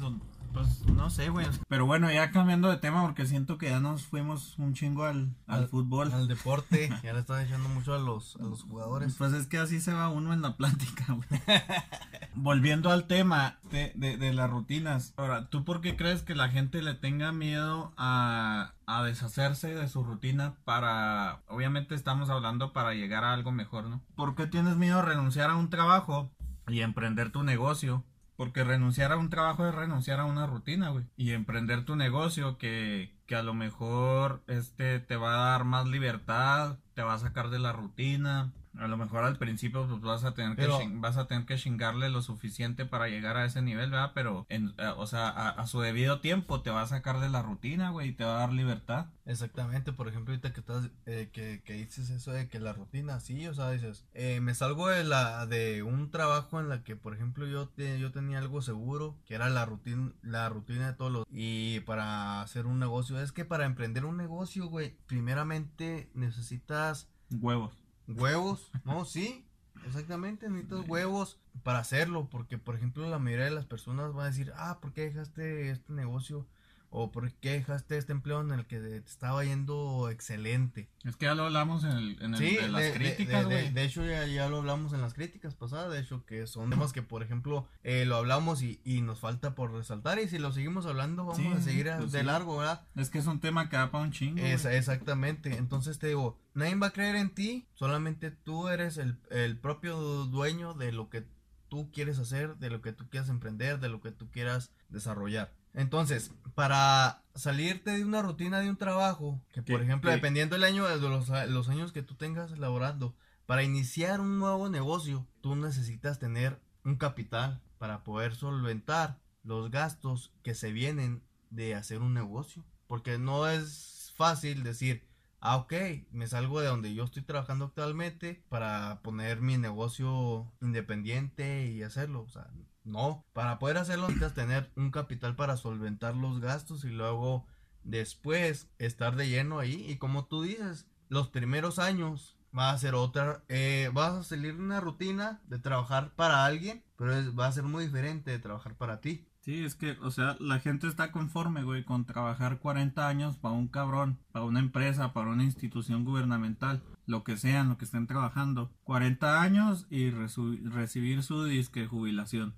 pues 0.52 0.84
no 0.86 1.10
sé, 1.10 1.28
güey. 1.28 1.46
Pero 1.68 1.86
bueno, 1.86 2.10
ya 2.10 2.30
cambiando 2.32 2.68
de 2.70 2.76
tema 2.78 3.02
porque 3.02 3.24
siento 3.26 3.56
que 3.58 3.70
ya 3.70 3.78
nos 3.80 4.02
fuimos 4.04 4.58
un 4.58 4.74
chingo 4.74 5.04
al, 5.04 5.32
al 5.46 5.60
Al- 5.60 5.68
fútbol. 5.68 6.12
Al 6.12 6.26
deporte, 6.28 6.88
ya 7.04 7.12
le 7.12 7.20
están 7.20 7.44
echando 7.46 7.68
mucho 7.68 7.94
a 7.94 7.98
los, 7.98 8.36
a 8.36 8.42
los 8.42 8.62
jugadores. 8.64 9.14
Pues 9.16 9.32
es 9.32 9.46
que 9.46 9.58
así 9.58 9.80
se 9.80 9.92
va 9.92 10.08
uno 10.08 10.32
en 10.32 10.42
la 10.42 10.56
plática, 10.56 11.04
güey. 11.08 11.28
Volviendo 12.34 12.90
al 12.90 13.06
tema 13.06 13.58
de, 13.70 13.92
de, 13.96 14.16
de 14.16 14.32
las 14.32 14.50
rutinas. 14.50 15.14
Ahora, 15.16 15.48
¿tú 15.48 15.64
por 15.64 15.80
qué 15.80 15.96
crees 15.96 16.22
que 16.22 16.34
la 16.34 16.48
gente 16.48 16.82
le 16.82 16.94
tenga 16.94 17.32
miedo 17.32 17.92
a, 17.96 18.72
a 18.86 19.02
deshacerse 19.02 19.74
de 19.74 19.88
su 19.88 20.02
rutina 20.04 20.54
para... 20.64 21.40
Obviamente 21.48 21.94
estamos 21.94 22.30
hablando 22.30 22.72
para 22.72 22.94
llegar 22.94 23.24
a 23.24 23.32
algo 23.34 23.52
mejor, 23.52 23.84
¿no? 23.84 24.00
¿Por 24.16 24.34
qué 24.36 24.46
tienes 24.46 24.76
miedo 24.76 25.00
a 25.00 25.02
renunciar 25.02 25.50
a 25.50 25.56
un 25.56 25.70
trabajo 25.70 26.30
y 26.72 26.82
emprender 26.82 27.30
tu 27.30 27.42
negocio? 27.42 28.04
Porque 28.36 28.64
renunciar 28.64 29.12
a 29.12 29.18
un 29.18 29.28
trabajo 29.28 29.66
es 29.66 29.74
renunciar 29.74 30.18
a 30.20 30.24
una 30.24 30.46
rutina, 30.46 30.88
güey. 30.88 31.04
Y 31.16 31.32
emprender 31.32 31.84
tu 31.84 31.94
negocio 31.96 32.56
que, 32.56 33.12
que 33.26 33.36
a 33.36 33.42
lo 33.42 33.52
mejor 33.52 34.42
este 34.46 34.98
te 34.98 35.16
va 35.16 35.34
a 35.34 35.50
dar 35.50 35.64
más 35.64 35.86
libertad, 35.86 36.78
te 36.94 37.02
va 37.02 37.14
a 37.14 37.18
sacar 37.18 37.50
de 37.50 37.58
la 37.58 37.72
rutina, 37.72 38.50
A 38.78 38.86
lo 38.86 38.96
mejor 38.96 39.24
al 39.24 39.36
principio 39.36 39.86
pues, 39.88 40.00
vas 40.00 40.24
a 40.24 40.32
tener 40.34 40.56
Pero- 40.56 40.78
que 40.78 40.88
vas 40.94 41.16
a 41.16 41.26
tener 41.26 41.44
que 41.44 41.56
chingarle 41.56 42.08
lo 42.08 42.22
suficiente 42.22 42.86
para 42.86 43.08
llegar 43.08 43.36
a 43.36 43.44
ese 43.44 43.62
nivel, 43.62 43.90
¿verdad? 43.90 44.12
Pero 44.14 44.46
en, 44.48 44.72
eh, 44.78 44.92
o 44.96 45.06
sea, 45.06 45.28
a, 45.28 45.48
a 45.50 45.66
su 45.66 45.80
debido 45.80 46.20
tiempo 46.20 46.62
te 46.62 46.70
va 46.70 46.82
a 46.82 46.86
sacar 46.86 47.18
de 47.20 47.28
la 47.28 47.42
rutina, 47.42 47.90
güey, 47.90 48.10
y 48.10 48.12
te 48.12 48.24
va 48.24 48.36
a 48.36 48.40
dar 48.40 48.52
libertad. 48.52 49.06
Exactamente, 49.26 49.92
por 49.92 50.08
ejemplo, 50.08 50.32
ahorita 50.32 50.52
que 50.52 50.60
estás, 50.60 50.88
eh, 51.06 51.30
que, 51.32 51.62
que 51.64 51.74
dices 51.74 52.10
eso 52.10 52.32
de 52.32 52.48
que 52.48 52.58
la 52.60 52.72
rutina, 52.72 53.18
sí, 53.20 53.46
o 53.48 53.54
sea, 53.54 53.70
dices, 53.70 54.06
eh, 54.14 54.40
me 54.40 54.54
salgo 54.54 54.88
de 54.88 55.04
la, 55.04 55.46
de 55.46 55.82
un 55.82 56.10
trabajo 56.10 56.60
en 56.60 56.68
la 56.68 56.82
que, 56.84 56.96
por 56.96 57.14
ejemplo, 57.14 57.46
yo, 57.46 57.68
te- 57.68 57.98
yo 58.00 58.12
tenía 58.12 58.38
algo 58.38 58.62
seguro, 58.62 59.18
que 59.26 59.34
era 59.34 59.50
la 59.50 59.66
rutina, 59.66 60.12
la 60.22 60.48
rutina 60.48 60.86
de 60.88 60.94
todos 60.94 61.12
los, 61.12 61.26
y 61.30 61.80
para 61.80 62.40
hacer 62.40 62.66
un 62.66 62.78
negocio, 62.78 63.20
es 63.20 63.32
que 63.32 63.44
para 63.44 63.66
emprender 63.66 64.04
un 64.04 64.16
negocio, 64.16 64.66
güey, 64.66 64.96
primeramente 65.06 66.10
necesitas 66.14 67.08
Huevos. 67.32 67.72
Huevos, 68.16 68.70
no, 68.84 69.04
sí, 69.04 69.44
exactamente, 69.86 70.48
necesitas 70.48 70.88
huevos 70.88 71.38
para 71.62 71.78
hacerlo, 71.78 72.28
porque 72.30 72.58
por 72.58 72.74
ejemplo 72.74 73.08
la 73.08 73.18
mayoría 73.18 73.46
de 73.46 73.50
las 73.52 73.66
personas 73.66 74.16
va 74.16 74.24
a 74.24 74.26
decir, 74.26 74.52
ah, 74.56 74.78
¿por 74.80 74.92
qué 74.92 75.02
dejaste 75.02 75.70
este 75.70 75.92
negocio? 75.92 76.46
O 76.92 77.12
¿por 77.12 77.32
qué 77.34 77.52
dejaste 77.52 77.96
este 77.96 78.10
empleo 78.10 78.40
en 78.40 78.50
el 78.50 78.66
que 78.66 78.80
te 78.80 78.96
estaba 78.96 79.44
yendo 79.44 80.08
excelente? 80.10 80.90
Es 81.04 81.14
que 81.14 81.26
ya 81.26 81.34
lo 81.36 81.44
hablamos 81.44 81.84
en 81.84 81.92
el, 81.92 82.22
en 82.22 82.34
el 82.34 82.38
Sí, 82.38 82.56
de 82.56 82.68
las 82.68 82.82
de, 82.82 82.92
críticas, 82.92 83.48
de- 83.48 83.70
de- 83.70 83.84
hecho 83.84 84.04
ya, 84.04 84.26
ya 84.26 84.48
lo 84.48 84.58
hablamos 84.58 84.92
en 84.92 85.00
las 85.00 85.14
críticas 85.14 85.54
pasadas, 85.54 85.92
de 85.92 86.00
hecho 86.00 86.26
que 86.26 86.46
son 86.48 86.68
temas 86.68 86.92
que 86.92 87.02
por 87.02 87.22
ejemplo 87.22 87.68
eh, 87.84 88.04
lo 88.06 88.16
hablamos 88.16 88.62
y, 88.62 88.80
y 88.84 89.02
nos 89.02 89.20
falta 89.20 89.54
por 89.54 89.72
resaltar 89.72 90.18
y 90.18 90.28
si 90.28 90.38
lo 90.40 90.50
seguimos 90.52 90.84
hablando 90.86 91.24
vamos 91.26 91.38
Sí, 91.40 91.46
a 91.46 91.60
seguir 91.62 91.90
pues 91.96 92.10
de 92.10 92.20
sí. 92.20 92.26
largo, 92.26 92.56
¿verdad? 92.58 92.84
Es 92.96 93.08
que 93.08 93.18
es 93.18 93.26
un 93.26 93.38
tema 93.38 93.68
que 93.68 93.76
da 93.76 93.90
para 93.92 94.02
un 94.02 94.10
chingo. 94.10 94.40
Es- 94.44 94.64
exactamente. 94.64 95.56
Entonces 95.56 96.00
te 96.00 96.08
digo, 96.08 96.40
nadie 96.54 96.74
va 96.74 96.88
a 96.88 96.92
creer 96.92 97.14
en 97.14 97.30
ti, 97.34 97.68
solamente 97.74 98.32
tú 98.32 98.66
eres 98.68 98.96
el, 98.98 99.16
el 99.30 99.56
propio 99.58 99.96
dueño 100.26 100.74
de 100.74 100.90
lo 100.90 101.08
que 101.08 101.24
tú 101.68 101.90
quieres 101.92 102.18
hacer, 102.18 102.56
de 102.56 102.68
lo 102.68 102.82
que 102.82 102.92
tú 102.92 103.08
quieras 103.08 103.28
emprender, 103.28 103.78
de 103.78 103.88
lo 103.88 104.00
que 104.00 104.10
tú 104.10 104.28
quieras 104.32 104.72
desarrollar. 104.88 105.52
Entonces, 105.74 106.32
para 106.54 107.22
salirte 107.34 107.90
de 107.92 108.04
una 108.04 108.22
rutina 108.22 108.60
de 108.60 108.70
un 108.70 108.76
trabajo, 108.76 109.40
que 109.52 109.62
por 109.62 109.78
¿Qué- 109.78 109.84
ejemplo, 109.84 110.10
qué? 110.10 110.16
dependiendo 110.16 110.54
del 110.54 110.64
año, 110.64 110.86
de 110.86 110.98
los, 111.08 111.28
los 111.48 111.68
años 111.68 111.92
que 111.92 112.02
tú 112.02 112.14
tengas 112.16 112.58
laborando, 112.58 113.14
para 113.46 113.62
iniciar 113.62 114.20
un 114.20 114.38
nuevo 114.38 114.68
negocio, 114.68 115.26
tú 115.40 115.56
necesitas 115.56 116.18
tener 116.18 116.60
un 116.84 116.96
capital 116.96 117.60
para 117.78 118.04
poder 118.04 118.34
solventar 118.34 119.18
los 119.42 119.70
gastos 119.70 120.32
que 120.42 120.54
se 120.54 120.72
vienen 120.72 121.22
de 121.50 121.74
hacer 121.74 122.00
un 122.02 122.14
negocio. 122.14 122.64
Porque 122.86 123.18
no 123.18 123.48
es 123.48 124.12
fácil 124.16 124.62
decir, 124.62 125.04
ah, 125.40 125.56
ok, 125.56 125.72
me 126.10 126.26
salgo 126.26 126.60
de 126.60 126.66
donde 126.68 126.94
yo 126.94 127.04
estoy 127.04 127.22
trabajando 127.22 127.66
actualmente 127.66 128.42
para 128.48 129.00
poner 129.02 129.40
mi 129.40 129.56
negocio 129.56 130.52
independiente 130.60 131.66
y 131.66 131.82
hacerlo. 131.82 132.22
O 132.22 132.28
sea, 132.28 132.50
no. 132.90 133.24
Para 133.32 133.58
poder 133.58 133.78
hacerlo 133.78 134.06
necesitas 134.08 134.34
tener 134.34 134.70
un 134.76 134.90
capital 134.90 135.36
para 135.36 135.56
solventar 135.56 136.16
los 136.16 136.40
gastos 136.40 136.84
y 136.84 136.90
luego 136.90 137.46
después 137.84 138.68
estar 138.78 139.16
de 139.16 139.28
lleno 139.28 139.58
ahí. 139.58 139.84
Y 139.88 139.96
como 139.96 140.26
tú 140.26 140.42
dices, 140.42 140.86
los 141.08 141.28
primeros 141.28 141.78
años 141.78 142.36
va 142.56 142.70
a 142.70 142.78
ser 142.78 142.94
otra, 142.94 143.44
eh, 143.48 143.90
vas 143.94 144.12
a 144.12 144.22
salir 144.24 144.54
una 144.56 144.80
rutina 144.80 145.40
de 145.46 145.58
trabajar 145.58 146.12
para 146.14 146.44
alguien, 146.44 146.84
pero 146.96 147.14
es- 147.14 147.38
va 147.38 147.46
a 147.46 147.52
ser 147.52 147.64
muy 147.64 147.84
diferente 147.84 148.30
de 148.30 148.38
trabajar 148.38 148.76
para 148.76 149.00
ti. 149.00 149.26
Sí, 149.40 149.64
es 149.64 149.74
que, 149.74 149.92
o 150.02 150.10
sea, 150.10 150.36
la 150.38 150.58
gente 150.60 150.86
está 150.86 151.12
conforme, 151.12 151.62
güey, 151.62 151.82
con 151.84 152.04
trabajar 152.04 152.58
40 152.58 153.08
años 153.08 153.38
para 153.38 153.54
un 153.54 153.68
cabrón, 153.68 154.18
para 154.32 154.44
una 154.44 154.60
empresa, 154.60 155.14
para 155.14 155.30
una 155.30 155.44
institución 155.44 156.04
gubernamental, 156.04 156.82
lo 157.06 157.24
que 157.24 157.38
sean, 157.38 157.70
lo 157.70 157.78
que 157.78 157.86
estén 157.86 158.06
trabajando. 158.06 158.70
40 158.84 159.40
años 159.40 159.86
y 159.88 160.10
recibir 160.10 161.22
su 161.22 161.44
disque 161.44 161.86
jubilación. 161.86 162.54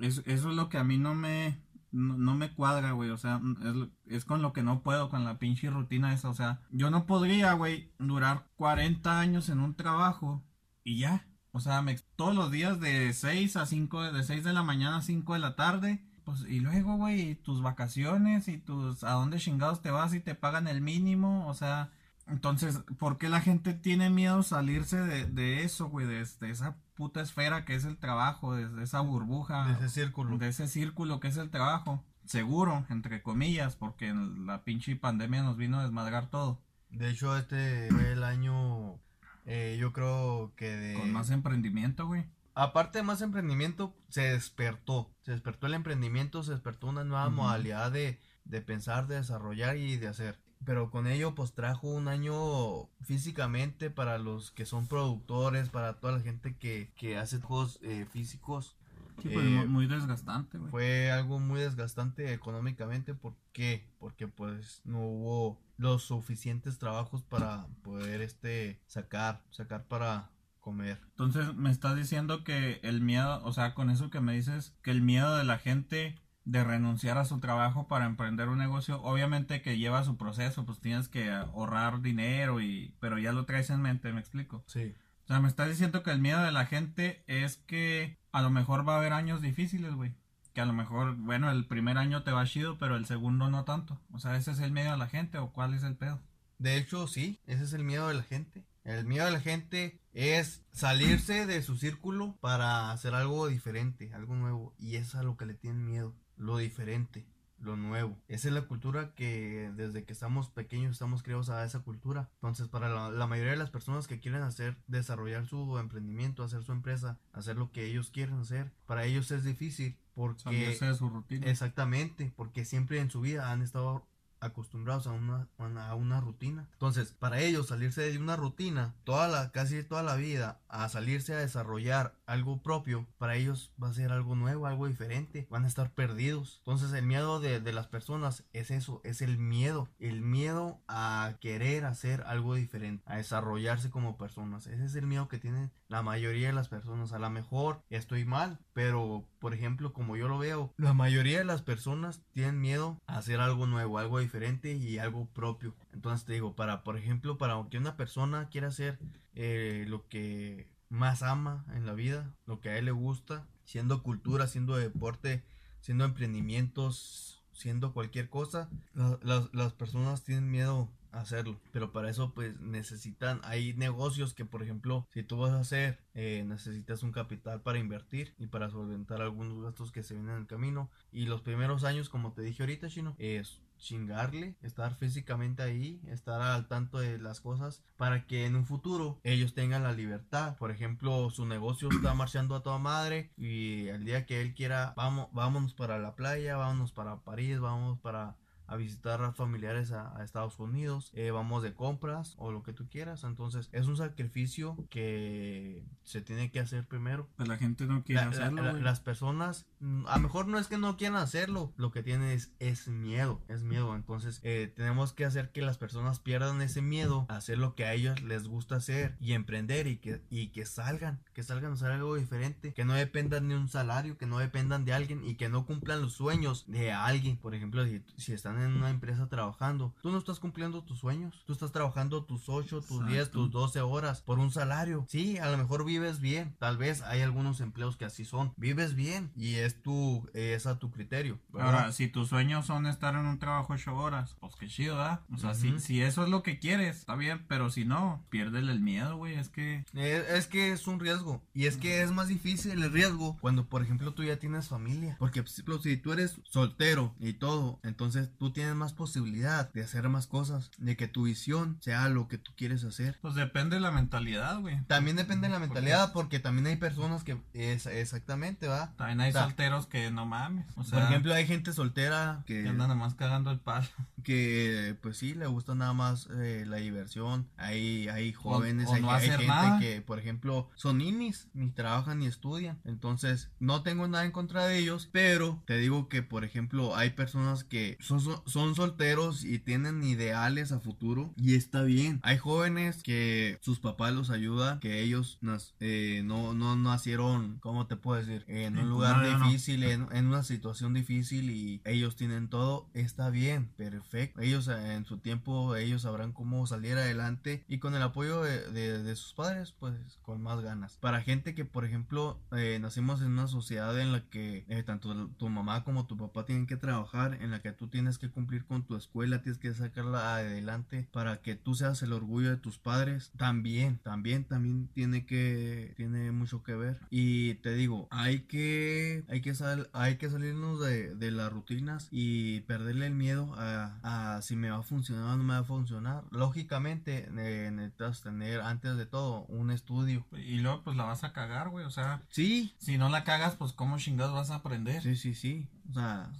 Es- 0.00 0.22
eso 0.26 0.50
es 0.50 0.56
lo 0.56 0.68
que 0.68 0.78
a 0.78 0.84
mí 0.84 0.98
no 0.98 1.14
me, 1.14 1.58
no, 1.90 2.34
me 2.34 2.52
cuadra, 2.54 2.92
güey, 2.92 3.10
o 3.10 3.16
sea, 3.18 3.40
es, 3.62 3.74
lo- 3.74 3.90
es 4.06 4.24
con 4.24 4.42
lo 4.42 4.52
que 4.52 4.62
no 4.62 4.82
puedo, 4.82 5.08
con 5.10 5.24
la 5.24 5.38
pinche 5.38 5.70
rutina 5.70 6.12
esa, 6.14 6.28
o 6.30 6.34
sea, 6.34 6.60
yo 6.70 6.90
no 6.90 7.06
podría, 7.06 7.52
güey, 7.54 7.92
durar 7.98 8.46
40 8.56 9.20
años 9.20 9.48
en 9.48 9.60
un 9.60 9.74
trabajo 9.74 10.42
y 10.84 10.98
ya. 10.98 11.26
O 11.54 11.60
sea, 11.60 11.82
me, 11.82 11.96
todos 12.16 12.34
los 12.34 12.50
días 12.50 12.80
de 12.80 13.12
6 13.12 13.56
a 13.56 13.66
5, 13.66 14.02
de 14.10 14.22
6 14.22 14.42
de 14.44 14.54
la 14.54 14.62
mañana 14.62 14.96
a 14.98 15.02
5 15.02 15.34
de 15.34 15.38
la 15.40 15.54
tarde. 15.54 16.02
Pues, 16.24 16.46
y 16.48 16.60
luego, 16.60 16.96
güey, 16.96 17.34
tus 17.34 17.60
vacaciones 17.60 18.48
y 18.48 18.56
tus, 18.56 19.04
¿a 19.04 19.10
dónde 19.12 19.38
chingados 19.38 19.82
te 19.82 19.90
vas 19.90 20.14
y 20.14 20.20
te 20.20 20.34
pagan 20.34 20.66
el 20.68 20.80
mínimo? 20.80 21.46
O 21.48 21.54
sea, 21.54 21.90
entonces, 22.26 22.80
¿por 22.98 23.18
qué 23.18 23.28
la 23.28 23.40
gente 23.40 23.74
tiene 23.74 24.10
miedo 24.10 24.42
salirse 24.42 24.98
de, 25.00 25.26
de 25.26 25.64
eso, 25.64 25.88
güey? 25.88 26.06
De, 26.06 26.24
de 26.40 26.50
esa 26.50 26.76
puta 26.94 27.20
esfera 27.20 27.64
que 27.64 27.74
es 27.74 27.84
el 27.84 27.98
trabajo, 27.98 28.54
de, 28.54 28.68
de 28.68 28.84
esa 28.84 29.00
burbuja, 29.00 29.66
De 29.66 29.72
ese 29.72 29.88
círculo. 29.88 30.38
de 30.38 30.48
ese 30.48 30.68
círculo 30.68 31.20
que 31.20 31.28
es 31.28 31.36
el 31.36 31.50
trabajo. 31.50 32.04
Seguro, 32.24 32.86
entre 32.88 33.22
comillas, 33.22 33.74
porque 33.76 34.14
la 34.14 34.62
pinche 34.62 34.94
pandemia 34.96 35.42
nos 35.42 35.56
vino 35.56 35.80
a 35.80 35.82
desmadrar 35.82 36.30
todo. 36.30 36.62
De 36.90 37.10
hecho, 37.10 37.36
este 37.36 37.88
fue 37.90 38.12
el 38.12 38.22
año, 38.22 39.00
eh, 39.44 39.76
yo 39.80 39.92
creo 39.92 40.52
que 40.56 40.68
de... 40.76 40.94
Con 40.94 41.12
más 41.12 41.30
emprendimiento, 41.30 42.06
güey. 42.06 42.26
Aparte 42.54 42.98
de 42.98 43.02
más 43.04 43.22
emprendimiento, 43.22 43.96
se 44.08 44.22
despertó. 44.32 45.10
Se 45.22 45.32
despertó 45.32 45.66
el 45.66 45.74
emprendimiento, 45.74 46.42
se 46.42 46.52
despertó 46.52 46.86
una 46.86 47.02
nueva 47.02 47.30
modalidad 47.30 47.90
de, 47.90 48.20
de 48.44 48.60
pensar, 48.60 49.06
de 49.06 49.16
desarrollar 49.16 49.76
y 49.78 49.96
de 49.96 50.08
hacer. 50.08 50.38
Pero 50.64 50.90
con 50.90 51.06
ello, 51.06 51.34
pues 51.34 51.52
trajo 51.54 51.88
un 51.88 52.08
año 52.08 52.88
físicamente 53.02 53.90
para 53.90 54.18
los 54.18 54.50
que 54.52 54.66
son 54.66 54.86
productores, 54.86 55.68
para 55.68 55.94
toda 55.94 56.14
la 56.14 56.20
gente 56.20 56.56
que, 56.56 56.92
que 56.96 57.16
hace 57.18 57.40
juegos 57.40 57.78
eh, 57.82 58.06
físicos. 58.12 58.76
Sí, 59.20 59.28
pues, 59.28 59.44
Eh, 59.44 59.48
muy, 59.48 59.66
muy 59.66 59.86
desgastante, 59.86 60.58
güey. 60.58 60.70
Fue 60.70 61.10
algo 61.10 61.38
muy 61.38 61.60
desgastante 61.60 62.32
económicamente. 62.32 63.14
¿Por 63.14 63.34
qué? 63.52 63.88
Porque 63.98 64.28
pues 64.28 64.80
no 64.84 65.00
hubo 65.00 65.60
los 65.76 66.04
suficientes 66.04 66.78
trabajos 66.78 67.22
para 67.22 67.66
poder 67.82 68.20
este 68.20 68.80
sacar, 68.86 69.42
sacar 69.50 69.84
para 69.86 70.30
comer. 70.60 71.00
Entonces 71.10 71.54
me 71.56 71.70
estás 71.70 71.96
diciendo 71.96 72.44
que 72.44 72.78
el 72.84 73.00
miedo, 73.00 73.42
o 73.44 73.52
sea, 73.52 73.74
con 73.74 73.90
eso 73.90 74.10
que 74.10 74.20
me 74.20 74.32
dices, 74.34 74.74
que 74.82 74.92
el 74.92 75.02
miedo 75.02 75.36
de 75.36 75.44
la 75.44 75.58
gente 75.58 76.21
de 76.44 76.64
renunciar 76.64 77.18
a 77.18 77.24
su 77.24 77.40
trabajo 77.40 77.86
para 77.86 78.06
emprender 78.06 78.48
un 78.48 78.58
negocio, 78.58 79.00
obviamente 79.02 79.62
que 79.62 79.78
lleva 79.78 80.04
su 80.04 80.16
proceso, 80.16 80.64
pues 80.66 80.80
tienes 80.80 81.08
que 81.08 81.30
ahorrar 81.30 82.02
dinero 82.02 82.60
y, 82.60 82.94
pero 83.00 83.18
ya 83.18 83.32
lo 83.32 83.44
traes 83.44 83.70
en 83.70 83.80
mente, 83.80 84.12
me 84.12 84.20
explico. 84.20 84.64
Sí. 84.66 84.94
O 85.24 85.26
sea, 85.28 85.40
me 85.40 85.48
estás 85.48 85.68
diciendo 85.68 86.02
que 86.02 86.10
el 86.10 86.20
miedo 86.20 86.42
de 86.42 86.52
la 86.52 86.66
gente 86.66 87.22
es 87.26 87.56
que 87.56 88.18
a 88.32 88.42
lo 88.42 88.50
mejor 88.50 88.86
va 88.88 88.94
a 88.94 88.98
haber 88.98 89.12
años 89.12 89.40
difíciles, 89.40 89.94
güey. 89.94 90.14
Que 90.52 90.60
a 90.60 90.66
lo 90.66 90.72
mejor, 90.72 91.14
bueno, 91.16 91.50
el 91.50 91.66
primer 91.66 91.96
año 91.96 92.22
te 92.24 92.32
va 92.32 92.44
chido, 92.44 92.76
pero 92.76 92.96
el 92.96 93.06
segundo 93.06 93.48
no 93.48 93.64
tanto. 93.64 94.00
O 94.10 94.18
sea, 94.18 94.36
ese 94.36 94.50
es 94.50 94.60
el 94.60 94.72
miedo 94.72 94.92
de 94.92 94.98
la 94.98 95.06
gente 95.06 95.38
o 95.38 95.52
cuál 95.52 95.74
es 95.74 95.82
el 95.84 95.96
pedo. 95.96 96.20
De 96.58 96.76
hecho, 96.76 97.06
sí, 97.06 97.40
ese 97.46 97.64
es 97.64 97.72
el 97.72 97.84
miedo 97.84 98.08
de 98.08 98.14
la 98.14 98.22
gente. 98.22 98.64
El 98.84 99.06
miedo 99.06 99.24
de 99.24 99.32
la 99.32 99.40
gente 99.40 100.00
es 100.12 100.62
salirse 100.72 101.46
de 101.46 101.62
su 101.62 101.76
círculo 101.76 102.36
para 102.40 102.90
hacer 102.90 103.14
algo 103.14 103.46
diferente, 103.46 104.12
algo 104.12 104.34
nuevo. 104.34 104.74
Y 104.78 104.96
eso 104.96 105.10
es 105.10 105.14
a 105.14 105.22
lo 105.22 105.36
que 105.36 105.46
le 105.46 105.54
tienen 105.54 105.86
miedo, 105.86 106.14
lo 106.42 106.58
diferente, 106.58 107.26
lo 107.58 107.76
nuevo. 107.76 108.18
Esa 108.28 108.48
es 108.48 108.54
la 108.54 108.62
cultura 108.62 109.14
que 109.14 109.72
desde 109.76 110.04
que 110.04 110.12
estamos 110.12 110.50
pequeños 110.50 110.92
estamos 110.92 111.22
criados 111.22 111.48
a 111.48 111.64
esa 111.64 111.80
cultura. 111.80 112.28
Entonces, 112.34 112.68
para 112.68 112.88
la, 112.88 113.10
la 113.10 113.26
mayoría 113.26 113.52
de 113.52 113.58
las 113.58 113.70
personas 113.70 114.06
que 114.06 114.20
quieren 114.20 114.42
hacer, 114.42 114.76
desarrollar 114.88 115.46
su 115.46 115.78
emprendimiento, 115.78 116.42
hacer 116.42 116.64
su 116.64 116.72
empresa, 116.72 117.18
hacer 117.32 117.56
lo 117.56 117.70
que 117.70 117.86
ellos 117.86 118.10
quieren 118.10 118.40
hacer, 118.40 118.72
para 118.86 119.04
ellos 119.04 119.30
es 119.30 119.44
difícil 119.44 119.96
porque... 120.14 120.42
Salirse 120.42 120.86
de 120.86 120.94
su 120.94 121.08
rutina. 121.08 121.46
Exactamente, 121.46 122.32
porque 122.36 122.64
siempre 122.64 122.98
en 122.98 123.10
su 123.10 123.20
vida 123.20 123.52
han 123.52 123.62
estado 123.62 124.06
acostumbrados 124.42 125.06
a 125.06 125.12
una, 125.12 125.48
a 125.58 125.94
una 125.94 126.20
rutina. 126.20 126.68
Entonces, 126.72 127.12
para 127.12 127.40
ellos 127.40 127.68
salirse 127.68 128.02
de 128.02 128.18
una 128.18 128.36
rutina, 128.36 128.94
toda 129.04 129.28
la, 129.28 129.50
casi 129.52 129.82
toda 129.84 130.02
la 130.02 130.16
vida, 130.16 130.60
a 130.68 130.88
salirse 130.88 131.34
a 131.34 131.38
desarrollar 131.38 132.14
algo 132.26 132.62
propio, 132.62 133.06
para 133.18 133.36
ellos 133.36 133.72
va 133.82 133.88
a 133.88 133.94
ser 133.94 134.12
algo 134.12 134.34
nuevo, 134.34 134.66
algo 134.66 134.88
diferente, 134.88 135.46
van 135.50 135.64
a 135.64 135.68
estar 135.68 135.92
perdidos. 135.92 136.56
Entonces, 136.58 136.92
el 136.92 137.06
miedo 137.06 137.40
de, 137.40 137.60
de 137.60 137.72
las 137.72 137.86
personas 137.86 138.44
es 138.52 138.70
eso, 138.70 139.00
es 139.04 139.22
el 139.22 139.38
miedo, 139.38 139.88
el 139.98 140.20
miedo 140.20 140.80
a 140.88 141.36
querer 141.40 141.84
hacer 141.84 142.22
algo 142.26 142.54
diferente, 142.54 143.04
a 143.06 143.16
desarrollarse 143.16 143.90
como 143.90 144.18
personas. 144.18 144.66
Ese 144.66 144.84
es 144.84 144.94
el 144.96 145.06
miedo 145.06 145.28
que 145.28 145.38
tienen 145.38 145.70
la 145.92 146.02
mayoría 146.02 146.48
de 146.48 146.52
las 146.54 146.68
personas. 146.68 147.12
A 147.12 147.18
lo 147.20 147.30
mejor 147.30 147.82
estoy 147.90 148.24
mal, 148.24 148.58
pero 148.72 149.24
por 149.38 149.54
ejemplo, 149.54 149.92
como 149.92 150.16
yo 150.16 150.26
lo 150.28 150.38
veo, 150.38 150.72
la 150.76 150.94
mayoría 150.94 151.38
de 151.38 151.44
las 151.44 151.62
personas 151.62 152.20
tienen 152.32 152.60
miedo 152.60 152.98
a 153.06 153.18
hacer 153.18 153.40
algo 153.40 153.66
nuevo, 153.66 153.98
algo 153.98 154.18
diferente 154.18 154.72
y 154.74 154.98
algo 154.98 155.26
propio. 155.26 155.74
Entonces 155.92 156.26
te 156.26 156.32
digo, 156.34 156.54
para, 156.56 156.82
por 156.82 156.96
ejemplo, 156.96 157.38
para 157.38 157.62
que 157.70 157.78
una 157.78 157.96
persona 157.96 158.48
quiera 158.48 158.68
hacer 158.68 158.98
eh, 159.34 159.84
lo 159.88 160.08
que 160.08 160.66
más 160.88 161.22
ama 161.22 161.64
en 161.74 161.86
la 161.86 161.92
vida, 161.94 162.34
lo 162.46 162.60
que 162.60 162.70
a 162.70 162.78
él 162.78 162.86
le 162.86 162.90
gusta, 162.92 163.46
siendo 163.64 164.02
cultura, 164.02 164.46
siendo 164.46 164.76
deporte, 164.76 165.42
siendo 165.80 166.04
emprendimientos, 166.04 167.42
siendo 167.52 167.92
cualquier 167.92 168.28
cosa, 168.28 168.68
la- 168.94 169.18
las, 169.22 169.52
las 169.54 169.72
personas 169.72 170.22
tienen 170.24 170.50
miedo 170.50 170.88
hacerlo. 171.12 171.60
Pero 171.72 171.92
para 171.92 172.10
eso 172.10 172.32
pues 172.34 172.58
necesitan, 172.60 173.40
hay 173.44 173.74
negocios 173.74 174.34
que 174.34 174.44
por 174.44 174.62
ejemplo, 174.62 175.06
si 175.12 175.22
tú 175.22 175.36
vas 175.38 175.52
a 175.52 175.60
hacer, 175.60 175.98
eh, 176.14 176.44
necesitas 176.46 177.02
un 177.02 177.12
capital 177.12 177.60
para 177.60 177.78
invertir 177.78 178.34
y 178.38 178.46
para 178.46 178.70
solventar 178.70 179.22
algunos 179.22 179.62
gastos 179.62 179.92
que 179.92 180.02
se 180.02 180.14
vienen 180.14 180.34
en 180.34 180.40
el 180.42 180.46
camino. 180.46 180.90
Y 181.12 181.26
los 181.26 181.42
primeros 181.42 181.84
años, 181.84 182.08
como 182.08 182.32
te 182.32 182.42
dije 182.42 182.62
ahorita, 182.62 182.88
Chino, 182.88 183.14
es 183.18 183.60
chingarle, 183.82 184.54
estar 184.62 184.94
físicamente 184.94 185.62
ahí, 185.62 186.00
estar 186.06 186.40
al 186.40 186.68
tanto 186.68 186.98
de 186.98 187.18
las 187.18 187.40
cosas 187.40 187.82
para 187.96 188.26
que 188.26 188.46
en 188.46 188.54
un 188.54 188.64
futuro 188.64 189.18
ellos 189.24 189.54
tengan 189.54 189.82
la 189.82 189.92
libertad. 189.92 190.56
Por 190.56 190.70
ejemplo, 190.70 191.28
su 191.30 191.46
negocio 191.46 191.88
está 191.90 192.14
marchando 192.14 192.54
a 192.54 192.62
toda 192.62 192.78
madre 192.78 193.32
y 193.36 193.88
el 193.88 194.04
día 194.04 194.24
que 194.24 194.40
él 194.40 194.54
quiera, 194.54 194.94
vamos, 194.96 195.28
vámonos 195.32 195.74
para 195.74 195.98
la 195.98 196.14
playa, 196.14 196.56
vámonos 196.56 196.92
para 196.92 197.16
París, 197.16 197.58
vamos 197.58 197.98
para 197.98 198.36
a 198.66 198.76
visitar 198.76 199.22
a 199.22 199.32
familiares 199.32 199.92
a, 199.92 200.22
Estados 200.22 200.58
Unidos, 200.58 201.10
eh, 201.14 201.30
vamos 201.30 201.62
de 201.62 201.74
compras 201.74 202.34
o 202.38 202.52
lo 202.52 202.62
que 202.62 202.72
tú 202.72 202.88
quieras. 202.88 203.24
Entonces 203.24 203.68
es 203.72 203.86
un 203.86 203.96
sacrificio 203.96 204.76
que 204.88 205.84
se 206.04 206.20
tiene 206.20 206.50
que 206.50 206.60
hacer 206.60 206.86
primero. 206.86 207.28
Pero 207.36 207.48
la 207.48 207.58
gente 207.58 207.86
no 207.86 208.04
quiere 208.04 208.22
hacerlo. 208.22 208.72
las 208.74 209.00
personas, 209.00 209.66
mm, 209.80 210.06
a 210.06 210.16
lo 210.16 210.22
mejor 210.22 210.46
no 210.46 210.58
es 210.58 210.68
que 210.68 210.78
no 210.78 210.96
quieran 210.96 211.18
hacerlo, 211.18 211.72
lo 211.76 211.90
que 211.90 212.02
tienen 212.02 212.28
es, 212.28 212.52
es 212.60 212.88
miedo, 212.88 213.42
es 213.48 213.62
miedo. 213.62 213.94
Entonces 213.94 214.40
eh, 214.42 214.72
tenemos 214.74 215.12
que 215.12 215.24
hacer 215.24 215.50
que 215.50 215.62
las 215.62 215.78
personas 215.78 216.20
pierdan 216.20 216.62
ese 216.62 216.82
miedo 216.82 217.26
a 217.28 217.36
hacer 217.36 217.58
lo 217.58 217.74
que 217.74 217.84
a 217.84 217.94
ellos 217.94 218.22
les 218.22 218.48
gusta 218.48 218.76
hacer 218.76 219.16
y 219.20 219.32
emprender 219.32 219.86
y 219.86 219.96
que, 219.96 220.22
y 220.30 220.48
que 220.48 220.66
salgan, 220.66 221.20
que 221.34 221.42
salgan 221.42 221.72
a 221.72 221.74
hacer 221.74 221.90
algo 221.90 222.14
diferente, 222.16 222.72
que 222.72 222.84
no 222.84 222.94
dependan 222.94 223.48
de 223.48 223.56
un 223.56 223.68
salario, 223.68 224.16
que 224.16 224.26
no 224.26 224.38
dependan 224.38 224.84
de 224.84 224.92
alguien 224.92 225.24
y 225.24 225.34
que 225.34 225.48
no 225.48 225.66
cumplan 225.66 226.00
los 226.00 226.14
sueños 226.14 226.64
de 226.68 226.92
alguien. 226.92 227.36
Por 227.36 227.54
ejemplo, 227.54 227.84
si, 227.86 228.02
si 228.16 228.32
están 228.32 228.51
en 228.58 228.74
una 228.74 228.90
empresa 228.90 229.28
trabajando. 229.28 229.94
Tú 230.02 230.10
no 230.10 230.18
estás 230.18 230.38
cumpliendo 230.38 230.82
tus 230.82 230.98
sueños. 230.98 231.42
Tú 231.46 231.52
estás 231.52 231.72
trabajando 231.72 232.24
tus 232.24 232.48
8, 232.48 232.82
tus 232.82 233.06
10, 233.06 233.30
tus 233.30 233.50
12 233.50 233.80
horas 233.80 234.20
por 234.20 234.38
un 234.38 234.50
salario. 234.50 235.04
Sí, 235.08 235.38
a 235.38 235.50
lo 235.50 235.58
mejor 235.58 235.84
vives 235.84 236.20
bien. 236.20 236.54
Tal 236.58 236.76
vez 236.76 237.02
hay 237.02 237.20
algunos 237.20 237.60
empleos 237.60 237.96
que 237.96 238.04
así 238.04 238.24
son. 238.24 238.52
Vives 238.56 238.94
bien 238.94 239.30
y 239.36 239.54
es 239.56 239.80
tu, 239.82 240.28
es 240.34 240.66
a 240.66 240.78
tu 240.78 240.90
criterio. 240.90 241.38
Ahora, 241.54 241.92
si 241.92 242.08
tus 242.08 242.28
sueños 242.28 242.66
son 242.66 242.86
estar 242.86 243.14
en 243.14 243.26
un 243.26 243.38
trabajo 243.38 243.72
8 243.72 243.94
horas, 243.96 244.36
pues 244.40 244.54
qué 244.56 244.68
chido, 244.68 244.96
¿verdad? 244.96 245.20
O 245.32 245.38
sea, 245.38 245.54
si, 245.54 245.78
si 245.78 246.02
eso 246.02 246.24
es 246.24 246.28
lo 246.28 246.42
que 246.42 246.58
quieres, 246.58 246.98
está 246.98 247.16
bien. 247.16 247.44
Pero 247.48 247.70
si 247.70 247.84
no, 247.84 248.24
piérdele 248.30 248.72
el 248.72 248.80
miedo, 248.80 249.16
güey. 249.16 249.34
Es 249.34 249.48
que... 249.48 249.84
Es, 249.94 250.46
que 250.46 250.72
es 250.72 250.86
un 250.86 251.00
riesgo. 251.00 251.42
Y 251.54 251.66
es 251.66 251.76
que 251.76 252.02
es 252.02 252.10
más 252.10 252.28
difícil 252.28 252.82
el 252.82 252.92
riesgo 252.92 253.36
cuando, 253.40 253.68
por 253.68 253.82
ejemplo, 253.82 254.12
tú 254.12 254.24
ya 254.24 254.38
tienes 254.38 254.68
familia. 254.68 255.16
Porque, 255.18 255.42
por 255.42 255.50
ejemplo, 255.50 255.78
si 255.80 255.96
tú 255.96 256.12
eres 256.12 256.40
soltero 256.48 257.14
y 257.18 257.34
todo, 257.34 257.80
entonces 257.82 258.30
tú 258.42 258.50
tienes 258.50 258.74
más 258.74 258.92
posibilidad 258.92 259.72
de 259.72 259.84
hacer 259.84 260.08
más 260.08 260.26
cosas, 260.26 260.72
de 260.78 260.96
que 260.96 261.06
tu 261.06 261.22
visión 261.22 261.76
sea 261.80 262.08
lo 262.08 262.26
que 262.26 262.38
tú 262.38 262.50
quieres 262.56 262.82
hacer. 262.82 263.16
Pues 263.22 263.36
depende 263.36 263.76
de 263.76 263.80
la 263.80 263.92
mentalidad, 263.92 264.58
güey. 264.58 264.82
También 264.88 265.14
depende 265.14 265.46
de 265.46 265.52
la 265.52 265.60
mentalidad, 265.60 266.12
porque, 266.12 266.40
también 266.40 266.66
hay 266.66 266.74
personas 266.74 267.22
que 267.22 267.40
es 267.54 267.86
exactamente, 267.86 268.66
va. 268.66 268.94
También 268.96 269.20
hay 269.20 269.32
solteros 269.32 269.86
que 269.86 270.10
no 270.10 270.26
mames. 270.26 270.66
O 270.74 270.82
sea, 270.82 270.98
por 270.98 271.08
ejemplo, 271.08 271.34
hay 271.34 271.46
gente 271.46 271.72
soltera 271.72 272.42
que, 272.44 272.64
que 272.64 272.68
anda 272.68 272.88
nada 272.88 272.96
más 272.96 273.14
cagando 273.14 273.52
el 273.52 273.60
palo. 273.60 273.86
Que 274.22 274.96
pues 275.02 275.16
sí, 275.16 275.34
le 275.34 275.46
gusta 275.48 275.74
nada 275.74 275.94
más 275.94 276.28
eh, 276.30 276.64
la 276.64 276.76
diversión. 276.76 277.48
Hay, 277.56 278.06
hay 278.06 278.32
jóvenes, 278.32 278.88
hay, 278.88 279.02
gente 279.02 279.46
que, 279.80 280.00
por 280.00 280.20
ejemplo, 280.20 280.70
son 280.76 280.98
ninis, 280.98 281.48
ni 281.54 281.70
trabajan 281.70 282.20
ni 282.20 282.26
estudian. 282.26 282.78
Entonces, 282.84 283.50
no 283.58 283.82
tengo 283.82 284.06
nada 284.06 284.24
en 284.24 284.30
contra 284.30 284.64
de 284.66 284.78
ellos, 284.78 285.08
pero 285.10 285.60
te 285.66 285.76
digo 285.76 286.08
que, 286.08 286.22
por 286.22 286.44
ejemplo, 286.44 286.94
hay 286.94 287.10
personas 287.10 287.64
que 287.64 287.98
son, 288.00 288.20
son 288.46 288.74
solteros 288.74 289.44
y 289.44 289.58
tienen 289.58 290.02
ideales 290.02 290.72
a 290.72 290.80
futuro 290.80 291.32
y 291.36 291.54
está 291.54 291.82
bien. 291.82 292.20
Hay 292.22 292.38
jóvenes 292.38 293.02
que 293.02 293.58
sus 293.60 293.80
papás 293.80 294.12
los 294.12 294.30
ayudan, 294.30 294.80
que 294.80 295.02
ellos 295.02 295.38
eh, 295.80 296.22
no, 296.24 296.54
no 296.54 296.76
nacieron, 296.76 297.58
¿cómo 297.60 297.86
te 297.86 297.96
puedo 297.96 298.20
decir? 298.20 298.44
En 298.48 298.78
un 298.78 298.88
lugar 298.88 299.40
difícil, 299.40 299.82
En, 299.84 300.26
una 300.26 300.42
situación 300.42 300.94
difícil 300.94 301.50
y 301.50 301.80
ellos 301.84 302.16
tienen 302.16 302.48
todo, 302.48 302.88
está 302.94 303.30
bien, 303.30 303.68
perfecto. 303.76 304.40
Ellos 304.40 304.68
eh, 304.68 304.94
en 304.94 305.04
su 305.04 305.18
tiempo, 305.18 305.76
ellos 305.76 306.02
sabrán 306.02 306.32
cómo 306.32 306.66
salir 306.66 306.96
adelante 306.96 307.64
y 307.68 307.78
con 307.78 307.94
el 307.94 308.02
apoyo 308.02 308.42
de, 308.42 309.16
sus 309.16 309.34
padres, 309.34 309.72
pues 309.72 309.94
con 310.22 310.42
más 310.42 310.60
ganas. 310.60 310.96
Para 310.98 311.20
gente 311.20 311.54
que, 311.54 311.64
por 311.64 311.84
ejemplo, 311.84 312.40
eh, 312.52 312.78
nacimos 312.80 313.20
en 313.20 313.32
una 313.32 313.46
sociedad 313.46 313.98
en 314.00 314.12
la 314.12 314.24
que 314.28 314.64
tanto 314.86 315.28
tu 315.38 315.48
mamá 315.48 315.84
como 315.84 316.06
tu 316.06 316.16
papá 316.16 316.44
tienen 316.44 316.66
que 316.66 316.76
trabajar, 316.76 317.38
en 317.40 317.50
la 317.50 317.60
que 317.60 317.72
tú 317.72 317.88
tienes 317.88 318.18
que 318.18 318.21
cumplir 318.30 318.64
con 318.64 318.84
tu 318.84 318.96
escuela, 318.96 319.42
tienes 319.42 319.58
que 319.58 319.72
sacarla 319.74 320.36
adelante 320.36 321.08
para 321.12 321.40
que 321.40 321.54
tú 321.54 321.74
seas 321.74 322.02
el 322.02 322.12
orgullo 322.12 322.50
de 322.50 322.56
tus 322.56 322.78
padres. 322.78 323.32
También, 323.36 323.98
también, 323.98 324.44
también 324.44 324.88
tiene 324.94 325.26
que, 325.26 325.94
tiene 325.96 326.32
mucho 326.32 326.62
que 326.62 326.74
ver. 326.74 326.98
Y 327.10 327.54
te 327.56 327.74
digo, 327.74 328.08
hay 328.10 328.40
que, 328.40 329.24
hay 329.28 329.40
que, 329.40 329.54
sal, 329.54 329.88
hay 329.92 330.16
que 330.16 330.30
salirnos 330.30 330.80
de, 330.80 331.14
de 331.14 331.30
las 331.30 331.52
rutinas 331.52 332.08
y 332.10 332.60
perderle 332.60 333.06
el 333.06 333.14
miedo 333.14 333.54
a, 333.56 334.36
a, 334.36 334.42
si 334.42 334.56
me 334.56 334.70
va 334.70 334.78
a 334.78 334.82
funcionar 334.82 335.34
o 335.34 335.36
no 335.36 335.44
me 335.44 335.54
va 335.54 335.60
a 335.60 335.64
funcionar. 335.64 336.24
Lógicamente, 336.30 337.28
necesitas 337.30 338.22
tener 338.22 338.60
antes 338.60 338.96
de 338.96 339.06
todo 339.06 339.44
un 339.46 339.70
estudio. 339.70 340.26
Y 340.32 340.58
luego 340.58 340.82
pues 340.82 340.96
la 340.96 341.04
vas 341.04 341.24
a 341.24 341.32
cagar, 341.32 341.68
güey. 341.68 341.84
O 341.84 341.90
sea, 341.90 342.22
sí. 342.28 342.74
Si 342.78 342.98
no 342.98 343.08
la 343.08 343.24
cagas, 343.24 343.56
pues 343.56 343.72
cómo 343.72 343.98
chingados 343.98 344.34
vas 344.34 344.50
a 344.50 344.56
aprender. 344.56 345.02
Sí, 345.02 345.16
sí, 345.16 345.34
sí. 345.34 345.68
O 345.90 345.94
sea, 345.94 346.30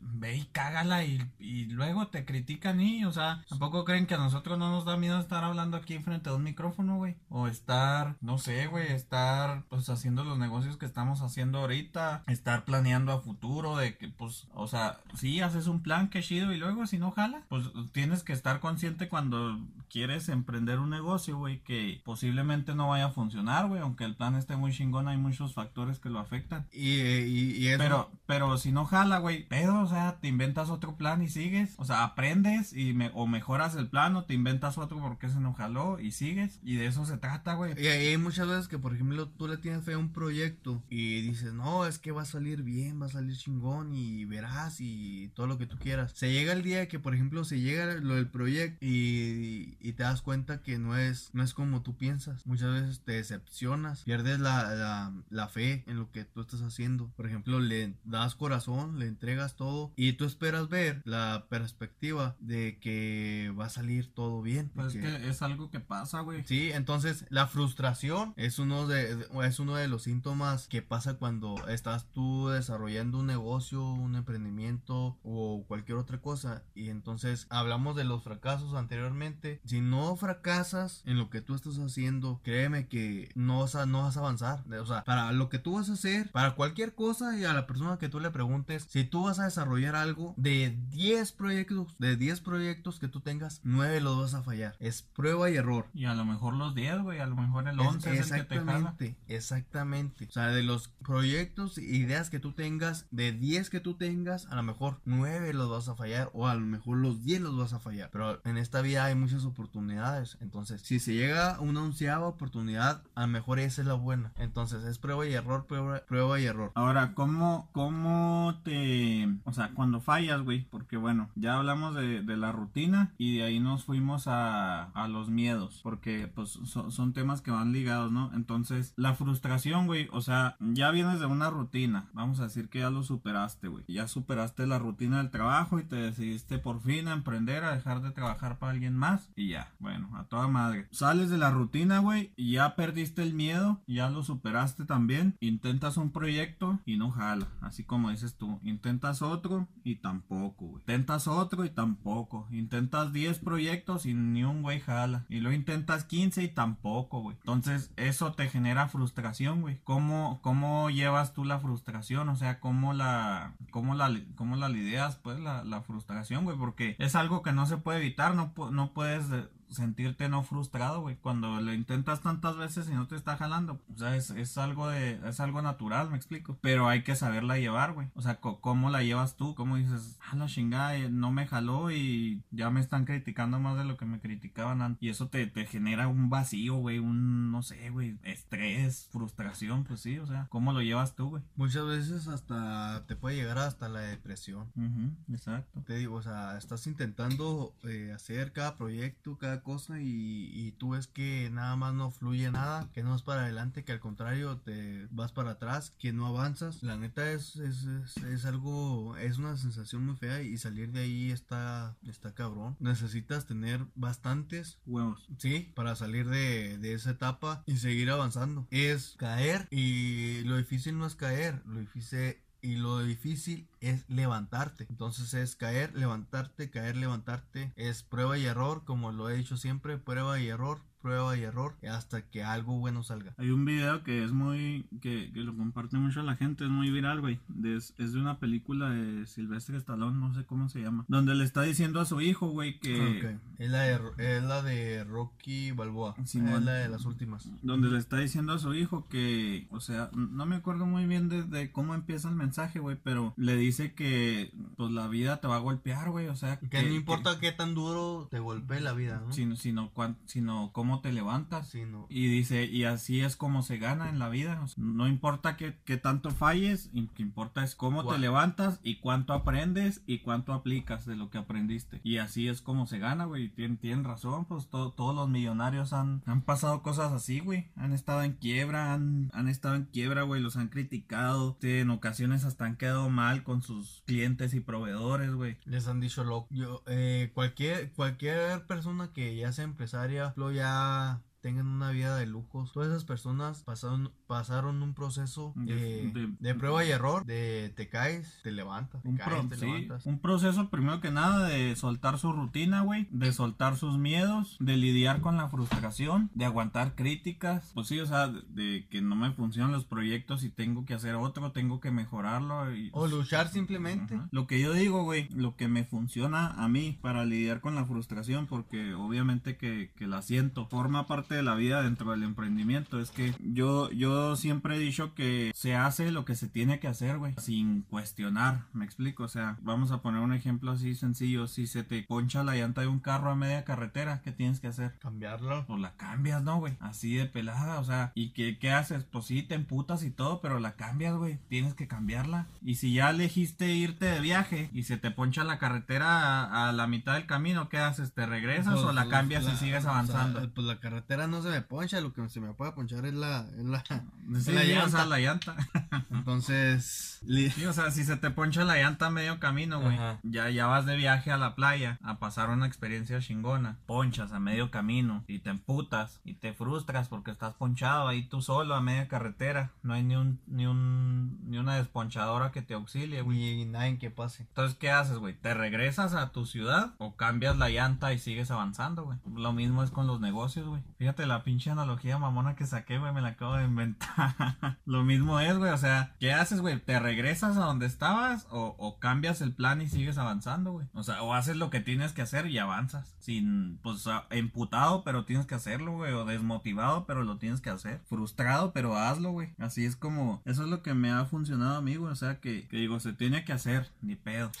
ve 0.00 0.36
y 0.36 0.44
cágala 0.46 1.04
y, 1.04 1.20
y, 1.38 1.66
luego 1.66 2.08
te 2.08 2.24
critican 2.24 2.80
y, 2.80 3.04
o 3.04 3.12
sea, 3.12 3.44
tampoco 3.48 3.84
creen 3.84 4.06
que 4.06 4.14
a 4.14 4.18
nosotros 4.18 4.58
no 4.58 4.70
nos 4.70 4.84
da 4.84 4.96
miedo 4.96 5.20
estar 5.20 5.44
hablando 5.44 5.76
aquí 5.76 5.98
frente 5.98 6.30
a 6.30 6.34
un 6.34 6.42
micrófono, 6.42 6.96
güey. 6.96 7.16
O 7.28 7.46
estar, 7.46 8.16
no 8.20 8.38
sé, 8.38 8.66
güey, 8.66 8.92
estar 8.92 9.64
pues 9.68 9.88
haciendo 9.88 10.24
los 10.24 10.38
negocios 10.38 10.76
que 10.76 10.86
estamos 10.86 11.22
haciendo 11.22 11.58
ahorita, 11.58 12.24
estar 12.26 12.64
planeando 12.64 13.12
a 13.12 13.20
futuro 13.20 13.76
de 13.76 13.96
que, 13.96 14.08
pues, 14.08 14.48
o 14.54 14.66
sea, 14.66 14.98
si 15.14 15.40
haces 15.40 15.66
un 15.66 15.82
plan, 15.82 16.08
que 16.08 16.22
chido, 16.22 16.52
y 16.52 16.58
luego 16.58 16.86
si 16.86 16.98
no 16.98 17.10
jala, 17.10 17.42
pues 17.48 17.64
tienes 17.92 18.22
que 18.22 18.32
estar 18.32 18.60
consciente 18.60 19.08
cuando 19.08 19.58
quieres 19.88 20.28
emprender 20.28 20.78
un 20.78 20.90
negocio, 20.90 21.38
güey, 21.38 21.62
que 21.62 22.00
posiblemente 22.04 22.74
no 22.74 22.88
vaya 22.88 23.06
a 23.06 23.10
funcionar, 23.10 23.68
güey, 23.68 23.80
aunque 23.80 24.04
el 24.04 24.16
plan 24.16 24.34
esté 24.34 24.56
muy 24.56 24.72
chingón, 24.72 25.08
hay 25.08 25.16
muchos 25.16 25.54
factores 25.54 25.98
que 25.98 26.10
lo 26.10 26.18
afectan. 26.18 26.66
Y, 26.72 27.00
y, 27.00 27.56
y 27.56 27.68
eso... 27.68 27.78
Pero, 27.78 28.10
pero 28.26 28.58
si 28.58 28.72
no 28.72 28.85
jala, 28.86 29.18
güey, 29.18 29.46
pero, 29.48 29.80
o 29.80 29.86
sea, 29.86 30.18
te 30.20 30.28
inventas 30.28 30.70
otro 30.70 30.96
plan 30.96 31.22
y 31.22 31.28
sigues, 31.28 31.74
o 31.78 31.84
sea, 31.84 32.04
aprendes 32.04 32.72
y 32.72 32.92
me, 32.92 33.10
o 33.14 33.26
mejoras 33.26 33.76
el 33.76 33.88
plan 33.88 34.16
o 34.16 34.24
te 34.24 34.34
inventas 34.34 34.78
otro 34.78 34.98
porque 34.98 35.28
se 35.28 35.40
no 35.40 35.52
jaló 35.54 35.98
y 36.00 36.12
sigues, 36.12 36.60
y 36.62 36.76
de 36.76 36.86
eso 36.86 37.04
se 37.06 37.18
trata, 37.18 37.54
güey. 37.54 37.74
Y 37.80 37.86
hay 37.86 38.16
muchas 38.18 38.48
veces 38.48 38.68
que, 38.68 38.78
por 38.78 38.94
ejemplo, 38.94 39.28
tú 39.28 39.48
le 39.48 39.56
tienes 39.56 39.84
fe 39.84 39.94
a 39.94 39.98
un 39.98 40.12
proyecto 40.12 40.82
y 40.88 41.22
dices, 41.22 41.52
no, 41.52 41.86
es 41.86 41.98
que 41.98 42.12
va 42.12 42.22
a 42.22 42.26
salir 42.26 42.62
bien, 42.62 43.00
va 43.00 43.06
a 43.06 43.10
salir 43.10 43.36
chingón 43.36 43.94
y 43.94 44.24
verás 44.24 44.80
y 44.80 45.30
todo 45.34 45.46
lo 45.46 45.58
que 45.58 45.66
tú 45.66 45.76
quieras. 45.78 46.12
Se 46.14 46.32
llega 46.32 46.52
el 46.52 46.62
día 46.62 46.88
que, 46.88 46.98
por 46.98 47.14
ejemplo, 47.14 47.44
se 47.44 47.60
llega 47.60 47.94
lo 47.94 48.14
del 48.14 48.28
proyecto 48.28 48.78
y, 48.84 49.76
y 49.80 49.92
te 49.92 50.02
das 50.02 50.22
cuenta 50.22 50.62
que 50.62 50.78
no 50.78 50.96
es, 50.96 51.30
no 51.32 51.42
es 51.42 51.54
como 51.54 51.82
tú 51.82 51.96
piensas. 51.96 52.46
Muchas 52.46 52.72
veces 52.72 53.00
te 53.00 53.12
decepcionas, 53.12 54.02
pierdes 54.02 54.40
la, 54.40 54.74
la, 54.74 55.12
la 55.30 55.48
fe 55.48 55.84
en 55.86 55.96
lo 55.96 56.10
que 56.10 56.24
tú 56.24 56.40
estás 56.40 56.62
haciendo. 56.62 57.08
Por 57.16 57.26
ejemplo, 57.26 57.60
le 57.60 57.94
das 58.04 58.34
corazón, 58.34 58.75
le 58.96 59.06
entregas 59.06 59.56
todo 59.56 59.92
y 59.96 60.14
tú 60.14 60.24
esperas 60.24 60.68
ver 60.68 61.02
la 61.04 61.46
perspectiva 61.48 62.36
de 62.40 62.78
que 62.80 63.52
va 63.58 63.66
a 63.66 63.70
salir 63.70 64.12
todo 64.12 64.42
bien. 64.42 64.70
Pues 64.74 64.94
es 64.94 65.02
que 65.02 65.28
es 65.28 65.42
algo 65.42 65.70
que 65.70 65.80
pasa, 65.80 66.20
güey. 66.20 66.44
Sí, 66.44 66.70
entonces 66.72 67.26
la 67.30 67.46
frustración 67.46 68.34
es 68.36 68.58
uno 68.58 68.86
de, 68.86 69.26
es 69.44 69.58
uno 69.58 69.76
de 69.76 69.88
los 69.88 70.02
síntomas 70.04 70.68
que 70.68 70.82
pasa 70.82 71.14
cuando 71.14 71.56
estás 71.68 72.10
tú 72.12 72.48
desarrollando 72.48 73.18
un 73.18 73.26
negocio, 73.26 73.84
un 73.84 74.16
emprendimiento 74.16 75.18
o 75.22 75.64
cualquier 75.76 75.98
otra 75.98 76.18
cosa. 76.22 76.62
Y 76.74 76.88
entonces 76.88 77.46
hablamos 77.50 77.96
de 77.96 78.04
los 78.04 78.24
fracasos 78.24 78.74
anteriormente. 78.74 79.60
Si 79.66 79.82
no 79.82 80.16
fracasas 80.16 81.02
en 81.04 81.18
lo 81.18 81.28
que 81.28 81.42
tú 81.42 81.54
estás 81.54 81.78
haciendo, 81.78 82.40
créeme 82.42 82.88
que 82.88 83.30
no 83.34 83.60
vas 83.60 83.74
a, 83.74 83.84
no 83.84 84.04
vas 84.04 84.16
a 84.16 84.20
avanzar. 84.20 84.64
O 84.80 84.86
sea, 84.86 85.04
para 85.04 85.32
lo 85.32 85.50
que 85.50 85.58
tú 85.58 85.74
vas 85.74 85.90
a 85.90 85.92
hacer, 85.92 86.30
para 86.32 86.54
cualquier 86.54 86.94
cosa 86.94 87.38
y 87.38 87.44
a 87.44 87.52
la 87.52 87.66
persona 87.66 87.98
que 87.98 88.08
tú 88.08 88.20
le 88.20 88.30
preguntes, 88.30 88.86
si 88.88 89.04
tú 89.04 89.24
vas 89.24 89.38
a 89.38 89.44
desarrollar 89.44 89.96
algo, 89.96 90.32
de 90.38 90.78
10 90.88 91.32
proyectos, 91.32 91.94
de 91.98 92.16
10 92.16 92.40
proyectos 92.40 92.98
que 92.98 93.08
tú 93.08 93.20
tengas, 93.20 93.60
9 93.62 94.00
los 94.00 94.18
vas 94.18 94.34
a 94.34 94.42
fallar. 94.42 94.76
Es 94.80 95.02
prueba 95.02 95.50
y 95.50 95.56
error. 95.56 95.88
Y 95.92 96.06
a 96.06 96.14
lo 96.14 96.24
mejor 96.24 96.54
los 96.54 96.74
10, 96.74 97.02
güey, 97.02 97.20
a 97.20 97.26
lo 97.26 97.36
mejor 97.36 97.68
el 97.68 97.78
11 97.78 98.14
es, 98.14 98.30
el 98.30 98.40
que 98.40 98.44
te 98.44 98.64
jala. 98.64 98.96
Exactamente. 99.28 100.26
O 100.26 100.32
sea, 100.32 100.48
de 100.48 100.62
los 100.62 100.88
proyectos, 101.04 101.76
ideas 101.76 102.30
que 102.30 102.40
tú 102.40 102.52
tengas, 102.52 103.06
de 103.10 103.32
10 103.32 103.68
que 103.68 103.80
tú 103.80 103.94
tengas, 103.94 104.46
a 104.46 104.56
lo 104.56 104.62
mejor 104.62 105.00
9 105.04 105.52
los 105.52 105.65
vas 105.70 105.88
a 105.88 105.94
fallar 105.94 106.30
o 106.32 106.46
a 106.46 106.54
lo 106.54 106.60
mejor 106.66 106.98
los 106.98 107.24
10 107.24 107.40
los 107.42 107.56
vas 107.56 107.72
a 107.72 107.80
fallar. 107.80 108.10
Pero 108.12 108.40
en 108.44 108.56
esta 108.56 108.80
vida 108.82 109.04
hay 109.04 109.14
muchas 109.14 109.44
oportunidades. 109.44 110.36
Entonces, 110.40 110.82
si 110.82 110.98
se 111.00 111.14
llega 111.14 111.58
una 111.60 111.82
onceava 111.82 112.26
oportunidad, 112.26 113.02
a 113.14 113.22
lo 113.22 113.28
mejor 113.28 113.58
esa 113.58 113.82
es 113.82 113.86
la 113.88 113.94
buena. 113.94 114.32
Entonces, 114.36 114.84
es 114.84 114.98
prueba 114.98 115.26
y 115.26 115.32
error, 115.34 115.66
prueba, 115.66 116.02
prueba 116.06 116.40
y 116.40 116.44
error. 116.44 116.72
Ahora, 116.74 117.14
¿cómo, 117.14 117.68
¿cómo 117.72 118.60
te... 118.64 119.28
O 119.44 119.52
sea, 119.52 119.70
cuando 119.74 120.00
fallas, 120.00 120.42
güey, 120.42 120.64
porque 120.70 120.96
bueno, 120.96 121.30
ya 121.34 121.56
hablamos 121.58 121.94
de, 121.94 122.22
la 122.36 122.52
rutina 122.52 123.14
y 123.16 123.38
de 123.38 123.44
ahí 123.44 123.60
nos 123.60 123.84
fuimos 123.84 124.26
a, 124.26 124.84
a 124.90 125.08
los 125.08 125.30
miedos, 125.30 125.80
porque 125.82 126.30
pues 126.34 126.50
so- 126.64 126.90
son 126.90 127.12
temas 127.14 127.40
que 127.40 127.50
van 127.50 127.72
ligados, 127.72 128.12
¿no? 128.12 128.30
Entonces, 128.34 128.92
la 128.96 129.14
frustración, 129.14 129.86
güey, 129.86 130.08
o 130.12 130.20
sea, 130.20 130.56
ya 130.60 130.90
vienes 130.90 131.18
de 131.18 131.24
una 131.26 131.48
rutina, 131.48 132.10
vamos 132.12 132.40
a 132.40 132.44
decir 132.44 132.68
que 132.68 132.80
ya 132.80 132.90
lo 132.90 133.02
superaste, 133.02 133.68
güey, 133.68 133.84
ya 133.88 134.06
superaste 134.06 134.66
la 134.66 134.78
rutina 134.78 135.18
del 135.18 135.30
trabajo 135.30 135.55
y 135.56 135.84
te 135.84 135.96
decidiste 135.96 136.58
por 136.58 136.82
fin 136.82 137.08
a 137.08 137.14
emprender, 137.14 137.64
a 137.64 137.74
dejar 137.74 138.02
de 138.02 138.10
trabajar 138.10 138.58
para 138.58 138.72
alguien 138.72 138.94
más 138.94 139.30
y 139.34 139.48
ya, 139.48 139.72
bueno, 139.78 140.14
a 140.14 140.24
toda 140.24 140.48
madre. 140.48 140.86
Sales 140.90 141.30
de 141.30 141.38
la 141.38 141.50
rutina, 141.50 142.00
güey, 142.00 142.30
y 142.36 142.52
ya 142.52 142.76
perdiste 142.76 143.22
el 143.22 143.32
miedo, 143.32 143.80
ya 143.86 144.10
lo 144.10 144.22
superaste 144.22 144.84
también, 144.84 145.34
intentas 145.40 145.96
un 145.96 146.12
proyecto 146.12 146.78
y 146.84 146.98
no 146.98 147.10
jala, 147.10 147.48
así 147.62 147.84
como 147.84 148.10
dices 148.10 148.36
tú, 148.36 148.60
intentas 148.64 149.22
otro 149.22 149.66
y 149.82 149.96
tampoco. 149.96 150.78
Intentas 150.78 151.26
otro 151.26 151.64
y 151.64 151.70
tampoco, 151.70 152.46
intentas 152.50 153.14
10 153.14 153.38
proyectos 153.38 154.04
y 154.04 154.12
ni 154.12 154.44
un 154.44 154.60
güey 154.60 154.80
jala, 154.80 155.24
y 155.30 155.40
luego 155.40 155.56
intentas 155.56 156.04
15 156.04 156.42
y 156.42 156.48
tampoco, 156.48 157.22
güey. 157.22 157.36
Entonces, 157.38 157.92
eso 157.96 158.34
te 158.34 158.50
genera 158.50 158.88
frustración, 158.88 159.62
güey. 159.62 159.80
¿Cómo, 159.84 160.40
¿Cómo 160.42 160.90
llevas 160.90 161.32
tú 161.32 161.44
la 161.44 161.60
frustración? 161.60 162.28
O 162.28 162.36
sea, 162.36 162.60
¿cómo 162.60 162.92
la, 162.92 163.54
cómo 163.70 163.94
la, 163.94 164.14
cómo 164.34 164.56
la 164.56 164.68
lidias, 164.68 165.16
pues, 165.16 165.40
la, 165.46 165.64
la 165.64 165.80
frustración, 165.82 166.44
güey? 166.44 166.56
Porque 166.56 166.96
es 166.98 167.14
algo 167.16 167.42
que 167.42 167.52
no 167.52 167.66
se 167.66 167.78
puede 167.78 167.98
evitar, 167.98 168.34
no, 168.34 168.52
no 168.70 168.92
puedes 168.92 169.30
eh, 169.30 169.48
sentirte 169.70 170.28
no 170.28 170.42
frustrado, 170.42 171.00
güey. 171.00 171.16
Cuando 171.16 171.60
lo 171.60 171.72
intentas 171.72 172.20
tantas 172.20 172.56
veces 172.56 172.88
y 172.88 172.94
no 172.94 173.06
te 173.06 173.16
está 173.16 173.36
jalando, 173.36 173.80
o 173.94 173.98
sea, 173.98 174.16
es, 174.16 174.30
es 174.30 174.58
algo 174.58 174.88
de, 174.88 175.20
es 175.28 175.40
algo 175.40 175.62
natural, 175.62 176.10
me 176.10 176.16
explico. 176.16 176.58
Pero 176.60 176.88
hay 176.88 177.02
que 177.02 177.16
saberla 177.16 177.58
llevar, 177.58 177.92
güey. 177.92 178.08
O 178.14 178.22
sea, 178.22 178.36
¿cómo 178.40 178.90
la 178.90 179.02
llevas 179.02 179.36
tú? 179.36 179.54
¿Cómo 179.54 179.76
dices, 179.76 180.18
ah, 180.30 180.36
la 180.36 180.46
chingada, 180.46 180.96
eh, 180.96 181.10
no 181.10 181.32
me 181.32 181.46
jaló 181.46 181.90
y 181.90 182.42
ya 182.50 182.70
me 182.70 182.80
están 182.80 183.04
criticando 183.04 183.58
más 183.58 183.76
de 183.76 183.84
lo 183.84 183.96
que 183.96 184.04
me 184.06 184.20
criticaban 184.20 184.82
antes? 184.82 185.02
Y 185.02 185.08
eso 185.08 185.28
te, 185.28 185.46
te 185.46 185.66
genera 185.66 186.08
un 186.08 186.30
vacío, 186.30 186.76
güey, 186.76 186.98
un, 186.98 187.50
no 187.50 187.62
sé, 187.62 187.90
güey, 187.90 188.18
estrés, 188.22 189.08
frustración, 189.10 189.84
pues 189.84 190.00
sí, 190.00 190.18
o 190.18 190.26
sea, 190.26 190.46
¿cómo 190.50 190.72
lo 190.72 190.82
llevas 190.82 191.14
tú, 191.14 191.30
güey? 191.30 191.42
Muchas 191.56 191.86
veces 191.86 192.28
hasta 192.28 193.04
te 193.06 193.16
puede 193.16 193.36
llegar 193.36 193.58
hasta 193.58 193.88
la 193.88 194.00
depresión. 194.00 194.70
Ujú, 194.76 195.34
exacto. 195.34 195.82
Te 195.82 195.96
digo, 195.96 196.16
o 196.16 196.22
sea, 196.22 196.56
estás 196.56 196.86
intentando 196.86 197.74
eh, 197.84 198.12
hacer 198.14 198.52
cada 198.52 198.76
proyecto, 198.76 199.38
cada 199.38 199.55
cosa 199.62 200.00
y, 200.00 200.50
y 200.52 200.72
tú 200.72 200.90
ves 200.90 201.06
que 201.06 201.50
nada 201.50 201.76
más 201.76 201.94
no 201.94 202.10
fluye 202.10 202.50
nada, 202.50 202.88
que 202.92 203.02
no 203.02 203.14
es 203.14 203.22
para 203.22 203.42
adelante, 203.42 203.84
que 203.84 203.92
al 203.92 204.00
contrario 204.00 204.58
te 204.58 205.06
vas 205.10 205.32
para 205.32 205.52
atrás, 205.52 205.94
que 205.98 206.12
no 206.12 206.26
avanzas. 206.26 206.82
La 206.82 206.96
neta 206.96 207.30
es, 207.32 207.56
es, 207.56 207.84
es, 207.84 208.16
es 208.24 208.44
algo, 208.44 209.16
es 209.16 209.38
una 209.38 209.56
sensación 209.56 210.04
muy 210.04 210.16
fea 210.16 210.42
y 210.42 210.56
salir 210.58 210.92
de 210.92 211.00
ahí 211.00 211.30
está, 211.30 211.96
está 212.06 212.34
cabrón. 212.34 212.76
Necesitas 212.80 213.46
tener 213.46 213.86
bastantes 213.94 214.78
Huevos. 214.86 215.28
Sí, 215.38 215.72
para 215.74 215.96
salir 215.96 216.28
de, 216.28 216.78
de 216.78 216.94
esa 216.94 217.10
etapa 217.10 217.62
y 217.66 217.76
seguir 217.78 218.10
avanzando. 218.10 218.66
Es 218.70 219.14
caer 219.18 219.66
y 219.70 220.42
lo 220.44 220.56
difícil 220.56 220.98
no 220.98 221.06
es 221.06 221.14
caer, 221.14 221.62
lo 221.66 221.80
difícil 221.80 222.36
y 222.66 222.74
lo 222.74 222.98
difícil 222.98 223.68
es 223.80 224.04
levantarte. 224.08 224.86
Entonces 224.90 225.32
es 225.34 225.54
caer, 225.54 225.94
levantarte, 225.94 226.68
caer, 226.68 226.96
levantarte. 226.96 227.72
Es 227.76 228.02
prueba 228.02 228.36
y 228.38 228.44
error, 228.44 228.82
como 228.84 229.12
lo 229.12 229.30
he 229.30 229.36
dicho 229.36 229.56
siempre, 229.56 229.98
prueba 229.98 230.40
y 230.40 230.48
error, 230.48 230.80
prueba 231.06 231.36
y 231.36 231.42
error, 231.44 231.76
hasta 231.88 232.22
que 232.22 232.42
algo 232.42 232.80
bueno 232.80 233.04
salga. 233.04 233.32
Hay 233.38 233.50
un 233.50 233.64
video 233.64 234.02
que 234.02 234.24
es 234.24 234.32
muy, 234.32 234.86
que, 235.00 235.30
que 235.32 235.40
lo 235.42 235.56
comparte 235.56 235.96
mucho 235.98 236.20
la 236.24 236.34
gente, 236.34 236.64
es 236.64 236.70
muy 236.70 236.90
viral, 236.90 237.20
güey. 237.20 237.38
Es, 237.64 237.94
es 237.98 238.12
de 238.12 238.18
una 238.20 238.40
película 238.40 238.90
de 238.90 239.24
Silvestre 239.28 239.76
Stallone, 239.78 240.18
no 240.18 240.34
sé 240.34 240.44
cómo 240.44 240.68
se 240.68 240.80
llama. 240.80 241.04
Donde 241.06 241.36
le 241.36 241.44
está 241.44 241.62
diciendo 241.62 242.00
a 242.00 242.06
su 242.06 242.20
hijo, 242.20 242.48
güey, 242.48 242.80
que... 242.80 242.96
Ok. 242.96 243.40
Es, 243.60 243.70
la 243.70 243.82
de, 243.82 244.00
es 244.18 244.42
la 244.42 244.62
de 244.62 245.04
Rocky 245.04 245.70
Balboa. 245.70 246.16
Simón. 246.24 246.54
es 246.54 246.62
la 246.64 246.72
de 246.72 246.88
las 246.88 247.04
últimas. 247.04 247.48
Donde 247.62 247.88
le 247.88 247.98
está 247.98 248.16
diciendo 248.16 248.52
a 248.54 248.58
su 248.58 248.74
hijo 248.74 249.06
que, 249.08 249.68
o 249.70 249.78
sea, 249.78 250.10
no 250.12 250.44
me 250.44 250.56
acuerdo 250.56 250.86
muy 250.86 251.06
bien 251.06 251.28
de, 251.28 251.44
de 251.44 251.70
cómo 251.70 251.94
empieza 251.94 252.28
el 252.28 252.34
mensaje, 252.34 252.80
güey, 252.80 252.96
pero 253.00 253.32
le 253.36 253.54
dice 253.56 253.94
que, 253.94 254.52
pues, 254.76 254.90
la 254.90 255.06
vida 255.06 255.40
te 255.40 255.46
va 255.46 255.54
a 255.54 255.60
golpear, 255.60 256.10
güey, 256.10 256.26
o 256.26 256.34
sea, 256.34 256.58
Que 256.58 256.82
no 256.82 256.94
importa 256.96 257.38
qué 257.38 257.52
tan 257.52 257.76
duro 257.76 258.26
te 258.28 258.40
golpee 258.40 258.80
la 258.80 258.92
vida, 258.92 259.22
¿no? 259.24 259.32
sino, 259.32 259.54
sino, 259.54 259.90
cuán- 259.90 260.16
sino 260.26 260.70
cómo 260.72 260.95
te 261.00 261.12
levantas. 261.12 261.68
Sí, 261.68 261.84
no. 261.84 262.06
Y 262.10 262.26
dice, 262.28 262.64
y 262.66 262.84
así 262.84 263.20
es 263.20 263.36
como 263.36 263.62
se 263.62 263.78
gana 263.78 264.08
en 264.08 264.18
la 264.18 264.28
vida. 264.28 264.60
o 264.62 264.66
sea, 264.68 264.82
no 264.82 265.08
importa 265.08 265.56
que, 265.56 265.76
que 265.84 265.96
tanto 265.96 266.30
falles, 266.30 266.90
y 266.92 267.06
que 267.08 267.22
importa 267.22 267.64
es 267.64 267.74
cómo 267.74 268.06
te 268.06 268.18
levantas 268.18 268.80
y 268.82 268.96
cuánto 268.96 269.32
aprendes 269.32 270.02
y 270.06 270.18
cuánto 270.18 270.52
aplicas 270.52 271.06
de 271.06 271.16
lo 271.16 271.30
que 271.30 271.38
aprendiste. 271.38 272.00
Y 272.04 272.18
así 272.18 272.48
es 272.48 272.60
como 272.62 272.86
se 272.86 272.98
gana, 272.98 273.24
güey. 273.24 273.48
Tienen, 273.48 273.76
tienen 273.78 274.04
razón, 274.04 274.44
pues 274.46 274.68
to- 274.68 274.92
todos 274.92 275.14
los 275.14 275.28
millonarios 275.28 275.92
han, 275.92 276.22
han 276.26 276.42
pasado 276.42 276.82
cosas 276.82 277.12
así, 277.12 277.40
güey. 277.40 277.68
Han 277.76 277.92
estado 277.92 278.22
en 278.22 278.32
quiebra, 278.32 278.92
han, 278.94 279.30
han 279.34 279.48
estado 279.48 279.74
en 279.74 279.84
quiebra, 279.84 280.22
güey. 280.22 280.40
Los 280.42 280.56
han 280.56 280.68
criticado. 280.68 281.56
en 281.62 281.90
ocasiones 281.90 282.44
hasta 282.44 282.64
han 282.64 282.76
quedado 282.76 283.10
mal 283.10 283.42
con 283.42 283.62
sus 283.62 284.02
clientes 284.06 284.54
y 284.54 284.60
proveedores, 284.60 285.32
güey. 285.34 285.56
Les 285.64 285.86
han 285.88 286.00
dicho 286.00 286.24
loco. 286.24 286.46
Yo, 286.50 286.82
eh, 286.86 287.30
cualquier, 287.34 287.92
cualquier 287.92 288.66
persona 288.66 289.12
que 289.12 289.36
ya 289.36 289.52
sea 289.52 289.64
empresaria, 289.64 290.32
lo 290.36 290.52
ya 290.52 290.85
uh, 290.86 291.14
tengan 291.46 291.68
una 291.68 291.90
vida 291.92 292.16
de 292.16 292.26
lujos. 292.26 292.72
Todas 292.72 292.88
esas 292.88 293.04
personas 293.04 293.62
pasaron, 293.62 294.10
pasaron 294.26 294.82
un 294.82 294.94
proceso 294.94 295.52
De- 295.54 296.10
de- 296.12 296.34
de, 296.40 296.54
prueba 296.56 296.84
y 296.84 296.90
error. 296.90 297.24
De 297.24 297.72
te 297.76 297.88
caes, 297.88 298.40
te 298.42 298.50
levantas. 298.50 299.00
Te 299.02 299.08
Un, 299.08 299.16
caes, 299.16 299.30
pro- 299.30 299.48
te 299.48 299.54
sí, 299.56 299.64
levantas. 299.66 300.06
un 300.06 300.18
proceso 300.18 300.68
primero 300.70 301.00
que 301.00 301.12
nada 301.12 301.46
de 301.46 301.76
soltar 301.76 302.18
su 302.18 302.32
rutina, 302.32 302.80
güey, 302.82 303.06
de 303.12 303.32
soltar 303.32 303.76
sus 303.76 303.96
miedos, 303.96 304.56
de 304.58 304.76
lidiar 304.76 305.20
con 305.20 305.36
la 305.36 305.48
frustración, 305.48 306.30
de 306.34 306.46
aguantar 306.46 306.96
críticas, 306.96 307.70
pues 307.74 307.86
sí, 307.86 308.00
o 308.00 308.06
sea, 308.06 308.26
de, 308.26 308.88
que 308.90 309.00
no 309.02 309.14
me 309.14 309.30
funcionan 309.30 309.70
los 309.70 309.84
proyectos 309.84 310.42
y 310.42 310.50
tengo 310.50 310.84
que 310.84 310.94
hacer 310.94 311.14
otro, 311.14 311.52
tengo 311.52 311.78
que 311.80 311.92
mejorarlo 311.92 312.74
y 312.74 312.90
O 312.92 313.06
luchar 313.06 313.48
simplemente. 313.48 314.20
Lo 314.32 314.48
que 314.48 314.60
yo 314.60 314.72
digo, 314.72 315.04
güey, 315.04 315.28
lo 315.28 315.54
que 315.54 315.68
me 315.68 315.84
funciona 315.84 316.48
a 316.48 316.66
mí 316.68 316.98
para 317.00 317.24
lidiar 317.24 317.60
con 317.60 317.76
la 317.76 317.84
frustración, 317.84 318.46
porque 318.48 318.94
obviamente 318.94 319.56
que, 319.56 319.92
que 319.96 320.08
la 320.08 320.22
siento, 320.22 320.66
forma 320.66 321.06
parte 321.06 321.35
de 321.36 321.42
la 321.42 321.54
vida 321.54 321.82
dentro 321.82 322.10
del 322.10 322.22
emprendimiento, 322.22 323.00
es 323.00 323.10
que 323.10 323.34
yo, 323.40 323.90
yo 323.92 324.36
siempre 324.36 324.76
he 324.76 324.78
dicho 324.78 325.14
que 325.14 325.52
se 325.54 325.74
hace 325.76 326.10
lo 326.10 326.24
que 326.24 326.34
se 326.34 326.48
tiene 326.48 326.80
que 326.80 326.88
hacer, 326.88 327.18
güey, 327.18 327.34
sin 327.38 327.82
cuestionar, 327.82 328.64
me 328.72 328.84
explico, 328.84 329.24
o 329.24 329.28
sea, 329.28 329.56
vamos 329.62 329.90
a 329.90 330.02
poner 330.02 330.20
un 330.20 330.32
ejemplo 330.32 330.70
así 330.72 330.94
sencillo, 330.94 331.46
si 331.46 331.66
se 331.66 331.82
te 331.82 332.02
poncha 332.04 332.44
la 332.44 332.54
llanta 332.56 332.80
de 332.82 332.86
un 332.86 333.00
carro 333.00 333.30
a 333.30 333.36
media 333.36 333.64
carretera, 333.64 334.20
¿qué 334.22 334.32
tienes 334.32 334.60
que 334.60 334.68
hacer? 334.68 334.94
Cambiarlo. 334.98 335.64
Pues 335.66 335.80
la 335.80 335.92
cambias, 335.96 336.42
¿no, 336.42 336.58
güey? 336.58 336.76
Así 336.80 337.14
de 337.14 337.26
pelada, 337.26 337.78
o 337.80 337.84
sea, 337.84 338.12
¿y 338.14 338.30
qué, 338.30 338.58
qué 338.58 338.70
haces? 338.70 339.04
Pues 339.04 339.26
sí, 339.26 339.42
te 339.42 339.54
emputas 339.54 340.02
y 340.02 340.10
todo, 340.10 340.40
pero 340.40 340.58
la 340.60 340.76
cambias, 340.76 341.14
güey. 341.16 341.38
Tienes 341.48 341.74
que 341.74 341.88
cambiarla. 341.88 342.46
Y 342.62 342.76
si 342.76 342.92
ya 342.94 343.10
elegiste 343.10 343.72
irte 343.74 344.06
de 344.06 344.20
viaje 344.20 344.70
y 344.72 344.84
se 344.84 344.96
te 344.96 345.10
poncha 345.10 345.44
la 345.44 345.58
carretera 345.58 346.44
a, 346.44 346.68
a 346.68 346.72
la 346.72 346.86
mitad 346.86 347.14
del 347.14 347.26
camino, 347.26 347.68
¿qué 347.68 347.78
haces? 347.78 348.12
¿Te 348.12 348.26
regresas 348.26 348.74
Pues, 348.74 348.84
o 348.86 348.92
la 348.92 349.02
pues, 349.02 349.12
cambias 349.14 349.44
y 349.44 349.48
la- 349.48 349.56
sigues 349.56 349.78
o 349.80 349.82
sea, 349.82 349.90
avanzando? 349.92 350.48
pues 350.54 350.66
la 350.66 350.80
carretera 350.80 351.25
no 351.26 351.42
se 351.42 351.48
me 351.50 351.60
poncha, 351.62 352.00
lo 352.00 352.12
que 352.12 352.28
se 352.28 352.40
me 352.40 352.52
puede 352.54 352.72
ponchar 352.72 353.04
es 353.06 353.14
la, 353.14 353.46
es 353.56 353.64
la, 353.64 353.82
Sí, 354.40 354.52
la 354.52 354.62
sí, 354.62 354.72
o 354.72 354.74
llanta. 354.74 354.88
sea, 354.90 355.06
la 355.06 355.18
llanta. 355.18 355.56
Entonces, 356.10 357.20
li- 357.24 357.50
Sí, 357.50 357.64
o 357.66 357.72
sea, 357.72 357.90
si 357.90 358.04
se 358.04 358.16
te 358.16 358.30
poncha 358.30 358.64
la 358.64 358.76
llanta 358.76 359.06
a 359.06 359.10
medio 359.10 359.38
camino, 359.40 359.80
güey, 359.80 359.96
ya, 360.22 360.50
ya 360.50 360.66
vas 360.66 360.84
de 360.86 360.96
viaje 360.96 361.30
a 361.32 361.36
la 361.38 361.54
playa 361.54 361.98
a 362.02 362.18
pasar 362.18 362.50
una 362.50 362.66
experiencia 362.66 363.20
chingona, 363.20 363.78
ponchas 363.86 364.32
a 364.32 364.40
medio 364.40 364.70
camino 364.70 365.24
y 365.26 365.38
te 365.38 365.50
emputas 365.50 366.20
y 366.24 366.34
te 366.34 366.52
frustras 366.52 367.08
porque 367.08 367.30
estás 367.30 367.54
ponchado 367.54 368.08
ahí 368.08 368.24
tú 368.24 368.42
solo 368.42 368.74
a 368.74 368.80
media 368.80 369.08
carretera, 369.08 369.70
no 369.82 369.94
hay 369.94 370.02
ni 370.02 370.16
un, 370.16 370.40
ni 370.46 370.66
un, 370.66 371.38
ni 371.48 371.58
una 371.58 371.76
desponchadora 371.76 372.52
que 372.52 372.62
te 372.62 372.74
auxilie, 372.74 373.22
güey. 373.22 373.38
ni 373.56 373.64
nadie 373.64 373.98
que 373.98 374.10
pase. 374.10 374.42
Entonces, 374.42 374.76
¿qué 374.78 374.90
haces, 374.90 375.18
güey? 375.18 375.34
¿Te 375.34 375.54
regresas 375.54 376.14
a 376.14 376.30
tu 376.32 376.44
ciudad 376.44 376.94
o 376.98 377.16
cambias 377.16 377.56
la 377.56 377.68
llanta 377.70 378.12
y 378.12 378.18
sigues 378.18 378.50
avanzando, 378.50 379.04
güey? 379.04 379.18
Lo 379.34 379.52
mismo 379.52 379.82
es 379.82 379.90
con 379.90 380.06
los 380.06 380.20
negocios, 380.20 380.66
güey. 380.66 380.82
Fíjate 381.06 381.26
la 381.26 381.44
pinche 381.44 381.70
analogía 381.70 382.18
mamona 382.18 382.56
que 382.56 382.66
saqué, 382.66 382.98
güey, 382.98 383.12
me 383.12 383.20
la 383.20 383.28
acabo 383.28 383.54
de 383.54 383.62
inventar. 383.62 384.34
Lo 384.86 385.04
mismo 385.04 385.38
es, 385.38 385.56
güey, 385.56 385.70
o 385.70 385.78
sea, 385.78 386.16
¿qué 386.18 386.32
haces, 386.32 386.60
güey? 386.60 386.80
¿Te 386.80 386.98
regresas 386.98 387.56
a 387.56 387.60
donde 387.60 387.86
estabas 387.86 388.48
o, 388.50 388.74
o 388.76 388.98
cambias 388.98 389.40
el 389.40 389.52
plan 389.52 389.80
y 389.80 389.88
sigues 389.88 390.18
avanzando, 390.18 390.72
güey? 390.72 390.88
O 390.94 391.04
sea, 391.04 391.22
o 391.22 391.32
haces 391.32 391.58
lo 391.58 391.70
que 391.70 391.78
tienes 391.78 392.12
que 392.12 392.22
hacer 392.22 392.48
y 392.48 392.58
avanzas. 392.58 393.14
Sin, 393.26 393.78
pues, 393.82 394.04
emputado, 394.30 395.02
pero 395.02 395.24
tienes 395.24 395.46
que 395.46 395.56
hacerlo, 395.56 395.94
güey. 395.94 396.12
O 396.12 396.24
desmotivado, 396.24 397.06
pero 397.06 397.24
lo 397.24 397.38
tienes 397.38 397.60
que 397.60 397.70
hacer. 397.70 398.00
Frustrado, 398.08 398.72
pero 398.72 398.96
hazlo, 398.96 399.32
güey. 399.32 399.52
Así 399.58 399.84
es 399.84 399.96
como, 399.96 400.42
eso 400.44 400.62
es 400.62 400.68
lo 400.70 400.80
que 400.82 400.94
me 400.94 401.10
ha 401.10 401.24
funcionado 401.24 401.74
a 401.76 401.82
mí, 401.82 401.96
güey. 401.96 402.12
O 402.12 402.14
sea, 402.16 402.38
que, 402.40 402.68
que 402.68 402.76
digo, 402.76 403.00
se 403.00 403.12
tiene 403.12 403.44
que 403.44 403.52
hacer, 403.52 403.90
ni 404.00 404.14
pedo. 404.14 404.52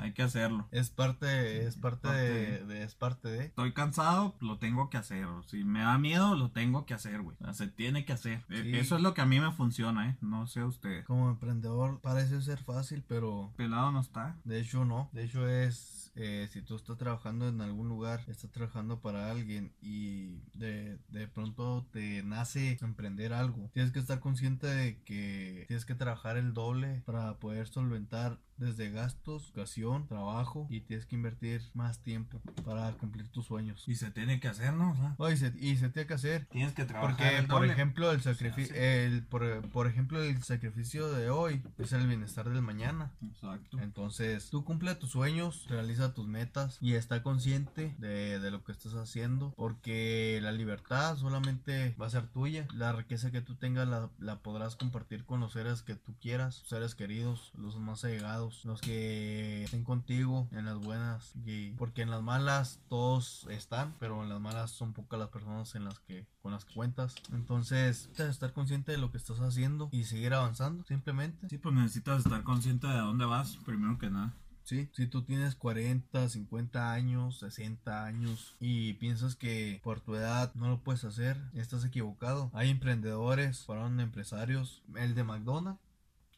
Hay 0.00 0.12
que 0.12 0.22
hacerlo. 0.22 0.68
Es 0.80 0.90
parte, 0.90 1.64
es 1.66 1.76
parte 1.76 2.08
Parte 2.08 2.18
de, 2.20 2.64
de- 2.66 2.82
es 2.84 2.94
parte 2.94 3.28
de. 3.28 3.44
Estoy 3.46 3.72
cansado, 3.72 4.34
lo 4.40 4.58
tengo 4.58 4.90
que 4.90 4.98
hacer. 4.98 5.26
Si 5.46 5.64
me 5.64 5.80
da 5.80 5.96
miedo, 5.96 6.34
lo 6.36 6.50
tengo 6.50 6.84
que 6.84 6.92
hacer, 6.92 7.22
güey. 7.22 7.36
O 7.40 7.44
sea, 7.44 7.54
se 7.54 7.68
tiene 7.68 8.04
que 8.04 8.12
hacer. 8.12 8.44
E- 8.50 8.60
Sí. 8.62 8.76
Eso 8.76 8.96
es 8.96 9.02
lo 9.02 9.14
que 9.14 9.22
a 9.22 9.26
mí 9.26 9.40
me 9.40 9.50
funciona, 9.52 10.10
¿eh? 10.10 10.16
No 10.20 10.46
sé 10.46 10.62
usted. 10.62 11.04
Como 11.06 11.30
emprendedor 11.30 12.00
parece 12.02 12.42
ser 12.42 12.62
fácil, 12.62 13.02
pero 13.08 13.52
Pelado 13.56 13.90
no 13.92 14.00
está. 14.00 14.36
de 14.44 14.60
hecho 14.60 14.84
no. 14.84 15.08
De 15.12 15.24
hecho 15.24 15.48
es, 15.48 16.12
eh, 16.16 16.48
si 16.52 16.60
tú 16.62 16.76
estás 16.76 16.98
trabajando 16.98 17.48
en 17.48 17.60
algún 17.62 17.88
lugar, 17.88 18.09
estás 18.14 18.50
trabajando 18.50 19.00
para 19.00 19.30
alguien 19.30 19.72
y 19.80 20.40
de, 20.54 20.98
de 21.08 21.28
pronto 21.28 21.86
te 21.92 22.22
nace 22.22 22.78
emprender 22.80 23.32
algo, 23.32 23.70
tienes 23.72 23.92
que 23.92 23.98
estar 23.98 24.20
consciente 24.20 24.66
de 24.66 25.02
que 25.02 25.64
tienes 25.68 25.84
que 25.84 25.94
trabajar 25.94 26.36
el 26.36 26.54
doble 26.54 27.02
para 27.06 27.38
poder 27.38 27.68
solventar 27.68 28.38
desde 28.60 28.90
gastos, 28.90 29.46
educación, 29.46 30.06
trabajo 30.06 30.66
y 30.70 30.80
tienes 30.80 31.06
que 31.06 31.16
invertir 31.16 31.62
más 31.74 32.02
tiempo 32.02 32.40
para 32.64 32.92
cumplir 32.92 33.28
tus 33.28 33.46
sueños. 33.46 33.82
Y 33.88 33.96
se 33.96 34.10
tiene 34.10 34.38
que 34.38 34.48
hacer, 34.48 34.74
¿no? 34.74 34.92
O 35.18 35.26
sea, 35.26 35.32
y, 35.32 35.36
se, 35.36 35.52
y 35.58 35.76
se 35.76 35.88
tiene 35.88 36.06
que 36.06 36.14
hacer. 36.14 36.46
tienes 36.46 36.74
que 36.74 36.84
trabajar. 36.84 37.16
Porque, 37.16 37.36
el 37.38 37.46
por 37.46 37.60
doble. 37.60 37.72
ejemplo, 37.72 38.12
el 38.12 38.20
sacrificio, 38.20 38.74
el, 38.76 39.22
por, 39.24 39.68
por 39.70 39.86
ejemplo, 39.86 40.22
el 40.22 40.42
sacrificio 40.42 41.10
de 41.10 41.30
hoy 41.30 41.62
es 41.78 41.92
el 41.92 42.06
bienestar 42.06 42.48
del 42.48 42.62
mañana. 42.62 43.12
Exacto. 43.22 43.78
Entonces, 43.80 44.50
tú 44.50 44.64
cumple 44.64 44.94
tus 44.94 45.10
sueños, 45.10 45.66
realiza 45.68 46.14
tus 46.14 46.26
metas 46.26 46.78
y 46.80 46.94
está 46.94 47.22
consciente 47.22 47.94
de, 47.98 48.38
de 48.38 48.50
lo 48.50 48.62
que 48.64 48.72
estás 48.72 48.94
haciendo. 48.94 49.54
Porque 49.56 50.38
la 50.42 50.52
libertad 50.52 51.16
solamente 51.16 51.94
va 52.00 52.06
a 52.06 52.10
ser 52.10 52.26
tuya. 52.28 52.66
La 52.74 52.92
riqueza 52.92 53.30
que 53.30 53.40
tú 53.40 53.54
tengas 53.56 53.88
la, 53.88 54.10
la 54.18 54.40
podrás 54.40 54.76
compartir 54.76 55.24
con 55.24 55.40
los 55.40 55.52
seres 55.52 55.82
que 55.82 55.94
tú 55.94 56.14
quieras, 56.20 56.62
seres 56.66 56.94
queridos, 56.94 57.52
los 57.56 57.78
más 57.78 58.04
allegados, 58.04 58.49
los 58.64 58.80
que 58.80 59.64
estén 59.64 59.84
contigo 59.84 60.48
en 60.52 60.64
las 60.64 60.78
buenas. 60.78 61.32
Y 61.44 61.70
porque 61.72 62.02
en 62.02 62.10
las 62.10 62.22
malas 62.22 62.80
todos 62.88 63.46
están, 63.50 63.94
pero 63.98 64.22
en 64.22 64.28
las 64.28 64.40
malas 64.40 64.70
son 64.70 64.92
pocas 64.92 65.18
las 65.18 65.28
personas 65.28 65.74
en 65.74 65.84
las 65.84 65.98
que 66.00 66.26
con 66.42 66.52
las 66.52 66.64
que 66.64 66.74
cuentas. 66.74 67.14
Entonces, 67.32 68.10
estar 68.18 68.52
consciente 68.52 68.92
de 68.92 68.98
lo 68.98 69.10
que 69.10 69.18
estás 69.18 69.40
haciendo 69.40 69.88
y 69.92 70.04
seguir 70.04 70.34
avanzando, 70.34 70.84
simplemente. 70.84 71.48
Sí, 71.48 71.58
pues 71.58 71.74
necesitas 71.74 72.24
estar 72.24 72.42
consciente 72.42 72.86
de 72.86 72.98
dónde 72.98 73.24
vas, 73.24 73.58
primero 73.64 73.98
que 73.98 74.10
nada. 74.10 74.34
Sí, 74.70 74.88
si 74.92 75.08
tú 75.08 75.22
tienes 75.22 75.56
40, 75.56 76.28
50 76.28 76.92
años, 76.92 77.40
60 77.40 78.04
años 78.04 78.54
y 78.60 78.92
piensas 78.94 79.34
que 79.34 79.80
por 79.82 80.00
tu 80.00 80.14
edad 80.14 80.54
no 80.54 80.68
lo 80.68 80.78
puedes 80.78 81.02
hacer, 81.02 81.36
estás 81.54 81.84
equivocado. 81.84 82.50
Hay 82.54 82.70
emprendedores, 82.70 83.64
fueron 83.64 83.98
empresarios, 83.98 84.82
el 84.94 85.16
de 85.16 85.24
McDonald's, 85.24 85.80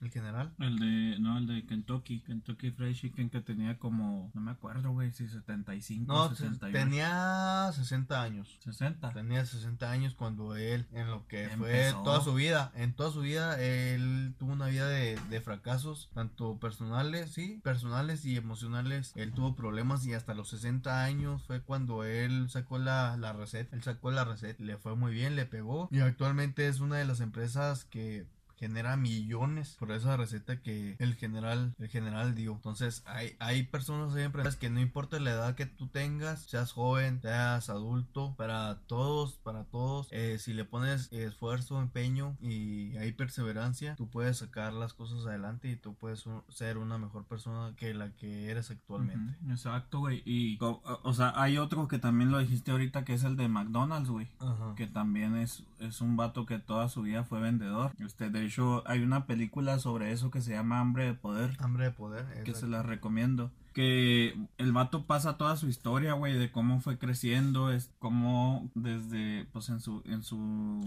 el 0.03 0.11
general. 0.11 0.53
El 0.59 0.79
de, 0.79 1.19
no, 1.21 1.39
el 1.39 1.47
de 1.47 1.65
Kentucky, 1.65 2.21
Kentucky 2.21 2.71
Fried 2.73 2.95
Chicken 2.95 3.31
que 3.31 3.41
tenía 3.41 3.79
como, 3.79 4.31
no 4.35 4.41
me 4.41 4.51
acuerdo, 4.51 4.91
güey, 4.93 5.13
si 5.13 5.29
75, 5.29 6.13
No, 6.13 6.29
68. 6.29 6.73
tenía 6.73 7.71
60 7.73 8.23
años. 8.23 8.59
60. 8.65 9.13
Tenía 9.13 9.45
60 9.47 9.91
años 9.91 10.15
cuando 10.15 10.57
él, 10.57 10.87
en 10.93 11.09
lo 11.09 11.27
que 11.29 11.45
Empezó. 11.45 11.59
fue 11.97 12.05
toda 12.05 12.21
su 12.23 12.35
vida, 12.35 12.73
en 12.75 12.95
toda 12.95 13.11
su 13.13 13.21
vida, 13.21 13.61
él 13.63 14.35
tuvo 14.39 14.53
una 14.53 14.67
vida 14.67 14.89
de, 14.89 15.19
de 15.31 15.41
fracasos, 15.41 16.11
tanto 16.15 16.59
personales, 16.59 17.31
sí, 17.33 17.61
personales 17.63 18.25
y 18.25 18.37
emocionales. 18.37 19.13
Él 19.17 19.33
tuvo 19.33 19.55
problemas 19.55 20.05
y 20.07 20.15
hasta 20.15 20.35
los 20.35 20.49
60 20.51 21.05
años 21.05 21.45
fue 21.47 21.63
cuando 21.63 22.05
él 22.05 22.49
sacó 22.51 22.79
la, 22.79 23.17
la 23.17 23.33
receta. 23.33 23.75
Él 23.77 23.83
sacó 23.83 24.11
la 24.11 24.25
receta, 24.25 24.63
le 24.63 24.77
fue 24.79 24.97
muy 24.97 25.13
bien, 25.13 25.37
le 25.37 25.47
pegó. 25.47 25.89
Y 25.91 26.01
actualmente 26.01 26.67
es 26.69 26.81
una 26.81 26.97
de 26.97 27.05
las 27.05 27.21
empresas 27.21 27.85
que 27.85 28.27
genera 28.63 28.97
millones 28.97 29.77
por 29.81 29.91
esa 29.91 30.17
receta 30.17 30.61
que 30.63 30.95
el 31.01 31.17
general 31.17 31.75
el 31.81 31.89
general 31.89 32.37
dio 32.37 32.53
entonces 32.53 33.03
hay, 33.07 33.35
hay 33.41 33.65
personas 33.65 34.15
hay 34.15 34.23
empresas 34.23 34.55
que 34.55 34.71
no 34.71 34.81
importa 34.81 35.19
la 35.19 35.33
edad 35.33 35.55
que 35.57 35.67
tú 35.67 35.89
tengas 35.89 36.43
seas 36.43 36.71
joven 36.71 37.21
seas 37.23 37.69
adulto 37.71 38.35
para 38.37 38.79
todos 38.87 39.33
para 39.43 39.65
todos 39.65 40.07
eh, 40.13 40.39
si 40.39 40.53
le 40.53 40.65
pones 40.65 41.11
esfuerzo 41.13 41.81
empeño 41.81 42.37
y 42.41 42.97
hay 42.99 43.11
perseverancia 43.13 43.97
tú 43.97 44.09
puedes 44.09 44.39
sacar 44.39 44.73
las 44.73 44.95
cosas 44.95 45.27
adelante 45.27 45.69
y 45.69 45.75
tú 45.77 45.95
puedes 45.95 46.25
un- 46.27 46.45
ser 46.49 46.79
una 46.79 46.99
mejor 46.99 47.25
persona 47.25 47.75
que 47.77 47.95
la 47.95 48.11
que 48.13 48.49
eres 48.51 48.71
actualmente 48.71 49.35
Exacto, 49.49 49.99
güey. 50.01 50.23
Y, 50.25 50.57
o, 50.63 50.81
o 51.03 51.13
sea, 51.15 51.33
hay 51.35 51.59
otro 51.59 51.89
que 51.89 51.99
también 51.99 52.31
lo 52.31 52.39
dijiste 52.39 52.71
ahorita 52.71 53.05
que 53.05 53.15
es 53.15 53.25
el 53.25 53.37
de 53.37 53.49
McDonald's, 53.49 54.09
güey. 54.09 54.29
Que 54.77 54.87
también 54.87 55.37
es, 55.37 55.65
es 55.81 56.01
un 56.01 56.17
vato 56.17 56.47
que 56.47 56.59
toda 56.59 56.89
su 56.89 57.03
vida 57.03 57.25
fue 57.25 57.41
vendedor. 57.41 57.93
Este, 57.99 58.31
de 58.31 58.41
hecho, 58.53 58.83
hay 58.87 59.01
una 59.01 59.27
película 59.27 59.79
sobre 59.79 60.13
eso 60.13 60.31
que 60.31 60.43
se 60.43 60.53
llama 60.53 60.81
Hambre 60.81 61.07
de 61.07 61.15
Poder. 61.15 61.57
hambre 61.59 61.85
de 61.87 61.91
poder 61.91 62.27
que 62.27 62.41
exacto. 62.41 62.61
se 62.61 62.67
la 62.69 62.83
recomiendo. 62.83 63.51
Que 63.73 64.37
el 64.59 64.73
vato 64.73 65.07
pasa 65.07 65.39
toda 65.39 65.57
su 65.57 65.67
historia, 65.67 66.13
güey, 66.13 66.35
de 66.35 66.53
cómo 66.53 66.81
fue 66.81 66.99
creciendo, 66.99 67.73
es 67.73 67.91
cómo 67.99 68.71
desde, 68.75 69.47
pues 69.47 69.71
en 69.71 69.81
su, 69.81 70.03
en 70.05 70.23
su, 70.23 70.37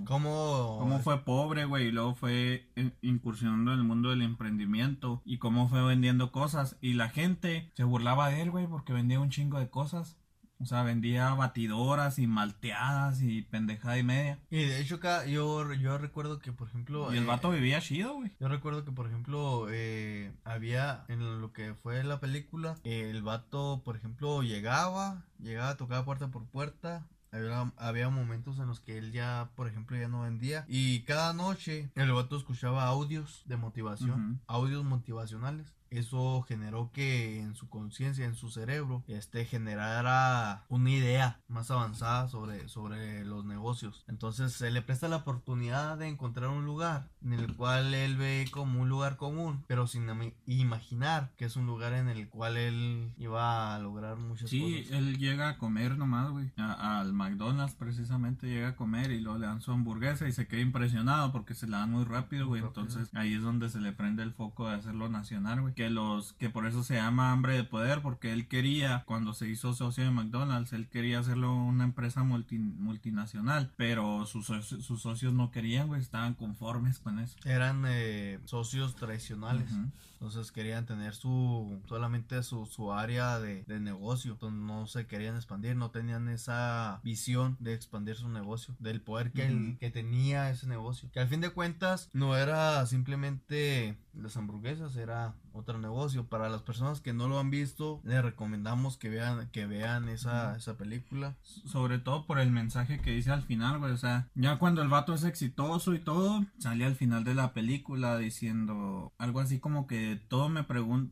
cómo 0.06 0.78
cómo 0.80 1.00
fue 1.00 1.26
pobre, 1.26 1.66
güey, 1.66 1.88
y 1.88 1.92
luego 1.92 2.14
fue 2.14 2.70
eh, 2.76 2.92
incursionando 3.02 3.74
en 3.74 3.80
el 3.80 3.86
mundo 3.86 4.12
del 4.12 4.22
emprendimiento 4.22 5.24
y 5.26 5.40
cómo 5.40 5.68
fue 5.68 5.82
vendiendo 5.84 6.32
cosas 6.32 6.78
y 6.80 6.94
la 6.94 7.10
gente 7.10 7.72
se 7.74 7.84
burlaba 7.84 8.30
de 8.30 8.44
él, 8.44 8.52
güey, 8.52 8.68
porque 8.68 8.94
vendía 8.94 9.20
un 9.20 9.32
chingo 9.32 9.58
de 9.58 9.70
cosas. 9.70 10.20
O 10.60 10.66
sea, 10.66 10.84
vendía 10.84 11.34
batidoras 11.34 12.18
y 12.18 12.28
malteadas 12.28 13.22
y 13.22 13.42
pendejada 13.42 13.98
y 13.98 14.04
media. 14.04 14.40
y 14.50 14.64
de 14.66 14.80
hecho 14.80 15.00
yo 15.28 15.74
yo 15.74 15.98
recuerdo 15.98 16.40
que 16.40 16.52
por 16.54 16.70
ejemplo 16.70 17.14
Y 17.14 17.18
el 17.18 17.24
eh, 17.24 17.28
vato 17.28 17.50
vivía 17.50 17.82
chido, 17.82 18.14
güey. 18.16 18.32
Yo 18.40 18.48
recuerdo 18.48 18.84
que, 18.84 18.92
por 18.92 19.08
ejemplo, 19.08 19.68
eh, 19.70 20.32
había 20.44 21.06
en 21.08 21.42
lo 21.42 21.52
que 21.52 21.74
fue 21.74 22.04
la 22.04 22.20
película, 22.20 22.76
eh, 22.84 23.10
el 23.10 23.22
vato, 23.22 23.82
por 23.84 23.96
ejemplo, 23.96 24.44
llegaba, 24.44 25.24
llegaba, 25.40 25.76
tocaba 25.76 26.06
puerta 26.06 26.30
por 26.30 26.46
puerta. 26.46 27.06
Había, 27.32 27.74
había 27.76 28.10
momentos 28.10 28.60
en 28.60 28.68
los 28.68 28.80
que 28.80 28.98
él 28.98 29.12
ya, 29.12 29.50
por 29.56 29.68
ejemplo, 29.68 29.98
ya 29.98 30.08
no 30.08 30.22
vendía. 30.22 30.64
Y 30.70 31.02
cada 31.02 31.34
noche 31.34 31.90
el 31.96 32.12
vato 32.14 32.38
escuchaba 32.38 32.86
audios 32.86 33.44
de 33.46 33.58
motivación, 33.58 34.42
audios 34.48 34.86
motivacionales. 34.86 35.76
Eso 35.90 36.42
generó 36.48 36.92
que 36.94 37.40
en 37.40 37.56
su 37.56 37.70
conciencia, 37.70 38.26
en 38.26 38.36
su 38.36 38.50
cerebro, 38.50 39.04
este 39.08 39.46
generara 39.46 40.66
una 40.70 40.90
idea 40.92 41.40
más 41.48 41.72
avanzada 41.72 42.28
sobre, 42.28 42.68
sobre 42.68 43.24
los 43.26 43.46
negocios. 43.46 44.04
Entonces 44.08 44.54
se 44.54 44.72
le 44.72 44.82
presta 44.82 45.08
la 45.08 45.18
oportunidad 45.18 45.98
de 45.98 46.08
encontrar 46.08 46.50
un 46.50 46.66
lugar 46.66 47.10
en 47.24 47.34
el 47.34 47.56
cual 47.56 47.94
él 47.94 48.18
ve 48.18 48.48
como 48.52 48.82
un 48.82 48.90
lugar 48.90 49.18
común, 49.18 49.64
pero 49.68 49.88
sin 49.88 50.06
imaginar 50.46 51.32
que 51.38 51.46
es 51.46 51.56
un 51.56 51.66
lugar 51.66 51.94
en 51.94 52.08
el 52.10 52.30
cual 52.30 52.58
él 52.58 53.14
iba 53.18 53.76
a 53.76 53.80
lograr 53.80 54.18
muchas 54.18 54.50
Sí, 54.50 54.84
cosas. 54.84 54.98
él 54.98 55.18
llega 55.18 55.50
a 55.50 55.58
comer 55.58 55.98
nomás, 55.98 56.30
güey. 56.32 56.52
Al 56.58 57.14
McDonald's 57.14 57.76
precisamente 57.76 58.48
llega 58.48 58.70
a 58.70 58.76
comer 58.76 59.12
y 59.12 59.22
luego 59.22 59.38
le 59.40 59.48
dan 59.48 59.62
su 59.62 59.72
hamburguesa 59.72 60.28
y 60.28 60.32
se 60.32 60.48
queda 60.48 60.62
impresionado 60.62 61.32
porque 61.32 61.54
se 61.54 61.68
la 61.68 61.80
dan 61.80 61.92
muy 61.92 62.04
rápido, 62.06 62.48
güey. 62.48 62.62
Entonces 62.64 63.10
ahí 63.14 63.34
es 63.34 63.42
donde 63.42 63.70
se 63.70 63.80
le 63.80 63.92
prende 63.92 64.24
el 64.24 64.34
foco 64.34 64.68
de 64.68 64.76
hacerlo 64.76 65.10
nacional, 65.10 65.62
güey. 65.62 65.74
Que 65.76 65.90
los, 65.90 66.34
que 66.34 66.50
por 66.50 66.66
eso 66.66 66.84
se 66.84 66.96
llama 66.96 67.32
hambre 67.32 67.56
de 67.56 67.64
poder, 67.64 68.02
porque 68.02 68.32
él 68.34 68.48
quería, 68.48 69.04
cuando 69.06 69.34
se 69.34 69.50
hizo 69.50 69.74
socio 69.74 70.04
de 70.04 70.12
McDonald's, 70.12 70.74
él 70.74 70.88
quería 70.88 71.20
hacerlo 71.20 71.54
una 71.56 71.84
empresa 71.84 72.24
multi- 72.24 72.58
multinacional. 72.60 73.72
Pero 73.76 74.26
sus, 74.26 74.48
sus 74.48 75.02
socios 75.02 75.34
no 75.34 75.52
querían, 75.52 75.88
güey. 75.88 76.02
Estaban 76.02 76.34
conformes 76.34 77.00
con 77.00 77.20
eso. 77.20 77.36
Eran 77.46 77.84
eh, 77.88 78.40
socios 78.46 78.96
tradicionales. 78.96 79.70
Entonces 80.14 80.52
querían 80.52 80.86
tener 80.86 81.14
su 81.14 81.78
solamente 81.88 82.42
su, 82.42 82.66
su 82.66 82.94
área 82.94 83.38
de, 83.40 83.64
de 83.66 83.80
negocio. 83.80 84.32
Entonces 84.32 84.60
no 84.60 84.88
se 84.88 85.06
querían 85.06 85.36
expandir, 85.36 85.76
no 85.76 85.92
tenían 85.92 86.30
esa 86.30 87.02
visión 87.04 87.58
de 87.60 87.74
expandir 87.74 88.16
su 88.16 88.30
negocio, 88.30 88.76
del 88.80 89.02
poder 89.02 89.32
que, 89.34 89.46
el- 89.46 89.70
Ujú. 89.72 89.78
que 89.78 89.92
tenía 89.92 90.50
ese 90.50 90.68
negocio. 90.68 91.10
Que 91.12 91.20
al 91.20 91.28
fin 91.28 91.42
de 91.42 91.50
cuentas 91.50 92.10
no 92.14 92.36
era 92.38 92.86
simplemente 92.86 93.98
las 94.14 94.36
hamburguesas, 94.38 94.96
era 94.96 95.36
otro 95.56 95.80
negocio. 95.80 96.28
Para 96.28 96.50
las 96.50 96.62
personas 96.62 97.02
que 97.02 97.14
no 97.14 97.28
lo 97.28 97.40
han 97.40 97.50
visto, 97.50 98.02
les 98.04 98.24
recomendamos 98.24 98.98
que 98.98 99.10
vean, 99.10 99.50
que 99.52 99.66
vean 99.66 100.10
esa, 100.10 100.56
esa 100.56 100.78
película. 100.78 101.36
Sobre 101.44 102.00
todo 102.00 102.26
por 102.26 102.40
el 102.40 102.52
mensaje 102.52 103.00
que 103.00 103.12
dice 103.12 103.32
al 103.32 103.44
final, 103.44 103.80
güey. 103.80 103.92
O 103.92 103.98
sea, 103.98 104.28
ya 104.36 104.58
cuando 104.58 104.82
el 104.82 104.90
vato 104.90 105.14
es 105.14 105.24
exitoso 105.24 105.94
y 105.94 106.00
todo, 106.00 106.46
sale 106.60 106.86
al 106.86 106.96
final 106.96 107.24
de 107.24 107.36
la 107.36 107.54
película 107.54 108.18
diciendo 108.18 109.14
algo 109.18 109.40
así 109.40 109.60
como 109.60 109.88
que 109.88 110.20
todo 110.28 110.50
me 110.50 110.64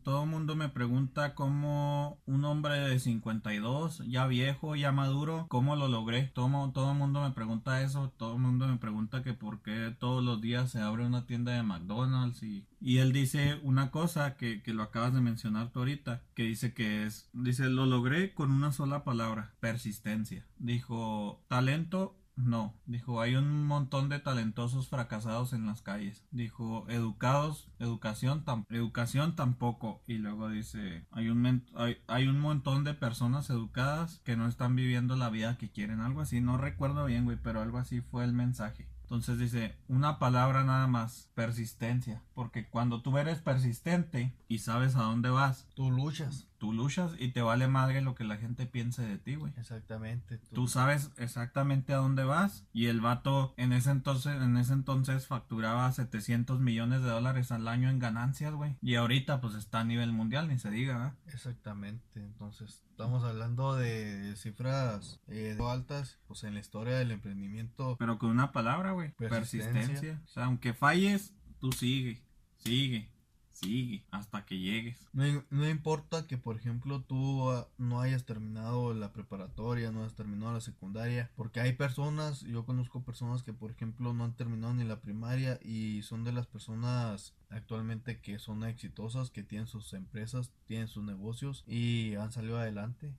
todo 0.03 0.25
mundo 0.25 0.55
me 0.55 0.69
pregunta 0.69 1.35
cómo 1.35 2.19
un 2.25 2.45
hombre 2.45 2.79
de 2.79 2.99
52, 2.99 4.03
ya 4.07 4.27
viejo, 4.27 4.75
ya 4.75 4.91
maduro, 4.91 5.45
cómo 5.49 5.75
lo 5.75 5.87
logré. 5.87 6.23
Todo, 6.33 6.71
todo 6.71 6.93
mundo 6.93 7.21
me 7.21 7.31
pregunta 7.31 7.81
eso, 7.81 8.11
todo 8.17 8.33
el 8.33 8.41
mundo 8.41 8.67
me 8.67 8.77
pregunta 8.77 9.23
que 9.23 9.33
por 9.33 9.61
qué 9.61 9.95
todos 9.97 10.23
los 10.23 10.41
días 10.41 10.71
se 10.71 10.81
abre 10.81 11.05
una 11.05 11.25
tienda 11.25 11.53
de 11.53 11.63
McDonald's 11.63 12.43
y, 12.43 12.65
y 12.83 12.97
él 12.97 13.13
dice 13.13 13.59
una 13.63 13.91
cosa 13.91 14.35
que, 14.35 14.61
que 14.61 14.73
lo 14.73 14.83
acabas 14.83 15.13
de 15.13 15.21
mencionar 15.21 15.71
tú 15.71 15.79
ahorita, 15.79 16.21
que 16.35 16.43
dice 16.43 16.73
que 16.73 17.05
es, 17.05 17.29
dice, 17.31 17.69
lo 17.69 17.85
logré 17.85 18.33
con 18.33 18.51
una 18.51 18.73
sola 18.73 19.05
palabra, 19.05 19.53
persistencia. 19.61 20.45
Dijo, 20.59 21.41
talento 21.47 22.17
no, 22.35 22.73
dijo, 22.87 23.21
hay 23.21 23.35
un 23.35 23.63
montón 23.65 24.09
de 24.09 24.17
talentosos 24.19 24.89
fracasados 24.89 25.53
en 25.53 25.67
las 25.67 25.83
calles. 25.83 26.25
Dijo, 26.31 26.85
educados, 26.89 27.69
educación, 27.77 28.43
educación 28.69 29.35
tampoco. 29.35 30.01
Y 30.07 30.17
luego 30.17 30.49
dice, 30.49 31.05
hay 31.11 31.29
un, 31.29 31.63
hay, 31.75 31.97
hay, 32.07 32.27
un 32.27 32.39
montón 32.39 32.83
de 32.83 32.95
personas 32.95 33.51
educadas 33.51 34.19
que 34.23 34.35
no 34.35 34.47
están 34.47 34.75
viviendo 34.75 35.15
la 35.15 35.29
vida 35.29 35.57
que 35.57 35.69
quieren. 35.69 35.99
Algo 35.99 36.21
así, 36.21 36.41
no 36.41 36.57
recuerdo 36.57 37.05
bien, 37.05 37.25
güey, 37.25 37.37
pero 37.41 37.61
algo 37.61 37.77
así 37.77 38.01
fue 38.01 38.23
el 38.23 38.33
mensaje. 38.33 38.87
Entonces 39.13 39.37
dice, 39.37 39.75
una 39.87 40.17
palabra 40.17 40.63
nada 40.63 40.87
más, 40.87 41.29
persistencia. 41.35 42.23
Porque 42.33 42.67
cuando 42.67 43.03
tú 43.03 43.15
eres 43.19 43.37
persistente 43.37 44.33
y 44.47 44.57
sabes 44.57 44.95
a 44.95 45.03
dónde 45.03 45.29
vas, 45.29 45.67
tú 45.75 45.91
luchas. 45.91 46.47
Tú 46.63 46.71
luchas 46.71 47.11
y 47.19 47.27
te 47.33 47.41
vale 47.41 47.67
madre 47.67 47.99
lo 47.99 48.15
que 48.15 48.23
la 48.23 48.37
gente 48.37 48.65
piense 48.65 49.01
de 49.01 49.17
ti, 49.17 49.35
güey. 49.35 49.51
Exactamente. 49.57 50.37
Tú... 50.53 50.69
sabes 50.69 51.11
exactamente 51.17 51.91
a 51.91 51.97
dónde 51.97 52.23
vas 52.23 52.65
y 52.71 52.85
el 52.85 53.01
vato 53.01 53.53
en 53.57 53.73
ese 53.73 53.91
entonces, 53.91 54.41
en 54.41 54.55
ese 54.55 54.71
entonces 54.71 55.27
facturaba 55.27 55.91
700 55.91 56.61
millones 56.61 57.01
de 57.01 57.09
dólares 57.09 57.51
al 57.51 57.67
año 57.67 57.89
en 57.89 57.99
ganancias, 57.99 58.53
güey. 58.53 58.77
Y 58.81 58.95
ahorita 58.95 59.41
pues 59.41 59.55
está 59.55 59.81
a 59.81 59.83
nivel 59.83 60.13
mundial, 60.13 60.47
ni 60.47 60.57
se 60.57 60.69
diga, 60.69 61.17
Exactamente. 61.27 62.21
Entonces 62.21 62.85
estamos 62.91 63.25
hablando 63.25 63.75
de 63.75 64.33
cifras 64.37 65.19
eh, 65.27 65.57
altas, 65.59 66.21
pues 66.27 66.45
en 66.45 66.53
la 66.53 66.61
historia 66.61 66.97
del 66.97 67.11
emprendimiento. 67.11 67.97
Pero 67.99 68.17
con 68.17 68.29
una 68.29 68.53
palabra, 68.53 68.93
güey. 68.93 69.11
Persistencia. 69.15 69.73
Persistencia. 69.73 70.21
O 70.23 70.27
sea, 70.29 70.45
aunque 70.45 70.73
falles, 70.73 71.33
tú 71.59 71.73
sigue, 71.73 72.23
sigue, 72.55 73.12
Sigue 73.53 74.03
hasta 74.11 74.45
que 74.45 74.57
llegues. 74.59 74.99
No, 75.13 75.69
importa 75.69 76.27
que, 76.27 76.37
por 76.37 76.57
ejemplo, 76.57 77.01
tú 77.01 77.49
ah, 77.51 77.67
no 77.77 78.01
hayas 78.01 78.25
terminado 78.25 78.93
la 78.93 79.13
preparatoria, 79.13 79.91
no 79.91 80.01
hayas 80.01 80.15
terminado 80.15 80.53
la 80.53 80.61
secundaria, 80.61 81.31
porque 81.35 81.59
hay 81.59 81.73
personas, 81.73 82.41
yo 82.41 82.65
conozco 82.65 83.03
personas 83.03 83.43
que, 83.43 83.53
por 83.53 83.71
ejemplo, 83.71 84.13
no 84.13 84.23
han 84.23 84.35
terminado 84.35 84.73
ni 84.73 84.83
la 84.83 85.01
primaria 85.01 85.59
y 85.63 86.01
son 86.01 86.23
de 86.23 86.31
las 86.31 86.47
personas 86.47 87.35
actualmente 87.49 88.19
que 88.19 88.39
son 88.39 88.63
exitosas, 88.63 89.29
que 89.29 89.43
tienen 89.43 89.67
sus 89.67 89.93
empresas, 89.93 90.51
tienen 90.65 90.87
sus 90.87 91.03
negocios 91.03 91.63
y 91.67 92.15
han 92.15 92.31
salido 92.31 92.57
adelante 92.57 93.13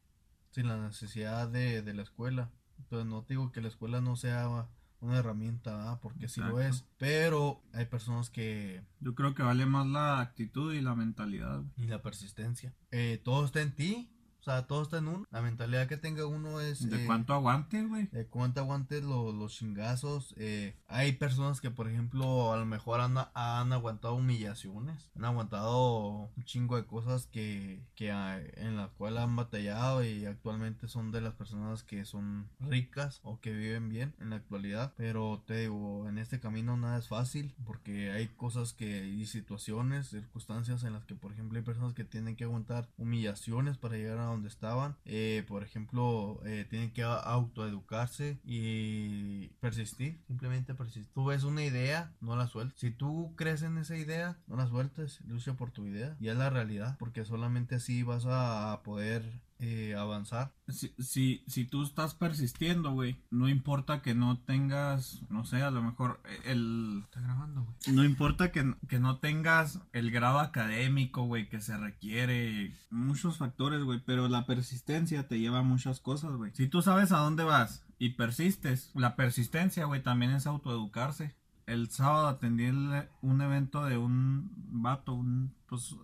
sin 0.51 0.68
la 0.68 0.76
necesidad 0.76 1.49
de, 1.49 1.82
de 1.82 1.95
la 1.95 2.03
escuela. 2.03 2.51
Entonces, 2.78 3.07
no 3.07 3.22
digo 3.22 3.53
que 3.53 3.61
la 3.61 3.68
escuela 3.68 4.01
no 4.01 4.16
sea 4.16 4.68
una 5.05 5.18
herramienta, 5.18 5.98
porque 6.00 6.28
sí 6.28 6.40
lo 6.40 6.61
es. 6.61 6.84
Pero 6.98 7.62
hay 7.72 7.86
personas 7.86 8.30
que... 8.30 8.82
Yo 9.00 9.14
creo 9.14 9.34
que 9.34 9.42
vale 9.42 9.66
más 9.66 9.86
la 9.86 10.20
actitud 10.20 10.72
y 10.72 10.80
la 10.80 10.94
mentalidad. 10.94 11.62
Y 11.76 11.86
la 11.86 12.02
persistencia. 12.02 12.74
Eh, 12.90 13.20
todo 13.22 13.44
está 13.44 13.61
en 13.61 13.74
ti. 13.74 14.11
O 14.45 14.51
sea, 14.51 14.66
todo 14.66 14.82
está 14.82 14.99
en 14.99 15.09
uno. 15.09 15.26
La 15.30 15.40
mentalidad 15.40 15.88
que 15.88 15.97
tenga 15.97 16.26
uno 16.26 16.61
es... 16.61 16.90
¿De 16.90 17.07
cuánto 17.07 17.32
aguante, 17.32 17.82
güey? 17.82 18.09
De 18.09 18.26
cuánto 18.26 18.61
aguante 18.61 19.01
los 19.01 19.55
chingazos. 19.55 20.34
Eh, 20.36 20.76
hay 20.86 21.12
personas 21.12 21.62
que, 21.62 21.70
por 21.70 21.88
ejemplo, 21.88 22.53
a 22.53 22.59
lo 22.59 22.66
mejor 22.66 23.01
han, 23.01 23.16
han 23.32 23.72
aguantado 23.72 24.16
humillaciones. 24.16 25.11
Han 25.16 25.24
aguantado 25.24 26.30
un 26.36 26.45
chingo 26.45 26.76
de 26.76 26.84
cosas 26.84 27.26
que, 27.26 27.82
que 27.95 28.11
en 28.11 28.76
la 28.76 28.88
cual 28.88 29.16
han 29.16 29.34
batallado 29.34 30.05
y 30.05 30.26
actualmente 30.26 30.88
son 30.88 31.11
de 31.11 31.22
las 31.22 31.32
personas 31.32 31.82
que 31.82 32.05
son 32.05 32.51
ricas 32.61 33.20
o 33.22 33.40
que 33.40 33.51
viven 33.51 33.88
bien 33.88 34.14
en 34.20 34.28
la 34.28 34.36
actualidad. 34.36 34.92
Pero 34.99 35.42
te 35.47 35.61
digo, 35.61 36.07
en 36.07 36.18
este 36.18 36.38
camino 36.38 36.76
nada 36.76 36.99
es 36.99 37.09
fácil 37.09 37.55
porque 37.64 38.11
hay 38.11 38.28
cosas 38.28 38.74
que 38.74 39.09
y 39.09 39.24
situaciones, 39.24 40.09
circunstancias 40.09 40.84
en 40.84 40.92
las 40.92 41.07
que, 41.07 41.14
por 41.14 41.32
ejemplo, 41.32 41.59
hay 41.59 41.64
personas 41.64 41.95
que 41.95 42.05
tienen 42.05 42.36
que 42.36 42.45
aguantar 42.45 42.90
humillaciones 42.99 43.78
para 43.78 43.97
llegar 43.97 44.18
a 44.18 44.34
donde 44.35 44.49
estaban. 44.49 44.97
Eh, 45.05 45.45
por 45.49 45.62
ejemplo, 45.62 46.41
eh, 46.45 46.66
tienen 46.68 46.93
que 46.93 47.03
autoeducarse 47.03 48.39
y 48.45 49.49
persistir, 49.61 50.20
simplemente 50.26 50.74
persistir. 50.74 51.07
Tú 51.14 51.24
ves 51.24 51.45
una 51.45 51.64
idea, 51.64 52.12
no 52.20 52.37
la 52.37 52.47
sueltes. 52.47 52.78
Si 52.80 52.91
tú 52.91 53.32
crees 53.37 53.62
en 53.62 53.78
esa 53.78 53.97
idea, 53.97 54.39
no 54.47 54.57
la 54.57 54.66
sueltes, 54.66 55.20
lucha 55.26 55.55
por 55.55 55.70
tu 55.70 55.87
idea 55.87 56.16
y 56.20 56.28
es 56.28 56.37
la 56.37 56.51
realidad, 56.51 56.97
porque 56.99 57.24
solamente 57.24 57.76
así 57.76 58.03
vas 58.03 58.26
a 58.26 58.80
poder 58.85 59.24
eh, 59.61 59.94
avanzar. 59.96 60.52
Si, 60.68 60.94
si, 60.98 61.44
si, 61.46 61.64
tú 61.64 61.84
estás 61.84 62.14
persistiendo, 62.14 62.92
güey, 62.92 63.16
no 63.30 63.48
importa 63.48 64.02
que 64.02 64.14
no 64.14 64.38
tengas, 64.40 65.22
no 65.30 65.44
sé, 65.44 65.62
a 65.62 65.70
lo 65.70 65.82
mejor 65.82 66.20
el... 66.44 67.02
Está 67.05 67.20
grabando, 67.20 67.62
güey. 67.62 67.94
No 67.94 68.05
importa 68.05 68.50
que, 68.50 68.74
que 68.88 68.98
no 68.98 69.18
tengas 69.18 69.80
el 69.92 70.11
grado 70.11 70.40
académico, 70.40 71.22
güey, 71.22 71.48
que 71.48 71.61
se 71.61 71.76
requiere, 71.76 72.74
muchos 72.90 73.38
factores, 73.38 73.82
güey, 73.82 74.00
pero 74.05 74.28
la 74.28 74.44
persistencia 74.44 75.28
te 75.28 75.38
lleva 75.38 75.61
a 75.61 75.62
muchas 75.62 76.00
cosas, 76.00 76.32
güey. 76.32 76.52
Si 76.55 76.66
tú 76.66 76.82
sabes 76.82 77.12
a 77.12 77.18
dónde 77.18 77.44
vas 77.44 77.84
y 77.98 78.11
persistes, 78.11 78.90
la 78.94 79.16
persistencia, 79.16 79.84
güey, 79.84 80.02
también 80.02 80.32
es 80.32 80.46
autoeducarse. 80.46 81.36
El 81.66 81.90
sábado 81.90 82.26
atendí 82.26 82.66
un 82.66 83.40
evento 83.40 83.84
de 83.84 83.96
un 83.96 84.50
vato, 84.82 85.14
un, 85.14 85.55
pues 85.66 85.94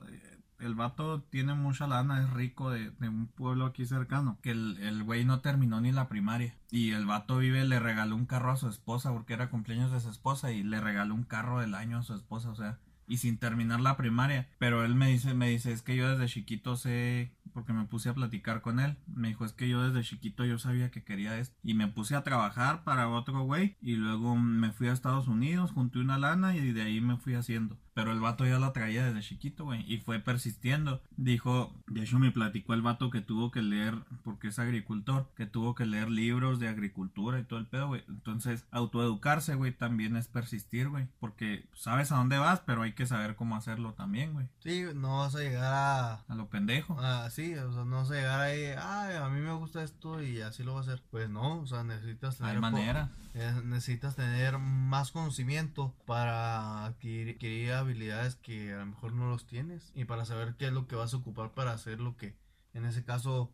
el 0.61 0.75
vato 0.75 1.23
tiene 1.23 1.55
mucha 1.55 1.87
lana, 1.87 2.23
es 2.23 2.31
rico 2.31 2.71
de, 2.71 2.93
un 3.01 3.27
pueblo 3.27 3.67
aquí 3.67 3.87
cercano. 3.87 4.39
Que 4.43 4.51
el, 4.51 4.79
el 4.79 5.03
güey 5.03 5.25
no 5.25 5.41
terminó 5.41 5.81
ni 5.81 5.93
la 5.93 6.09
primaria. 6.09 6.55
Y 6.71 6.93
el 6.93 7.07
vato 7.07 7.39
vive, 7.39 7.65
le 7.65 7.81
regaló 7.81 8.17
un 8.17 8.27
carro 8.27 8.53
a 8.53 8.57
su 8.57 8.69
esposa 8.69 9.13
porque 9.13 9.35
era 9.35 9.51
cumpleaños 9.51 9.93
de 9.93 10.01
su 10.01 10.11
esposa 10.11 10.53
y 10.53 10.63
le 10.63 10.81
regaló 10.81 11.15
un 11.15 11.25
carro 11.25 11.61
del 11.61 11.75
año 11.75 11.99
a 11.99 12.03
su 12.03 12.15
esposa, 12.15 12.51
o 12.51 12.55
sea, 12.55 12.79
y 13.11 13.17
sin 13.17 13.39
terminar 13.39 13.81
la 13.81 13.97
primaria. 13.97 14.49
Pero 14.59 14.85
él 14.85 14.95
me 14.95 15.09
dice, 15.09 15.35
me 15.35 15.49
dice, 15.49 15.73
es 15.73 15.83
que 15.83 15.97
yo 15.97 16.09
desde 16.09 16.33
chiquito 16.33 16.77
sé 16.77 17.33
porque 17.53 17.73
me 17.73 17.85
puse 17.85 18.09
a 18.09 18.15
platicar 18.15 18.61
con 18.61 18.79
él. 18.79 18.97
Me 19.07 19.29
dijo, 19.29 19.45
es 19.45 19.53
que 19.53 19.69
yo 19.69 19.83
desde 19.83 20.09
chiquito 20.09 20.45
yo 20.45 20.59
sabía 20.59 20.93
que 20.93 21.03
quería 21.03 21.39
esto. 21.39 21.57
Y 21.65 21.75
me 21.75 21.89
puse 21.89 22.15
a 22.15 22.23
trabajar 22.23 22.85
para 22.85 23.09
otro 23.09 23.43
güey. 23.43 23.77
Y 23.83 23.97
luego 23.97 24.37
me 24.37 24.71
fui 24.71 24.87
a 24.87 24.93
Estados 24.93 25.27
Unidos, 25.27 25.73
junté 25.73 25.99
una 25.99 26.19
lana 26.19 26.57
y 26.57 26.73
de 26.73 26.83
ahí 26.83 27.01
me 27.01 27.17
fui 27.17 27.35
haciendo. 27.35 27.77
Pero 27.95 28.13
el 28.13 28.21
vato 28.21 28.47
ya 28.47 28.59
la 28.59 28.73
traía 28.73 29.05
desde 29.05 29.21
chiquito, 29.21 29.65
güey. 29.65 29.85
Y 29.93 29.99
fue 29.99 30.21
persistiendo. 30.21 31.03
Dijo, 31.17 31.75
de 31.87 32.03
hecho 32.03 32.19
me 32.19 32.31
platicó 32.31 32.75
el 32.75 32.83
vato 32.83 33.11
que 33.11 33.21
tuvo 33.21 33.51
que 33.51 33.63
leer, 33.63 33.95
porque 34.23 34.49
es 34.49 34.59
agricultor, 34.59 35.29
que 35.37 35.47
tuvo 35.47 35.75
que 35.75 35.87
leer 35.87 36.11
libros 36.11 36.61
de 36.61 36.69
agricultura 36.69 37.39
y 37.39 37.45
todo 37.45 37.59
el 37.59 37.67
pedo, 37.67 37.89
güey. 37.89 38.05
Entonces, 38.09 38.65
autoeducarse, 38.71 39.55
güey, 39.55 39.73
también 39.73 40.17
es 40.17 40.29
persistir, 40.29 40.89
güey. 40.89 41.09
Porque 41.19 41.69
sabes 41.75 42.13
a 42.13 42.17
dónde 42.17 42.39
vas, 42.39 42.61
pero 42.61 42.83
hay 42.83 42.93
que 42.93 43.07
saber 43.07 43.37
cómo 43.37 43.57
hacerlo 43.57 43.95
también, 43.95 44.33
güey. 44.33 44.47
Sí, 44.61 44.85
no 44.95 45.19
vas 45.19 45.35
a 45.35 45.41
llegar 45.41 45.73
a... 45.73 46.13
A 46.29 46.35
lo 46.35 46.49
pendejo. 46.49 46.97
Ah, 47.01 47.29
sí, 47.31 47.55
o 47.55 47.73
sea, 47.73 47.85
no 47.85 47.97
vas 47.97 48.11
a 48.11 48.15
llegar 48.15 48.41
ahí, 48.41 48.65
ay, 48.79 49.17
a 49.17 49.29
mí 49.29 49.41
me 49.41 49.53
gusta 49.53 49.83
esto 49.83 50.23
y 50.23 50.41
así 50.41 50.63
lo 50.63 50.73
voy 50.73 50.81
a 50.81 50.83
hacer. 50.83 51.03
Pues 51.11 51.29
no, 51.29 51.61
o 51.61 51.67
sea, 51.67 51.83
necesitas 51.83 52.39
tener... 52.39 52.55
Hay 52.55 52.61
manera. 52.61 53.11
Eh, 53.35 53.63
necesitas 53.65 54.17
tener 54.17 54.59
más 54.59 55.13
conocimiento 55.13 55.95
para 56.05 56.87
adquirir, 56.87 57.37
adquirir 57.37 57.73
habilidades 57.81 58.37
que 58.37 58.73
a 58.73 58.79
lo 58.79 58.87
mejor 58.87 59.13
no 59.13 59.29
los 59.29 59.47
tienes 59.47 59.93
y 59.95 60.05
para 60.05 60.25
saber 60.25 60.55
qué 60.57 60.67
es 60.67 60.73
lo 60.73 60.87
que 60.87 60.97
vas 60.97 61.15
a 61.15 61.19
ocupar 61.19 61.53
para 61.53 61.73
hacer 61.73 62.01
lo 62.01 62.17
que 62.17 62.37
en 62.75 62.85
ese 62.85 63.05
caso 63.05 63.51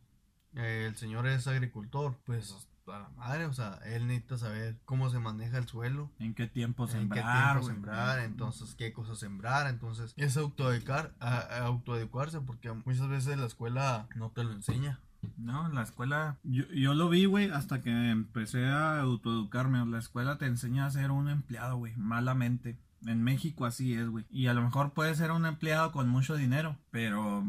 eh, 0.55 0.87
el 0.89 0.97
señor 0.97 1.27
es 1.27 1.47
agricultor 1.47 2.17
pues 2.25 2.69
a 2.87 2.99
la 3.01 3.09
madre 3.17 3.47
o 3.47 3.53
sea 3.53 3.81
él 3.85 4.07
necesita 4.07 4.39
saber 4.39 4.77
cómo 4.85 5.11
se 5.11 5.19
maneja 5.19 5.59
el 5.59 5.67
suelo 5.67 6.11
en 6.21 6.35
qué 6.35 6.47
tiempo 6.47 6.87
sembrar 6.87 7.19
en 7.19 7.25
qué 7.25 7.43
tiempo 7.43 7.67
sembrar 7.67 8.19
entonces 8.21 8.75
qué 8.77 8.93
cosas 8.93 9.19
sembrar 9.19 9.67
entonces 9.67 10.15
es 10.17 10.37
autoeducar 10.37 11.13
autoeducarse 11.21 12.41
porque 12.41 12.73
muchas 12.73 13.09
veces 13.09 13.39
la 13.39 13.47
escuela 13.47 14.07
no 14.15 14.31
te 14.31 14.45
lo 14.45 14.53
enseña 14.53 15.01
no, 15.37 15.67
en 15.67 15.75
la 15.75 15.83
escuela, 15.83 16.39
yo, 16.45 16.65
yo 16.73 16.95
lo 16.95 17.09
vi, 17.09 17.25
güey, 17.25 17.51
hasta 17.51 17.81
que 17.81 17.91
empecé 18.11 18.67
a 18.67 19.01
autoeducarme. 19.01 19.85
La 19.87 19.99
escuela 19.99 20.39
te 20.39 20.47
enseña 20.47 20.87
a 20.87 20.91
ser 20.91 21.11
un 21.11 21.29
empleado, 21.29 21.77
güey, 21.77 21.95
malamente. 21.97 22.79
En 23.05 23.23
México 23.23 23.67
así 23.67 23.95
es, 23.95 24.09
güey. 24.09 24.25
Y 24.31 24.47
a 24.47 24.55
lo 24.55 24.63
mejor 24.63 24.93
puedes 24.93 25.19
ser 25.19 25.31
un 25.31 25.47
empleado 25.47 25.93
con 25.93 26.09
mucho 26.09 26.37
dinero, 26.37 26.77
pero 26.91 27.45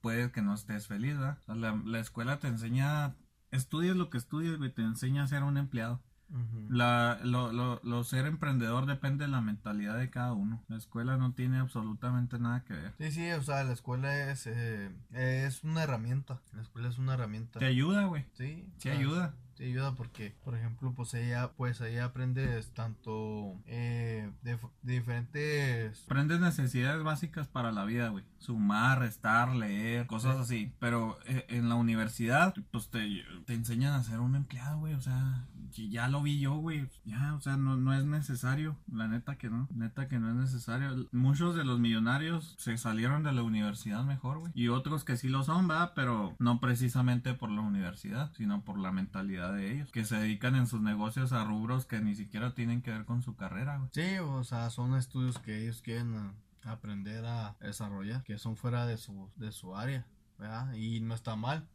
puede 0.00 0.30
que 0.30 0.42
no 0.42 0.54
estés 0.54 0.86
feliz, 0.86 1.18
¿verdad? 1.18 1.38
la, 1.48 1.80
la, 1.84 1.98
escuela 1.98 2.38
te 2.38 2.48
enseña, 2.48 3.14
estudias 3.50 3.96
lo 3.96 4.10
que 4.10 4.18
estudias, 4.18 4.56
güey, 4.56 4.70
te 4.70 4.82
enseña 4.82 5.24
a 5.24 5.28
ser 5.28 5.42
un 5.42 5.56
empleado. 5.56 6.00
La, 6.70 7.20
lo, 7.24 7.52
lo, 7.52 7.78
lo, 7.84 8.04
ser 8.04 8.24
emprendedor 8.24 8.86
depende 8.86 9.26
de 9.26 9.30
la 9.30 9.42
mentalidad 9.42 9.98
de 9.98 10.08
cada 10.08 10.32
uno. 10.32 10.64
La 10.68 10.78
escuela 10.78 11.18
no 11.18 11.34
tiene 11.34 11.58
absolutamente 11.58 12.38
nada 12.38 12.64
que 12.64 12.72
ver. 12.72 12.94
Sí, 12.96 13.10
sí, 13.10 13.30
o 13.32 13.42
sea, 13.42 13.64
la 13.64 13.74
escuela 13.74 14.30
es, 14.30 14.46
eh, 14.46 14.90
es 15.10 15.62
una 15.62 15.82
herramienta. 15.82 16.40
La 16.54 16.62
escuela 16.62 16.88
es 16.88 16.96
una 16.96 17.14
herramienta. 17.14 17.58
Te 17.58 17.66
ayuda, 17.66 18.06
güey. 18.06 18.24
Sí. 18.32 18.66
Sí, 18.78 18.88
ayuda 18.88 19.34
te 19.56 19.66
ayuda 19.66 19.94
porque 19.94 20.34
por 20.44 20.54
ejemplo 20.54 20.92
pues 20.94 21.14
ella 21.14 21.52
pues 21.56 21.80
ahí 21.80 21.98
aprendes 21.98 22.70
tanto 22.72 23.56
eh, 23.66 24.30
de, 24.42 24.58
diferentes 24.82 26.04
aprendes 26.04 26.40
necesidades 26.40 27.02
básicas 27.02 27.48
para 27.48 27.72
la 27.72 27.84
vida 27.84 28.08
güey. 28.08 28.24
Sumar 28.38 29.00
restar 29.00 29.54
leer 29.54 30.06
cosas 30.06 30.36
así. 30.36 30.72
Pero 30.78 31.18
eh, 31.26 31.46
en 31.48 31.68
la 31.68 31.76
universidad 31.76 32.54
pues 32.70 32.88
te, 32.88 33.24
te 33.46 33.54
enseñan 33.54 33.94
a 33.94 34.02
ser 34.02 34.20
un 34.20 34.34
empleado 34.34 34.80
güey. 34.80 34.94
O 34.94 35.00
sea 35.00 35.46
ya 35.72 36.08
lo 36.08 36.22
vi 36.22 36.38
yo, 36.38 36.54
güey. 36.56 36.88
Ya, 37.04 37.34
o 37.34 37.40
sea, 37.40 37.56
no, 37.56 37.76
no 37.76 37.94
es 37.94 38.04
necesario. 38.04 38.76
La 38.92 39.08
neta 39.08 39.36
que 39.36 39.50
no. 39.50 39.68
Neta 39.72 40.08
que 40.08 40.18
no 40.18 40.28
es 40.30 40.34
necesario. 40.34 41.08
Muchos 41.12 41.54
de 41.54 41.64
los 41.64 41.78
millonarios 41.78 42.54
se 42.58 42.76
salieron 42.78 43.22
de 43.22 43.32
la 43.32 43.42
universidad 43.42 44.04
mejor, 44.04 44.38
güey. 44.38 44.52
Y 44.54 44.68
otros 44.68 45.04
que 45.04 45.16
sí 45.16 45.28
lo 45.28 45.42
son, 45.44 45.68
va, 45.68 45.94
pero 45.94 46.36
no 46.38 46.60
precisamente 46.60 47.34
por 47.34 47.50
la 47.50 47.60
universidad, 47.60 48.32
sino 48.34 48.62
por 48.62 48.78
la 48.78 48.92
mentalidad 48.92 49.52
de 49.54 49.72
ellos. 49.72 49.90
Que 49.90 50.04
se 50.04 50.16
dedican 50.16 50.54
en 50.56 50.66
sus 50.66 50.80
negocios 50.80 51.32
a 51.32 51.44
rubros 51.44 51.86
que 51.86 52.00
ni 52.00 52.14
siquiera 52.14 52.54
tienen 52.54 52.82
que 52.82 52.90
ver 52.90 53.04
con 53.04 53.22
su 53.22 53.36
carrera, 53.36 53.78
güey. 53.78 53.90
Sí, 53.92 54.18
o 54.18 54.44
sea, 54.44 54.70
son 54.70 54.96
estudios 54.96 55.38
que 55.38 55.62
ellos 55.62 55.82
quieren 55.82 56.32
aprender 56.64 57.24
a 57.24 57.56
desarrollar, 57.60 58.22
que 58.22 58.38
son 58.38 58.56
fuera 58.56 58.86
de 58.86 58.96
su, 58.96 59.28
de 59.36 59.52
su 59.52 59.76
área. 59.76 60.06
¿verdad? 60.38 60.74
Y 60.74 61.00
no 61.00 61.14
está 61.14 61.36
mal 61.36 61.68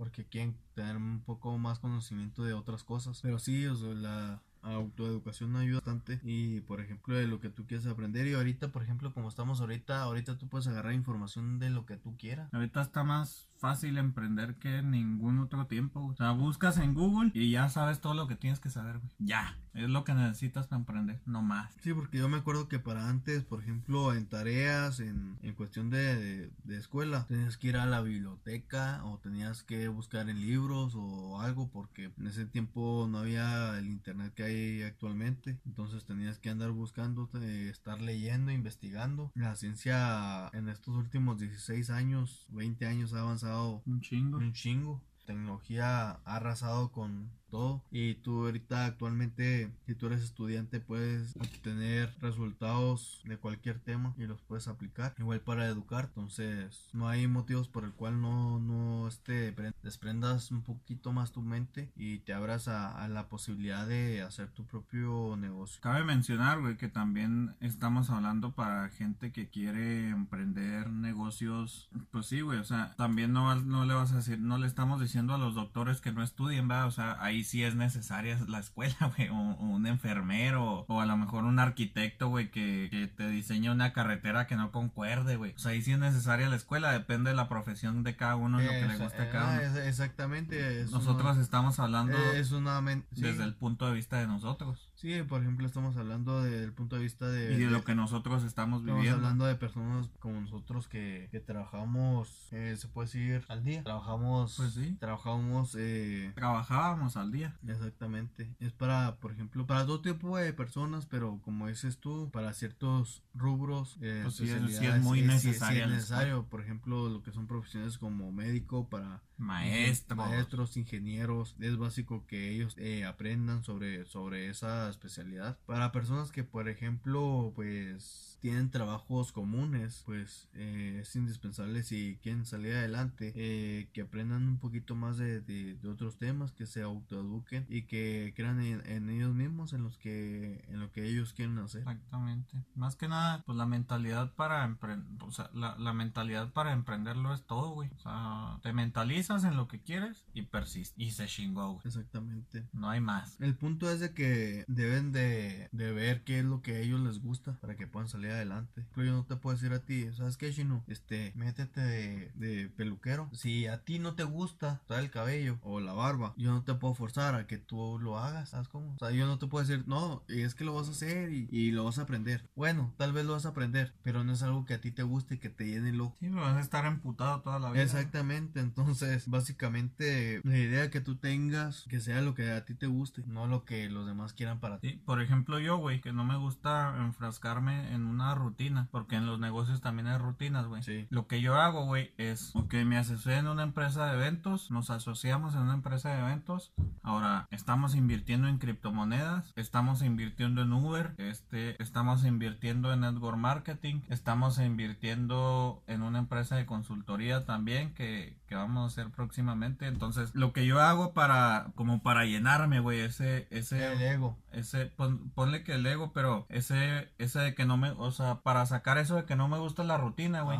porque 0.00 0.24
quieren 0.24 0.56
tener 0.74 0.96
un 0.96 1.20
poco 1.20 1.58
más 1.58 1.78
conocimiento 1.78 2.42
de 2.42 2.54
otras 2.54 2.84
cosas. 2.84 3.20
Pero 3.20 3.38
sí, 3.38 3.66
o 3.66 3.76
sea, 3.76 3.92
la 3.92 4.42
autoeducación 4.62 5.54
ayuda 5.56 5.80
bastante. 5.80 6.20
Y 6.22 6.62
por 6.62 6.80
ejemplo 6.80 7.14
de 7.16 7.26
lo 7.26 7.38
que 7.38 7.50
tú 7.50 7.66
quieres 7.66 7.86
aprender. 7.86 8.26
Y 8.26 8.32
ahorita 8.32 8.68
por 8.68 8.82
ejemplo 8.82 9.12
como 9.12 9.28
estamos 9.28 9.60
ahorita 9.60 10.00
ahorita 10.00 10.38
tú 10.38 10.48
puedes 10.48 10.68
agarrar 10.68 10.94
información 10.94 11.58
de 11.58 11.68
lo 11.68 11.84
que 11.84 11.98
tú 11.98 12.16
quieras. 12.16 12.48
Ahorita 12.54 12.80
está 12.80 13.04
más 13.04 13.49
fácil 13.60 13.98
emprender 13.98 14.56
que 14.56 14.82
ningún 14.82 15.38
otro 15.38 15.66
tiempo. 15.66 16.00
O 16.00 16.16
sea, 16.16 16.32
buscas 16.32 16.78
en 16.78 16.94
Google 16.94 17.30
y 17.34 17.50
ya 17.50 17.68
sabes 17.68 18.00
todo 18.00 18.14
lo 18.14 18.26
que 18.26 18.34
tienes 18.34 18.58
que 18.58 18.70
saber, 18.70 18.98
güey. 18.98 19.12
Ya. 19.18 19.56
Es 19.72 19.88
lo 19.88 20.02
que 20.02 20.12
necesitas 20.14 20.66
para 20.66 20.80
emprender, 20.80 21.20
no 21.26 21.42
más. 21.42 21.72
Sí, 21.80 21.94
porque 21.94 22.18
yo 22.18 22.28
me 22.28 22.38
acuerdo 22.38 22.68
que 22.68 22.80
para 22.80 23.08
antes, 23.08 23.44
por 23.44 23.62
ejemplo, 23.62 24.12
en 24.14 24.26
tareas, 24.26 24.98
en, 24.98 25.38
en 25.42 25.54
cuestión 25.54 25.90
de, 25.90 26.50
de, 26.64 26.76
escuela, 26.76 27.24
tenías 27.28 27.56
que 27.56 27.68
ir 27.68 27.76
a 27.76 27.86
la 27.86 28.00
biblioteca 28.00 29.04
o 29.04 29.18
tenías 29.18 29.62
que 29.62 29.86
buscar 29.86 30.28
en 30.28 30.40
libros 30.40 30.94
o 30.96 31.40
algo 31.40 31.70
porque 31.70 32.10
en 32.18 32.26
ese 32.26 32.46
tiempo 32.46 33.06
no 33.08 33.18
había 33.18 33.78
el 33.78 33.86
internet 33.86 34.34
que 34.34 34.42
hay 34.42 34.82
actualmente. 34.82 35.60
Entonces 35.64 36.04
tenías 36.04 36.38
que 36.38 36.50
andar 36.50 36.72
buscando, 36.72 37.30
estar 37.40 38.00
leyendo, 38.00 38.50
investigando. 38.50 39.30
La 39.36 39.54
ciencia 39.54 40.50
en 40.52 40.68
estos 40.68 40.96
últimos 40.96 41.38
16 41.38 41.90
años, 41.90 42.48
20 42.48 42.86
años 42.86 43.14
ha 43.14 43.20
avanzado 43.20 43.49
un 43.86 44.00
chingo. 44.00 44.38
Un 44.38 44.52
chingo. 44.52 45.00
Tecnología 45.26 46.10
ha 46.24 46.36
arrasado 46.36 46.90
con 46.90 47.30
todo. 47.50 47.82
Y 47.90 48.14
tú 48.14 48.46
ahorita 48.46 48.86
actualmente, 48.86 49.70
si 49.86 49.94
tú 49.94 50.06
eres 50.06 50.22
estudiante, 50.22 50.80
puedes 50.80 51.36
obtener 51.36 52.14
resultados 52.20 53.22
de 53.24 53.36
cualquier 53.36 53.78
tema 53.78 54.14
y 54.16 54.26
los 54.26 54.40
puedes 54.42 54.68
aplicar. 54.68 55.14
Igual 55.18 55.40
para 55.40 55.66
educar. 55.66 56.06
Entonces, 56.06 56.88
no 56.92 57.08
hay 57.08 57.26
motivos 57.26 57.68
por 57.68 57.84
el 57.84 57.92
cual 57.92 58.20
no, 58.20 58.58
no 58.60 59.08
este, 59.08 59.54
desprendas 59.82 60.50
un 60.50 60.62
poquito 60.62 61.12
más 61.12 61.32
tu 61.32 61.42
mente 61.42 61.90
y 61.96 62.18
te 62.18 62.32
abras 62.32 62.68
a, 62.68 63.08
la 63.08 63.28
posibilidad 63.28 63.86
de 63.86 64.22
hacer 64.22 64.48
tu 64.48 64.64
propio 64.64 65.36
negocio. 65.36 65.80
Cabe 65.80 66.04
mencionar, 66.04 66.60
güey, 66.60 66.76
que 66.76 66.88
también 66.88 67.56
estamos 67.60 68.10
hablando 68.10 68.52
para 68.52 68.88
gente 68.90 69.32
que 69.32 69.48
quiere 69.48 70.10
emprender 70.10 70.90
negocios. 70.90 71.88
Pues 72.10 72.26
sí, 72.26 72.40
güey, 72.42 72.58
o 72.58 72.64
sea, 72.64 72.94
también 72.96 73.32
no, 73.32 73.54
no 73.56 73.84
le 73.84 73.94
vas 73.94 74.12
a 74.12 74.16
decir, 74.16 74.38
no 74.38 74.58
le 74.58 74.66
estamos 74.66 75.00
diciendo 75.00 75.34
a 75.34 75.38
los 75.38 75.54
doctores 75.54 76.00
que 76.00 76.12
no 76.12 76.22
estudien, 76.22 76.70
va, 76.70 76.86
o 76.86 76.90
sea, 76.90 77.16
ahí 77.20 77.39
si 77.44 77.64
es 77.64 77.74
necesaria 77.74 78.38
la 78.48 78.58
escuela, 78.58 78.96
güey, 79.16 79.28
o, 79.28 79.34
un 79.34 79.86
enfermero, 79.86 80.84
o 80.88 81.00
a 81.00 81.06
lo 81.06 81.16
mejor 81.16 81.44
un 81.44 81.58
arquitecto, 81.58 82.28
güey, 82.28 82.50
que, 82.50 82.88
que, 82.90 83.06
te 83.06 83.28
diseña 83.28 83.72
una 83.72 83.92
carretera 83.92 84.46
que 84.46 84.56
no 84.56 84.72
concuerde, 84.72 85.36
güey. 85.36 85.52
O 85.54 85.58
sea, 85.58 85.72
ahí 85.72 85.82
sí 85.82 85.92
es 85.92 85.98
necesaria 85.98 86.48
la 86.48 86.56
escuela, 86.56 86.92
depende 86.92 87.30
de 87.30 87.36
la 87.36 87.48
profesión 87.48 88.02
de 88.02 88.16
cada 88.16 88.36
uno, 88.36 88.60
y 88.60 88.64
lo 88.64 88.70
que 88.70 88.86
le 88.86 88.96
guste 88.96 89.22
a 89.22 89.30
cada 89.30 89.52
uno. 89.52 89.78
exactamente. 89.80 90.86
Nosotros 90.90 91.38
estamos 91.38 91.78
hablando 91.78 92.16
es 92.32 92.52
una 92.52 92.80
desde 93.10 93.44
el 93.44 93.54
punto 93.54 93.86
de 93.86 93.94
vista 93.94 94.18
de 94.18 94.26
nosotros. 94.26 94.89
Sí, 95.00 95.22
por 95.22 95.40
ejemplo, 95.40 95.66
estamos 95.66 95.96
hablando 95.96 96.42
del 96.42 96.74
punto 96.74 96.96
de 96.96 97.02
vista 97.02 97.26
de... 97.26 97.54
Y 97.54 97.56
de, 97.56 97.70
lo 97.70 97.82
que 97.84 97.94
nosotros 97.94 98.44
estamos 98.44 98.84
viviendo. 98.84 99.02
Estamos 99.04 99.24
hablando 99.24 99.46
de 99.46 99.54
personas 99.54 100.10
como 100.18 100.42
nosotros 100.42 100.88
que, 100.88 101.30
que 101.30 101.40
trabajamos, 101.40 102.48
eh, 102.50 102.76
se 102.76 102.86
puede 102.86 103.06
decir, 103.06 103.42
al 103.48 103.64
día. 103.64 103.82
Trabajamos... 103.82 104.56
Pues 104.58 104.74
sí. 104.74 104.98
Trabajamos... 105.00 105.74
Eh, 105.78 106.32
Trabajábamos 106.34 107.16
al 107.16 107.32
día. 107.32 107.56
Exactamente. 107.66 108.54
Es 108.60 108.72
para, 108.72 109.16
por 109.16 109.32
ejemplo, 109.32 109.66
para 109.66 109.86
todo 109.86 110.02
tipo 110.02 110.36
de 110.36 110.52
personas, 110.52 111.06
pero 111.06 111.40
como 111.42 111.68
dices 111.68 111.96
tú, 111.96 112.28
para 112.30 112.52
ciertos 112.52 113.22
rubros... 113.32 113.96
Eh, 114.02 114.20
pues 114.24 114.34
sí, 114.34 114.50
es, 114.50 115.00
muy 115.00 115.22
necesario. 115.22 115.84
es 115.84 115.90
necesario. 115.92 116.44
Por 116.44 116.60
ejemplo, 116.60 117.08
lo 117.08 117.22
que 117.22 117.32
son 117.32 117.46
profesiones 117.46 117.96
como 117.96 118.32
médico, 118.32 118.86
para... 118.90 119.22
Maestros. 119.38 120.18
Maestros, 120.18 120.76
ingenieros. 120.76 121.56
Es 121.58 121.78
básico 121.78 122.26
que 122.26 122.50
ellos 122.50 122.74
eh, 122.76 123.06
aprendan 123.06 123.64
sobre, 123.64 124.04
sobre 124.04 124.50
esa 124.50 124.89
especialidad. 124.90 125.58
Para 125.66 125.92
personas 125.92 126.30
que, 126.30 126.44
por 126.44 126.68
ejemplo, 126.68 127.52
pues 127.54 128.29
tienen 128.40 128.70
trabajos 128.70 129.32
comunes, 129.32 130.02
pues 130.06 130.48
eh, 130.54 131.00
es 131.02 131.14
indispensable 131.14 131.82
si 131.82 132.18
quieren 132.22 132.46
salir 132.46 132.74
adelante, 132.74 133.32
eh, 133.36 133.88
que 133.92 134.02
aprendan 134.02 134.48
un 134.48 134.58
poquito 134.58 134.94
más 134.94 135.18
de, 135.18 135.40
de, 135.40 135.88
otros 135.88 136.16
temas, 136.16 136.52
que 136.52 136.66
se 136.66 136.82
autoeduquen 136.82 137.66
y 137.68 137.82
que 137.82 138.32
crean 138.34 138.60
en, 138.60 139.10
ellos 139.10 139.34
mismos, 139.34 139.72
en 139.72 139.82
los 139.82 139.98
que 139.98 140.64
en 140.68 140.80
lo 140.80 140.90
que 140.90 141.06
ellos 141.06 141.32
quieren 141.32 141.58
hacer. 141.58 141.80
Exactamente. 141.80 142.56
Más 142.74 142.96
que 142.96 143.08
nada, 143.08 143.42
pues 143.44 143.56
la 143.58 143.66
mentalidad 143.66 144.32
para 144.34 144.64
emprender, 144.64 145.22
o 145.22 145.32
sea, 145.32 145.50
la, 145.52 145.76
la, 145.76 145.92
mentalidad 145.92 146.52
para 146.52 146.72
emprenderlo 146.72 147.34
es 147.34 147.42
todo, 147.46 147.70
güey. 147.70 147.90
O 147.96 147.98
sea, 147.98 148.58
te 148.62 148.72
mentalizas 148.72 149.44
en 149.44 149.56
lo 149.56 149.68
que 149.68 149.80
quieres 149.80 150.24
y 150.32 150.42
persistes. 150.42 150.98
Y 150.98 151.10
se 151.10 151.26
chingó, 151.26 151.72
güey. 151.72 151.82
Exactamente. 151.84 152.66
No 152.72 152.88
hay 152.88 153.00
más. 153.00 153.38
El 153.40 153.54
punto 153.54 153.90
es 153.90 154.00
de 154.00 154.14
que 154.14 154.64
deben 154.66 155.12
de, 155.12 155.68
de 155.72 155.92
ver 155.92 156.24
qué 156.24 156.38
es 156.38 156.44
lo 156.44 156.62
que 156.62 156.76
a 156.76 156.78
ellos 156.78 157.00
les 157.00 157.20
gusta 157.20 157.52
para 157.60 157.76
que 157.76 157.86
puedan 157.86 158.08
salir 158.08 158.29
adelante. 158.30 158.86
Pero 158.94 159.06
yo 159.06 159.12
no 159.12 159.24
te 159.24 159.36
puedo 159.36 159.56
decir 159.56 159.72
a 159.72 159.84
ti, 159.84 160.10
¿sabes 160.12 160.36
qué, 160.36 160.52
Shino? 160.52 160.84
Este, 160.86 161.32
métete 161.34 161.80
de, 161.80 162.70
peluquero. 162.76 163.28
Si 163.32 163.66
a 163.66 163.84
ti 163.84 163.98
no 163.98 164.14
te 164.14 164.24
gusta 164.24 164.82
traer 164.86 165.04
el 165.04 165.10
cabello 165.10 165.58
o 165.62 165.80
la 165.80 165.92
barba, 165.92 166.34
yo 166.36 166.50
no 166.50 166.62
te 166.62 166.74
puedo 166.74 166.94
forzar 166.94 167.34
a 167.34 167.46
que 167.46 167.58
tú 167.58 167.98
lo 168.00 168.18
hagas, 168.18 168.50
¿sabes 168.50 168.68
cómo? 168.68 168.94
O 168.94 168.98
sea, 168.98 169.10
yo 169.10 169.26
no 169.26 169.38
te 169.38 169.46
puedo 169.46 169.66
decir, 169.66 169.84
no, 169.86 170.24
es 170.28 170.54
que 170.54 170.64
lo 170.64 170.74
vas 170.74 170.88
a 170.88 170.92
hacer 170.92 171.32
y, 171.32 171.70
lo 171.70 171.84
vas 171.84 171.98
a 171.98 172.02
aprender. 172.02 172.48
Bueno, 172.56 172.92
tal 172.96 173.12
vez 173.12 173.24
lo 173.24 173.32
vas 173.32 173.46
a 173.46 173.50
aprender, 173.50 173.94
pero 174.02 174.24
no 174.24 174.32
es 174.32 174.42
algo 174.42 174.64
que 174.64 174.74
a 174.74 174.80
ti 174.80 174.90
te 174.90 175.02
guste 175.02 175.36
y 175.36 175.38
que 175.38 175.50
te 175.50 175.66
llene 175.66 175.92
loco. 175.92 176.16
Sí, 176.20 176.28
vas 176.28 176.56
a 176.56 176.60
estar 176.60 176.84
emputado 176.84 177.40
toda 177.42 177.58
la 177.58 177.70
vida. 177.70 177.82
Exactamente, 177.82 178.60
entonces, 178.60 179.28
básicamente, 179.28 180.40
la 180.42 180.58
idea 180.58 180.90
que 180.90 181.00
tú 181.00 181.16
tengas, 181.16 181.84
que 181.88 182.00
sea 182.00 182.22
lo 182.22 182.34
que 182.34 182.50
a 182.50 182.64
ti 182.64 182.74
te 182.74 182.86
guste, 182.86 183.22
no 183.26 183.46
lo 183.46 183.64
que 183.64 183.88
los 183.88 184.06
demás 184.06 184.32
quieran 184.32 184.60
para 184.60 184.78
ti. 184.78 184.90
Sí, 184.90 185.02
por 185.04 185.20
ejemplo, 185.20 185.58
yo, 185.58 185.76
güey, 185.76 186.00
que 186.00 186.12
no 186.12 186.24
me 186.24 186.36
gusta 186.36 186.96
enfrascarme 186.98 187.92
en 187.94 188.06
una 188.06 188.19
rutina, 188.34 188.88
porque 188.90 189.16
en 189.16 189.26
los 189.26 189.38
negocios 189.38 189.80
también 189.80 190.08
hay 190.08 190.18
rutinas, 190.18 190.66
güey. 190.66 190.82
Sí. 190.82 191.06
Lo 191.10 191.26
que 191.26 191.40
yo 191.40 191.60
hago, 191.60 191.84
güey, 191.84 192.12
es, 192.16 192.54
ok, 192.54 192.74
me 192.84 192.96
asocié 192.98 193.36
en 193.36 193.48
una 193.48 193.62
empresa 193.62 194.06
de 194.06 194.14
eventos, 194.14 194.70
nos 194.70 194.90
asociamos 194.90 195.54
en 195.54 195.62
una 195.62 195.74
empresa 195.74 196.10
de 196.10 196.20
eventos, 196.20 196.72
ahora 197.02 197.48
estamos 197.50 197.94
invirtiendo 197.94 198.48
en 198.48 198.58
criptomonedas, 198.58 199.52
estamos 199.56 200.02
invirtiendo 200.02 200.62
en 200.62 200.72
Uber, 200.72 201.14
este, 201.18 201.80
estamos 201.82 202.24
invirtiendo 202.24 202.92
en 202.92 203.00
network 203.00 203.38
marketing, 203.38 204.00
estamos 204.08 204.58
invirtiendo 204.58 205.82
en 205.86 206.02
una 206.02 206.18
empresa 206.18 206.56
de 206.56 206.66
consultoría 206.66 207.44
también 207.44 207.94
que, 207.94 208.38
que 208.46 208.54
vamos 208.54 208.82
a 208.82 208.86
hacer 208.86 209.12
próximamente. 209.12 209.86
Entonces, 209.86 210.34
lo 210.34 210.52
que 210.52 210.66
yo 210.66 210.80
hago 210.80 211.12
para, 211.12 211.72
como 211.74 212.02
para 212.02 212.24
llenarme, 212.24 212.80
güey, 212.80 213.00
ese, 213.00 213.46
ese, 213.50 213.92
el 213.92 214.02
ego, 214.02 214.38
ese, 214.52 214.92
ponle 215.34 215.62
que 215.64 215.74
el 215.74 215.86
ego, 215.86 216.12
pero 216.12 216.46
ese, 216.48 217.12
ese 217.18 217.38
de 217.40 217.54
que 217.54 217.64
no 217.64 217.76
me, 217.76 217.90
o 217.90 218.09
sea, 218.12 218.40
para 218.40 218.66
sacar 218.66 218.98
eso 218.98 219.16
de 219.16 219.24
que 219.24 219.36
no 219.36 219.48
me 219.48 219.58
gusta 219.58 219.84
la 219.84 219.98
rutina, 219.98 220.42
güey. 220.42 220.58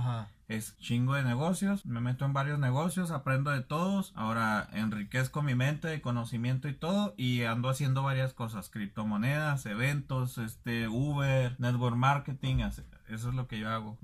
Es 0.48 0.76
chingo 0.78 1.14
de 1.14 1.22
negocios, 1.22 1.86
me 1.86 2.00
meto 2.00 2.24
en 2.24 2.32
varios 2.32 2.58
negocios, 2.58 3.12
aprendo 3.12 3.52
de 3.52 3.60
todos, 3.60 4.12
ahora 4.16 4.68
enriquezco 4.72 5.42
mi 5.42 5.54
mente 5.54 5.86
de 5.86 6.00
conocimiento 6.00 6.68
y 6.68 6.74
todo 6.74 7.14
y 7.16 7.44
ando 7.44 7.68
haciendo 7.68 8.02
varias 8.02 8.34
cosas, 8.34 8.68
criptomonedas, 8.68 9.64
eventos, 9.66 10.38
este, 10.38 10.88
Uber, 10.88 11.54
network 11.60 11.94
marketing, 11.94 12.64
Eso 13.10 13.28
es 13.30 13.34
lo 13.34 13.48
que 13.48 13.58
yo 13.58 13.68
hago. 13.68 13.98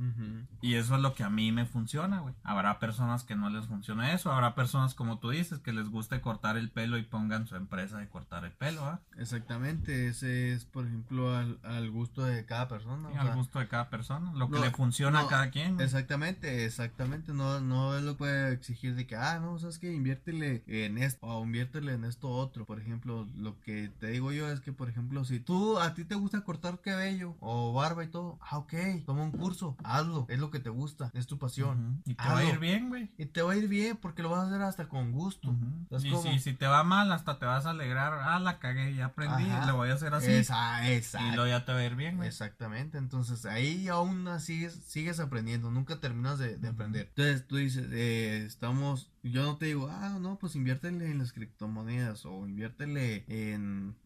Y 0.60 0.74
eso 0.74 0.96
es 0.96 1.00
lo 1.00 1.14
que 1.14 1.24
a 1.24 1.30
mí 1.30 1.52
me 1.52 1.66
funciona, 1.66 2.20
güey. 2.20 2.34
Habrá 2.42 2.78
personas 2.78 3.24
que 3.24 3.36
no 3.36 3.50
les 3.50 3.66
funciona 3.66 4.12
eso. 4.12 4.32
Habrá 4.32 4.54
personas, 4.54 4.94
como 4.94 5.18
tú 5.18 5.30
dices, 5.30 5.60
que 5.60 5.72
les 5.72 5.88
guste 5.88 6.20
cortar 6.20 6.56
el 6.56 6.70
pelo 6.70 6.98
y 6.98 7.02
pongan 7.02 7.46
su 7.46 7.56
empresa 7.56 7.98
de 7.98 8.08
cortar 8.08 8.44
el 8.44 8.52
pelo, 8.52 8.84
¿ah? 8.84 9.00
Exactamente. 9.18 10.08
Ese 10.08 10.52
es, 10.52 10.64
por 10.64 10.86
ejemplo, 10.86 11.34
al, 11.34 11.58
al 11.62 11.90
gusto 11.90 12.22
de 12.22 12.44
cada 12.44 12.68
persona. 12.68 13.08
al 13.18 13.34
gusto 13.34 13.58
de 13.58 13.68
cada 13.68 13.88
persona. 13.90 14.32
Lo 14.34 14.50
que 14.50 14.58
le 14.58 14.70
funciona 14.70 15.20
a 15.20 15.28
cada 15.28 15.50
quien. 15.50 15.80
Exactamente, 15.80 16.64
exactamente. 16.64 17.32
No, 17.32 17.60
no 17.60 17.98
lo 18.00 18.16
puede 18.16 18.52
exigir 18.52 18.94
de 18.94 19.06
que, 19.06 19.16
ah, 19.16 19.38
no, 19.40 19.58
sabes 19.58 19.78
que 19.78 19.92
inviértele 19.92 20.62
en 20.66 20.98
esto 20.98 21.26
o 21.26 21.44
inviértele 21.44 21.94
en 21.94 22.04
esto 22.04 22.30
otro. 22.30 22.64
Por 22.64 22.80
ejemplo, 22.80 23.26
lo 23.36 23.60
que 23.60 23.90
te 24.00 24.08
digo 24.08 24.32
yo 24.32 24.50
es 24.50 24.60
que, 24.60 24.72
por 24.72 24.88
ejemplo, 24.88 25.24
si 25.24 25.40
tú 25.40 25.78
a 25.78 25.94
ti 25.94 26.04
te 26.04 26.14
gusta 26.14 26.42
cortar 26.42 26.80
cabello 26.80 27.36
o 27.40 27.72
barba 27.72 28.04
y 28.04 28.08
todo, 28.08 28.38
ah, 28.40 28.58
ok, 28.58 28.74
toma 29.00 29.22
un 29.22 29.32
curso, 29.32 29.76
hazlo, 29.84 30.26
es 30.28 30.38
lo 30.38 30.50
que 30.50 30.60
te 30.60 30.70
gusta, 30.70 31.10
es 31.14 31.26
tu 31.26 31.38
pasión. 31.38 32.02
Y 32.04 32.14
te 32.14 32.24
va 32.24 32.38
a 32.38 32.44
ir 32.44 32.58
bien, 32.58 32.88
güey. 32.88 33.10
Y 33.18 33.26
te 33.26 33.42
va 33.42 33.52
a 33.52 33.56
ir 33.56 33.68
bien 33.68 33.96
porque 33.96 34.22
lo 34.22 34.30
vas 34.30 34.44
a 34.44 34.46
hacer 34.48 34.62
hasta 34.62 34.88
con 34.88 35.12
gusto. 35.12 35.54
Y 35.90 36.38
si, 36.38 36.54
te 36.54 36.66
va 36.66 36.84
mal, 36.84 37.10
hasta 37.12 37.38
te 37.38 37.46
vas 37.46 37.66
a 37.66 37.70
alegrar, 37.70 38.14
ah, 38.14 38.38
la 38.40 38.58
cagué, 38.58 38.94
ya 38.94 39.06
aprendí, 39.06 39.44
lo 39.66 39.76
voy 39.76 39.90
a 39.90 39.94
hacer 39.94 40.14
así. 40.14 40.32
Esa, 40.32 40.88
esa. 40.88 41.22
Y 41.22 41.34
luego 41.34 41.48
ya 41.48 41.64
te 41.64 41.72
va 41.72 41.78
a 41.78 41.84
ir 41.84 41.96
bien, 41.96 42.16
güey. 42.16 42.28
Exactamente, 42.28 42.98
entonces 42.98 43.46
ahí 43.46 43.88
aún 43.88 44.28
así 44.28 44.68
sigues 44.70 45.20
aprendiendo, 45.20 45.70
nunca 45.70 46.00
terminas 46.00 46.38
de, 46.38 46.58
aprender. 46.66 47.06
Entonces 47.08 47.46
tú 47.46 47.56
dices, 47.56 47.88
eh, 47.92 48.44
estamos 48.46 49.10
yo 49.30 49.42
no 49.42 49.56
te 49.56 49.66
digo, 49.66 49.88
ah, 49.90 50.18
no, 50.20 50.38
pues 50.38 50.54
inviértele 50.54 51.10
en 51.10 51.18
las 51.18 51.32
criptomonedas 51.32 52.24
o 52.26 52.46
inviértele 52.46 53.24
en 53.28 53.96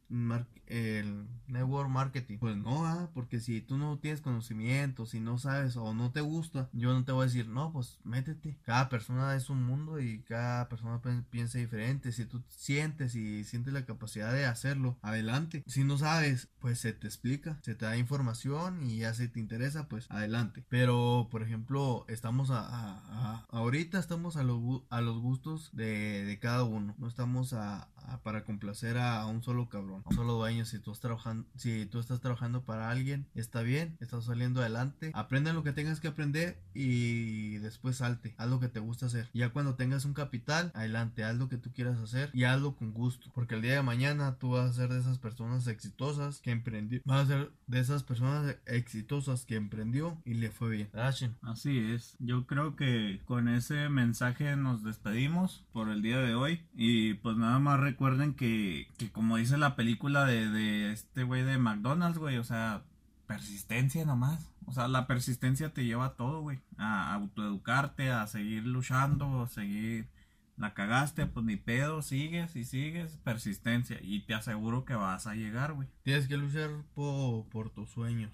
el 0.66 1.26
network 1.46 1.88
marketing. 1.88 2.38
Pues 2.38 2.56
no, 2.56 3.10
porque 3.14 3.40
si 3.40 3.60
tú 3.60 3.76
no 3.76 3.98
tienes 3.98 4.20
conocimiento, 4.20 5.06
si 5.06 5.20
no 5.20 5.38
sabes 5.38 5.76
o 5.76 5.94
no 5.94 6.12
te 6.12 6.20
gusta, 6.20 6.68
yo 6.72 6.92
no 6.92 7.04
te 7.04 7.12
voy 7.12 7.22
a 7.22 7.26
decir, 7.26 7.48
no, 7.48 7.72
pues 7.72 7.98
métete. 8.04 8.58
Cada 8.62 8.88
persona 8.88 9.34
es 9.34 9.50
un 9.50 9.62
mundo 9.64 10.00
y 10.00 10.20
cada 10.22 10.68
persona 10.68 11.00
piensa 11.30 11.58
diferente. 11.58 12.12
Si 12.12 12.24
tú 12.24 12.42
sientes 12.48 13.14
y 13.14 13.44
sientes 13.44 13.72
la 13.72 13.84
capacidad 13.84 14.32
de 14.32 14.46
hacerlo, 14.46 14.98
adelante. 15.02 15.64
Si 15.66 15.84
no 15.84 15.98
sabes, 15.98 16.48
pues 16.60 16.78
se 16.78 16.92
te 16.92 17.06
explica, 17.06 17.58
se 17.62 17.74
te 17.74 17.84
da 17.84 17.96
información 17.96 18.82
y 18.82 18.98
ya 18.98 19.14
si 19.14 19.28
te 19.28 19.40
interesa, 19.40 19.88
pues 19.88 20.10
adelante. 20.10 20.64
Pero, 20.68 21.28
por 21.30 21.42
ejemplo, 21.42 22.04
estamos 22.08 22.50
a, 22.50 23.46
ahorita 23.50 23.98
estamos 23.98 24.36
a, 24.36 24.40
a 24.40 25.00
los 25.00 25.18
gustos 25.20 25.70
de, 25.72 26.24
de, 26.24 26.38
cada 26.38 26.64
uno. 26.64 26.94
No 26.98 27.08
estamos 27.08 27.52
a, 27.52 27.88
para 28.22 28.44
complacer 28.44 28.98
a, 28.98 29.26
un 29.26 29.42
solo 29.42 29.68
cabrón, 29.68 29.99
un 30.04 30.14
solo 30.14 30.34
dueño. 30.34 30.64
Si 30.64 30.78
tú, 30.78 30.92
estás 30.92 31.00
trabajando, 31.00 31.46
si 31.56 31.86
tú 31.86 31.98
estás 31.98 32.20
trabajando 32.20 32.62
para 32.62 32.90
alguien, 32.90 33.26
está 33.34 33.62
bien, 33.62 33.96
estás 34.00 34.24
saliendo 34.24 34.60
adelante. 34.60 35.10
Aprende 35.14 35.52
lo 35.52 35.62
que 35.62 35.72
tengas 35.72 36.00
que 36.00 36.08
aprender 36.08 36.60
y 36.74 37.58
después 37.58 37.96
salte. 37.96 38.34
Haz 38.38 38.48
lo 38.48 38.60
que 38.60 38.68
te 38.68 38.80
gusta 38.80 39.06
hacer. 39.06 39.28
Ya 39.32 39.50
cuando 39.50 39.74
tengas 39.74 40.04
un 40.04 40.14
capital, 40.14 40.72
adelante, 40.74 41.24
haz 41.24 41.36
lo 41.36 41.48
que 41.48 41.58
tú 41.58 41.70
quieras 41.72 41.98
hacer 41.98 42.30
y 42.32 42.44
hazlo 42.44 42.76
con 42.76 42.92
gusto. 42.92 43.30
Porque 43.34 43.54
el 43.54 43.62
día 43.62 43.74
de 43.74 43.82
mañana 43.82 44.36
tú 44.38 44.50
vas 44.50 44.70
a 44.70 44.72
ser 44.72 44.92
de 44.92 45.00
esas 45.00 45.18
personas 45.18 45.66
exitosas 45.66 46.40
que 46.40 46.50
emprendió. 46.50 47.00
Vas 47.04 47.24
a 47.24 47.26
ser 47.26 47.52
de 47.66 47.80
esas 47.80 48.02
personas 48.02 48.56
exitosas 48.66 49.44
que 49.44 49.56
emprendió 49.56 50.20
y 50.24 50.34
le 50.34 50.50
fue 50.50 50.70
bien. 50.70 50.88
Así 51.42 51.78
es. 51.78 52.16
Yo 52.18 52.46
creo 52.46 52.76
que 52.76 53.20
con 53.24 53.48
ese 53.48 53.88
mensaje 53.88 54.56
nos 54.56 54.82
despedimos 54.82 55.64
por 55.72 55.88
el 55.88 56.02
día 56.02 56.18
de 56.18 56.34
hoy. 56.34 56.62
Y 56.74 57.14
pues 57.14 57.36
nada 57.36 57.58
más 57.58 57.80
recuerden 57.80 58.34
que, 58.34 58.88
que 58.98 59.10
como 59.10 59.36
dice 59.36 59.58
la 59.58 59.76
película 59.76 59.89
de, 59.96 60.48
de 60.50 60.92
este 60.92 61.22
güey 61.22 61.42
de 61.42 61.58
McDonald's, 61.58 62.18
güey, 62.18 62.38
o 62.38 62.44
sea, 62.44 62.82
persistencia 63.26 64.04
nomás. 64.04 64.50
O 64.66 64.72
sea, 64.72 64.88
la 64.88 65.06
persistencia 65.06 65.72
te 65.72 65.84
lleva 65.84 66.06
a 66.06 66.14
todo, 66.14 66.42
güey. 66.42 66.60
A 66.78 67.14
autoeducarte, 67.14 68.10
a 68.10 68.26
seguir 68.26 68.66
luchando, 68.66 69.42
a 69.42 69.48
seguir... 69.48 70.08
La 70.56 70.74
cagaste, 70.74 71.24
pues 71.24 71.46
ni 71.46 71.56
pedo, 71.56 72.02
sigues 72.02 72.54
y 72.54 72.66
sigues, 72.66 73.16
persistencia. 73.24 73.98
Y 74.02 74.26
te 74.26 74.34
aseguro 74.34 74.84
que 74.84 74.94
vas 74.94 75.26
a 75.26 75.34
llegar, 75.34 75.72
güey. 75.72 75.88
Tienes 76.02 76.28
que 76.28 76.36
luchar 76.36 76.68
por, 76.92 77.46
por 77.48 77.70
tus 77.70 77.88
sueños. 77.88 78.30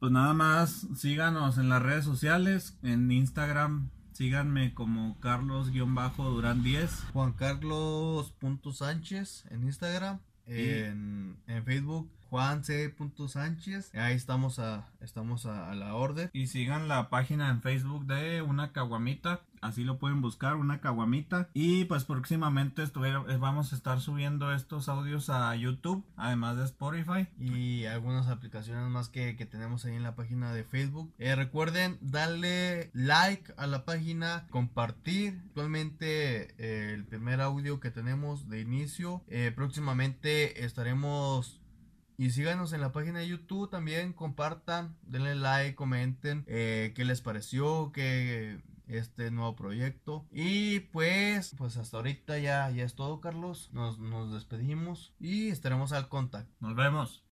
Pues 0.00 0.10
nada 0.10 0.32
más, 0.32 0.86
síganos 0.96 1.58
en 1.58 1.68
las 1.68 1.82
redes 1.82 2.06
sociales, 2.06 2.78
en 2.82 3.10
Instagram, 3.12 3.90
Síganme 4.18 4.74
como 4.74 5.16
Carlos-Durán 5.20 6.64
10. 6.64 7.04
Juan 7.12 7.34
Carlos 7.34 8.34
Sánchez 8.72 9.44
en 9.48 9.62
Instagram. 9.62 10.18
En, 10.48 11.36
en, 11.46 11.64
Facebook 11.64 12.08
Juan 12.30 12.62
C. 12.62 12.94
Sánchez. 13.28 13.94
Ahí 13.94 14.14
estamos 14.14 14.58
a, 14.58 14.86
estamos 15.00 15.46
a, 15.46 15.74
la 15.74 15.94
orden. 15.94 16.30
Y 16.32 16.48
sigan 16.48 16.88
la 16.88 17.08
página 17.08 17.48
en 17.50 17.62
Facebook 17.62 18.06
de 18.06 18.42
Una 18.42 18.72
Caguamita. 18.72 19.40
Así 19.60 19.82
lo 19.82 19.98
pueden 19.98 20.20
buscar, 20.20 20.54
Una 20.54 20.80
Caguamita. 20.80 21.48
Y 21.52 21.84
pues 21.86 22.04
próximamente 22.04 22.82
eh, 22.82 23.36
vamos 23.40 23.72
a 23.72 23.76
estar 23.76 24.00
subiendo 24.00 24.52
estos 24.52 24.88
audios 24.88 25.30
a 25.30 25.54
YouTube, 25.56 26.04
además 26.16 26.56
de 26.58 26.64
Spotify. 26.64 27.26
Y 27.40 27.86
algunas 27.86 28.28
aplicaciones 28.28 28.88
más 28.88 29.08
que, 29.08 29.34
tenemos 29.50 29.84
ahí 29.84 29.96
en 29.96 30.02
la 30.02 30.14
página 30.14 30.52
de 30.52 30.64
Facebook. 30.64 31.12
Eh, 31.18 31.34
recuerden 31.34 31.98
darle 32.00 32.90
like 32.92 33.52
a 33.56 33.66
la 33.66 33.84
página, 33.84 34.46
compartir. 34.50 35.40
Actualmente 35.48 36.54
eh, 36.58 36.92
el 36.94 37.04
primer 37.04 37.40
audio 37.40 37.80
que 37.80 37.90
tenemos 37.90 38.48
de 38.48 38.60
inicio. 38.60 39.22
próximamente 39.56 40.64
estaremos 40.64 41.57
y 42.18 42.32
síganos 42.32 42.72
en 42.72 42.80
la 42.80 42.90
página 42.90 43.20
de 43.20 43.28
YouTube 43.28 43.70
también, 43.70 44.12
compartan, 44.12 44.96
denle 45.02 45.36
like, 45.36 45.76
comenten 45.76 46.44
eh, 46.48 46.92
qué 46.96 47.04
les 47.04 47.20
pareció, 47.20 47.92
que 47.92 48.60
este 48.88 49.30
nuevo 49.30 49.54
proyecto. 49.54 50.26
Y 50.32 50.80
pues, 50.80 51.54
pues 51.56 51.76
hasta 51.76 51.96
ahorita 51.98 52.38
ya, 52.38 52.68
ya 52.70 52.84
es 52.84 52.94
todo, 52.94 53.20
Carlos. 53.20 53.70
Nos, 53.72 53.98
nos 54.00 54.32
despedimos 54.32 55.14
y 55.20 55.50
estaremos 55.50 55.92
al 55.92 56.08
contacto. 56.08 56.52
Nos 56.60 56.74
vemos. 56.74 57.24